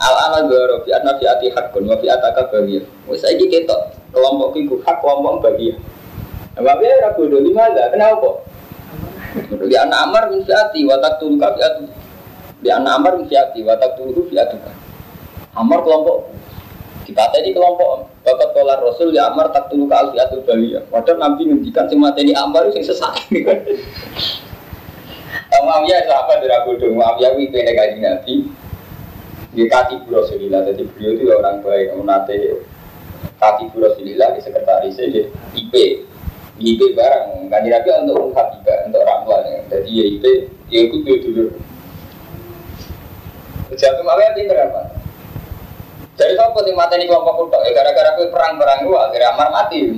Al 0.00 0.14
ana 0.16 0.48
goro 0.48 0.80
fi 0.80 0.96
anna 0.96 1.12
fi 1.20 1.28
ati 1.28 1.52
hakun 1.52 1.84
wa 1.84 1.96
fi 2.00 2.08
ataka 2.08 2.48
bagiyah. 2.48 2.84
Wis 3.04 3.20
saiki 3.20 3.52
ketok 3.52 3.92
kelompok 4.16 4.56
iku 4.56 4.80
hak 4.80 5.04
kelompok 5.04 5.44
bagiyah. 5.44 5.76
Nah, 6.56 6.60
Muawiyah 6.64 6.94
ora 7.04 7.10
bodoh 7.14 7.40
lima 7.44 7.68
enggak. 7.68 7.92
Kenapa? 7.92 8.30
Di 9.60 9.76
anak 9.76 9.98
amar 10.08 10.22
min 10.32 10.40
fiati 10.42 10.82
wa 10.88 10.96
taqtul 10.98 11.36
ka 11.36 11.52
fiatu. 11.52 11.84
Di 12.64 12.68
anak 12.72 12.92
amar 12.96 13.12
min 13.20 13.28
fiati 13.28 13.60
wa 13.60 13.76
taqtul 13.76 14.16
fiatu. 14.26 14.56
Amar 15.52 15.84
kelompok 15.84 16.32
kita 17.10 17.26
tadi 17.34 17.50
kelompok 17.50 18.06
bakat 18.22 18.54
kolar 18.54 18.78
Rasul 18.78 19.10
ya 19.10 19.34
Amar 19.34 19.50
tak 19.50 19.66
tulu 19.66 19.90
ke 19.90 19.94
alfiatul 19.98 20.46
baliyah. 20.46 20.86
Padahal 20.94 21.18
Nabi 21.18 21.50
ngendikan 21.50 21.90
sing 21.90 21.98
mateni 21.98 22.30
Amar 22.38 22.70
sing 22.70 22.86
sesat. 22.86 23.10
Muawiyah 25.60 26.08
sahabat 26.08 26.40
dari 26.40 26.54
Abu 26.54 26.78
Dong, 26.78 26.96
Muawiyah 26.96 27.36
itu 27.36 27.52
yang 27.58 28.00
Nabi 28.00 28.46
Di 29.50 29.66
kaki 29.66 30.06
Rasulillah, 30.06 30.62
jadi 30.62 30.86
beliau 30.94 31.12
itu 31.18 31.24
orang 31.34 31.58
baik 31.66 31.98
Nate 32.06 32.62
kaki 33.42 33.72
Rasulillah 33.74 34.30
di 34.36 34.40
sekretarisnya 34.40 35.06
di 35.10 35.20
IP 35.58 35.74
IP 36.60 36.92
barang, 36.92 37.48
kan 37.48 37.64
Nabi 37.64 37.88
untuk 38.04 38.30
ungkap 38.30 38.52
juga, 38.60 38.84
untuk 38.84 39.00
ramuan 39.00 39.48
ya. 39.48 39.58
Jadi 39.72 39.90
ya 39.96 40.04
IP, 40.12 40.24
ya 40.68 40.80
ikut 40.86 41.20
dulu 41.24 41.44
Jadi 43.72 44.02
Muawiyah 44.04 44.32
pinter 44.36 44.58
apa? 44.60 44.82
Jadi 46.20 46.36
sopo 46.36 46.60
sing 46.68 46.76
mateni 46.76 47.08
kelompok 47.08 47.48
kutok 47.48 47.64
ya 47.64 47.80
gara-gara 47.80 48.12
kowe 48.12 48.28
perang-perang 48.28 48.84
gua 48.84 49.08
akhirnya 49.08 49.32
Amar 49.32 49.48
mati. 49.56 49.88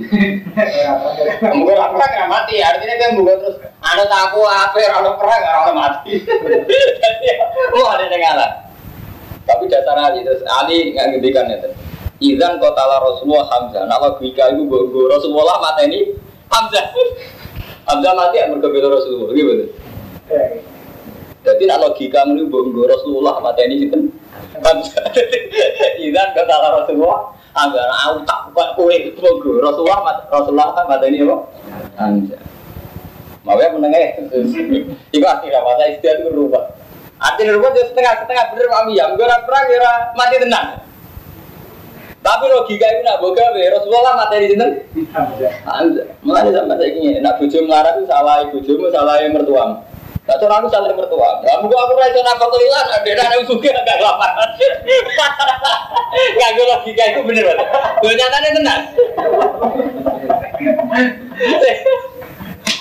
Mungkin 1.59 1.75
perang 1.75 2.11
nggak 2.15 2.31
mati, 2.31 2.63
artinya 2.63 2.95
kan 2.95 3.11
bukan 3.19 3.35
terus 3.43 3.57
ada 3.83 4.07
tapu 4.07 4.39
apa 4.47 4.77
orang 5.03 5.19
perang 5.19 5.41
orang 5.43 5.75
mati. 5.75 6.23
Jadi 7.03 7.27
oh 7.75 7.87
ada 7.91 8.07
yang 8.07 8.23
ngalah. 8.23 8.62
Tapi 9.43 9.63
dasar 9.67 9.99
Ali 9.99 10.23
Ali 10.47 10.95
nggak 10.95 11.05
ngendikan 11.15 11.51
itu. 11.51 11.69
Izan 12.23 12.55
kota 12.55 12.83
la 12.87 13.03
Rasulullah 13.03 13.47
Hamzah. 13.51 13.83
Nah 13.83 13.99
logika 13.99 14.47
itu 14.55 14.63
gue 14.63 15.05
Rasulullah 15.11 15.59
mateni 15.59 16.15
Hamzah. 16.47 16.85
Hamzah 17.91 18.13
mati 18.15 18.39
ya 18.39 18.47
merkebela 18.47 18.87
Rasulullah, 18.87 19.35
gitu. 19.35 19.67
Jadi 21.43 21.63
nak 21.67 21.83
logika 21.83 22.23
ini 22.23 22.47
gue 22.47 22.85
Rasulullah 22.95 23.43
mateni 23.43 23.83
itu 23.83 23.99
Izan 25.99 26.27
kata 26.31 26.55
Rasulullah 26.79 27.35
Anggar 27.53 27.85
aku 27.85 28.25
tak 28.25 28.49
bukan 28.49 28.69
kue 28.73 28.97
Mogo 29.21 29.61
Rasulullah 29.61 30.25
Rasulullah 30.25 30.73
kan 30.73 30.89
kata 30.89 31.05
ini 31.05 31.21
apa? 31.21 31.37
Anja 32.01 32.37
Mau 33.45 33.59
ya 33.61 33.69
menengah 33.69 34.25
Itu 35.13 35.21
artinya 35.21 35.59
masa 35.61 35.85
itu 35.93 36.01
berubah 36.33 36.63
Artinya 37.23 37.55
berubah 37.55 37.71
jadi 37.71 37.87
setengah-setengah 37.87 38.45
bener 38.51 38.67
mami 38.67 38.99
ya 38.99 39.07
Gue 39.15 39.23
perang 39.23 39.65
ya 39.71 40.11
mati 40.13 40.37
tenang 40.43 40.67
tapi 42.23 42.47
logika 42.47 42.87
itu 42.87 43.03
nak 43.03 43.19
boga 43.19 43.51
be 43.51 43.67
Rasulullah 43.67 44.15
materi. 44.15 44.55
Mulane 46.23 46.55
sampai 46.55 46.79
saya 46.79 46.89
ingin 46.95 47.19
nak 47.19 47.35
bojo 47.35 47.57
melarat 47.67 47.99
itu 47.99 48.07
salah 48.07 48.47
bojomu 48.47 48.87
salah 48.95 49.19
mertuamu. 49.27 49.83
Tak 50.23 50.39
cara 50.39 50.55
aku 50.55 50.71
saling 50.71 50.95
mertua. 50.95 51.43
Lah 51.43 51.59
mugo 51.59 51.75
aku 51.75 51.99
ora 51.99 52.07
iso 52.07 52.23
napa 52.23 52.47
kelilan, 52.47 52.95
ada 52.95 53.11
ada 53.27 53.43
suge 53.43 53.67
agak 53.67 53.99
kelaparan. 53.99 54.49
Kagak 56.39 56.63
logika 56.63 57.03
itu 57.11 57.19
bener 57.27 57.43
banget. 57.43 57.67
Gue 57.99 58.15
nyatane 58.15 58.55
tenan. 58.55 58.79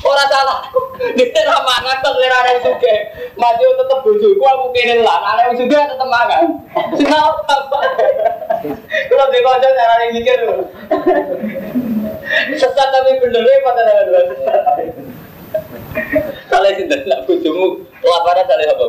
Ora 0.03 0.25
salah. 0.27 0.67
Dia 1.15 1.47
ra 1.47 1.63
mangan 1.63 1.97
tok 2.03 2.19
ora 2.19 2.39
ada 2.43 2.59
suge. 2.59 2.95
Maju 3.39 3.67
tetep 3.79 3.99
bojoku 4.03 4.43
aku 4.43 4.67
kene 4.75 5.03
lah, 5.07 5.23
ana 5.23 5.47
wong 5.51 5.57
suge 5.63 5.79
tetep 5.79 6.09
mangan. 6.11 6.43
Sinau 6.99 7.39
apa? 7.47 7.79
Kalau 9.07 9.27
dia 9.31 9.41
kanca 9.47 9.69
carane 9.71 10.07
mikir. 10.11 10.39
Sesat 12.59 12.89
tapi 12.91 13.21
bener 13.23 13.47
ya 13.47 13.57
pada 13.63 13.83
ada 13.83 14.21
Salah 16.49 16.71
sih 16.75 16.85
nak 16.89 17.29
bojomu 17.29 17.85
laparan 18.03 18.47
salah 18.49 18.67
apa? 18.75 18.87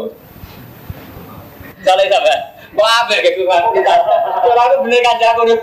Salah 1.84 2.06
apa? 2.10 2.34
Mau 2.74 2.86
apa 2.88 3.14
kayak 3.22 3.38
kita? 3.38 3.58
Kalau 4.42 4.64
aku 4.66 4.76
bener 4.88 5.00
kaca 5.06 5.26
aku 5.38 5.42
nih. 5.46 5.60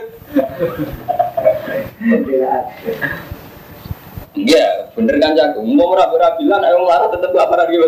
Iya, 4.39 4.95
bener 4.95 5.19
kan 5.19 5.35
jago. 5.35 5.67
Mau 5.67 5.91
merah 5.91 6.07
bilang, 6.39 6.63
ayo 6.63 6.87
marah 6.87 7.11
tetap 7.11 7.35
laparan 7.35 7.67
gitu. 7.67 7.87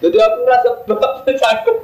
Jadi 0.00 0.16
aku 0.16 0.38
rasa 0.46 0.68
bapak 0.86 1.26
jago. 1.34 1.74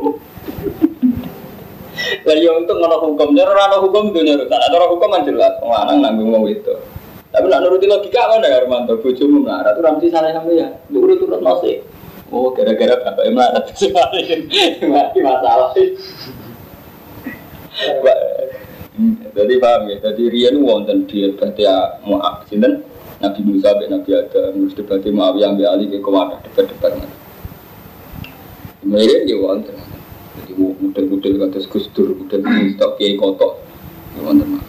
Lah 1.97 2.37
ya 2.37 2.53
untuk 2.55 2.77
ngono 2.77 2.97
hukum, 3.03 3.33
jadi 3.33 3.49
orang 3.51 3.83
hukum 3.83 4.13
itu 4.13 4.21
nyuruh. 4.21 4.47
Tak 4.47 4.61
ada 4.69 4.87
hukum 4.87 5.09
kan 5.11 5.25
jelas, 5.27 5.59
pengarang 5.59 5.99
nanggung 6.05 6.29
mau 6.31 6.45
itu. 6.47 6.77
Tapi 7.33 7.47
nak 7.51 7.61
nuruti 7.67 7.89
logika 7.89 8.31
apa 8.31 8.41
ya 8.47 8.63
Armanto? 8.63 8.97
Bojomu 9.03 9.45
melarat, 9.45 9.77
ramsi 9.81 10.09
salah 10.09 10.33
sama 10.33 10.53
ya. 10.55 10.71
Urut 10.93 11.21
urut 11.21 11.43
nasi. 11.43 11.83
Oh, 12.31 12.53
gara-gara 12.55 12.97
bapak 13.01 13.27
melarat 13.33 13.65
sekali. 13.81 14.49
Mati 14.87 15.19
masalah. 15.21 15.73
Jadi 19.37 19.55
paham 19.61 19.83
ya, 19.93 19.97
jadi 20.01 20.23
Rian 20.33 20.57
wonten 20.65 21.05
dia 21.05 21.29
berarti 21.37 21.69
ya 21.69 22.01
mau 22.09 22.17
sinten 22.49 22.81
Nabi 23.17 23.41
Musa 23.49 23.73
be 23.81 23.89
Nabi 23.89 24.11
Adam 24.13 24.61
terus 24.61 24.77
debat 24.77 25.01
Muawiyah 25.01 25.57
be 25.57 25.65
Ali 25.65 25.89
ke 25.89 26.05
kawadah 26.05 26.37
debat-debat. 26.45 26.93
Kemudian 28.85 29.25
dia 29.25 29.37
wonten. 29.41 29.77
Jadi 30.37 30.53
model-model 30.57 31.33
kata 31.49 31.59
Gus 31.65 31.89
Dur, 31.97 32.13
model 32.13 32.45
stok 32.77 33.01
kiai 33.01 33.17
kotok. 33.17 33.57
Wonten. 34.21 34.61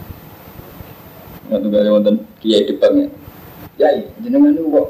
Nggak 1.48 1.60
tuh 1.60 1.70
kali 1.70 1.90
wonten 1.92 2.16
kiai 2.40 2.64
depan 2.64 2.92
ya. 2.98 3.08
Ya, 3.78 3.88
jenengan 4.24 4.58
itu 4.58 4.66
kok 4.74 4.88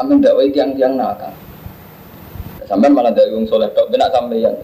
amin 0.00 0.24
dakwah 0.24 0.48
tiang-tiang 0.48 0.96
nakal. 0.96 1.34
Sampai 2.64 2.88
malah 2.88 3.10
dari 3.10 3.34
wong 3.34 3.44
soleh 3.50 3.68
tok, 3.74 3.90
benak 3.90 4.14
sampeyan. 4.14 4.54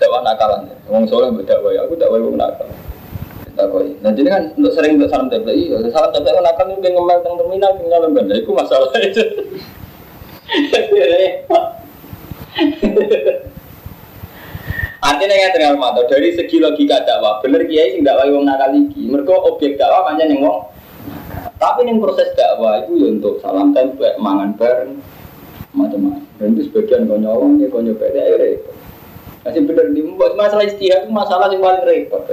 Dakwah 0.00 0.24
nakalan, 0.24 0.72
wong 0.88 1.04
soleh 1.06 1.30
berdakwah 1.30 1.70
ya, 1.70 1.84
aku 1.84 1.94
dakwah 1.94 2.18
wong 2.18 2.40
nakal. 2.40 2.66
Takoi. 3.54 4.02
Nah 4.02 4.10
jadi 4.10 4.28
kan 4.34 4.42
untuk 4.58 4.74
sering 4.74 4.98
untuk 4.98 5.10
salam 5.14 5.30
tempel, 5.30 5.54
iya 5.54 5.78
salam 5.94 6.10
tempel 6.10 6.42
nakal 6.42 6.66
itu 6.74 6.90
ngomel 6.90 7.22
tentang 7.22 7.38
terminal, 7.38 7.70
tinggal 7.78 8.00
lembaga, 8.02 8.34
itu 8.34 8.50
masalah 8.50 8.90
itu. 9.06 9.22
Artinya 15.04 15.36
yang 15.36 15.52
terkenal 15.54 15.78
mata 15.78 16.02
dari 16.10 16.34
segi 16.34 16.58
logika 16.58 17.06
dakwah, 17.06 17.38
bener 17.44 17.62
kiai 17.70 17.94
sing 17.94 18.02
dakwah 18.02 18.26
wong 18.26 18.42
nakal 18.42 18.74
iki. 18.74 19.06
Mereka 19.06 19.30
objek 19.30 19.78
dakwah 19.78 20.10
pancen 20.10 20.34
yang 20.34 20.42
wong. 20.42 20.58
Tapi 21.54 21.86
yang 21.86 22.02
proses 22.02 22.34
dakwah 22.34 22.82
itu 22.82 22.98
ya 22.98 23.08
untuk 23.14 23.38
salam 23.38 23.70
tempel, 23.70 24.18
mangan 24.18 24.58
bareng, 24.58 24.98
macam-macam. 25.70 26.26
Dan 26.42 26.58
itu 26.58 26.66
sebagian 26.66 27.06
kau 27.06 27.20
nyolong 27.20 27.62
ya 27.62 27.70
kau 27.70 27.78
nyoba 27.78 28.10
ya 28.10 28.34
repot. 28.34 28.74
Masih 29.46 29.62
bener 29.68 29.92
di 29.92 30.00
masalah 30.34 30.64
istihad 30.66 31.06
itu 31.06 31.12
masalah 31.14 31.46
yang 31.52 31.62
paling 31.62 31.84
repot. 31.86 32.24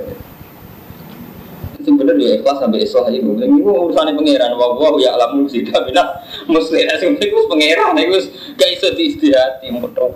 Itu 1.82 1.98
bener 1.98 2.16
ya 2.22 2.38
ikhlas 2.38 2.62
sampai 2.62 2.86
ikhlas 2.86 3.10
aja 3.10 3.18
gue 3.18 3.34
bilang 3.34 3.58
itu 3.58 3.66
urusannya 3.66 4.14
pangeran. 4.14 4.54
Wah 4.54 4.78
wah 4.78 4.94
ya 5.02 5.18
alam 5.18 5.42
musik 5.42 5.66
tapi 5.74 5.90
nak 5.92 6.22
muslim 6.46 6.86
itu 7.18 7.38
pangeran 7.50 7.98
itu 7.98 8.30
gak 8.54 8.70
iso 8.70 8.88
di 8.94 9.04
istihad 9.10 9.58
yang 9.66 9.82
betul 9.82 10.14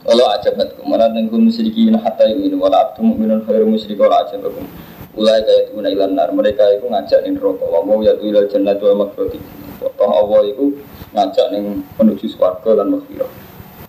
Walau 0.00 0.26
ajabatkum 0.32 0.90
Wala 0.90 1.12
tengkun 1.12 1.46
musyrikin 1.46 1.92
hatta 1.94 2.24
yu'minu 2.26 2.56
Wala 2.56 2.88
abdu 2.88 3.04
mu'minun 3.04 3.44
khairu 3.44 3.68
musyrik 3.68 4.00
Wala 4.00 4.24
ajabatkum 4.24 4.66
Ulai 5.14 5.44
kaya 5.44 5.70
tuna 5.70 5.88
ilan 5.92 6.16
nar 6.16 6.32
Mereka 6.32 6.80
itu 6.80 6.88
ngajak 6.88 7.20
ning 7.22 7.36
rokok 7.36 7.68
Wa 7.68 7.84
mau 7.84 8.00
yatu 8.00 8.24
ilal 8.24 8.48
jannatu 8.48 8.90
wa 8.90 9.06
makhroti 9.06 9.38
Toh 9.80 10.10
Allah 10.10 10.40
itu 10.48 10.80
ngajak 11.12 11.46
ning 11.52 11.82
menuju 11.96 12.28
swarga 12.28 12.84
dan 12.84 12.92
maghfirah. 12.92 13.32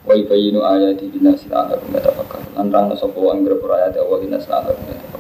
Wa 0.01 0.17
ibayinu 0.17 0.65
ayati 0.65 1.13
dinasi 1.13 1.45
ta'ala 1.45 1.77
kumeta 1.77 2.09
pakar 2.09 2.41
Lanrang 2.57 2.89
nasopo 2.89 3.29
ang 3.29 3.45
berpura 3.45 3.85
ayat 3.85 4.01
Allah 4.01 4.17
dinasi 4.17 4.49
ta'ala 4.49 4.73
kumeta 4.73 5.10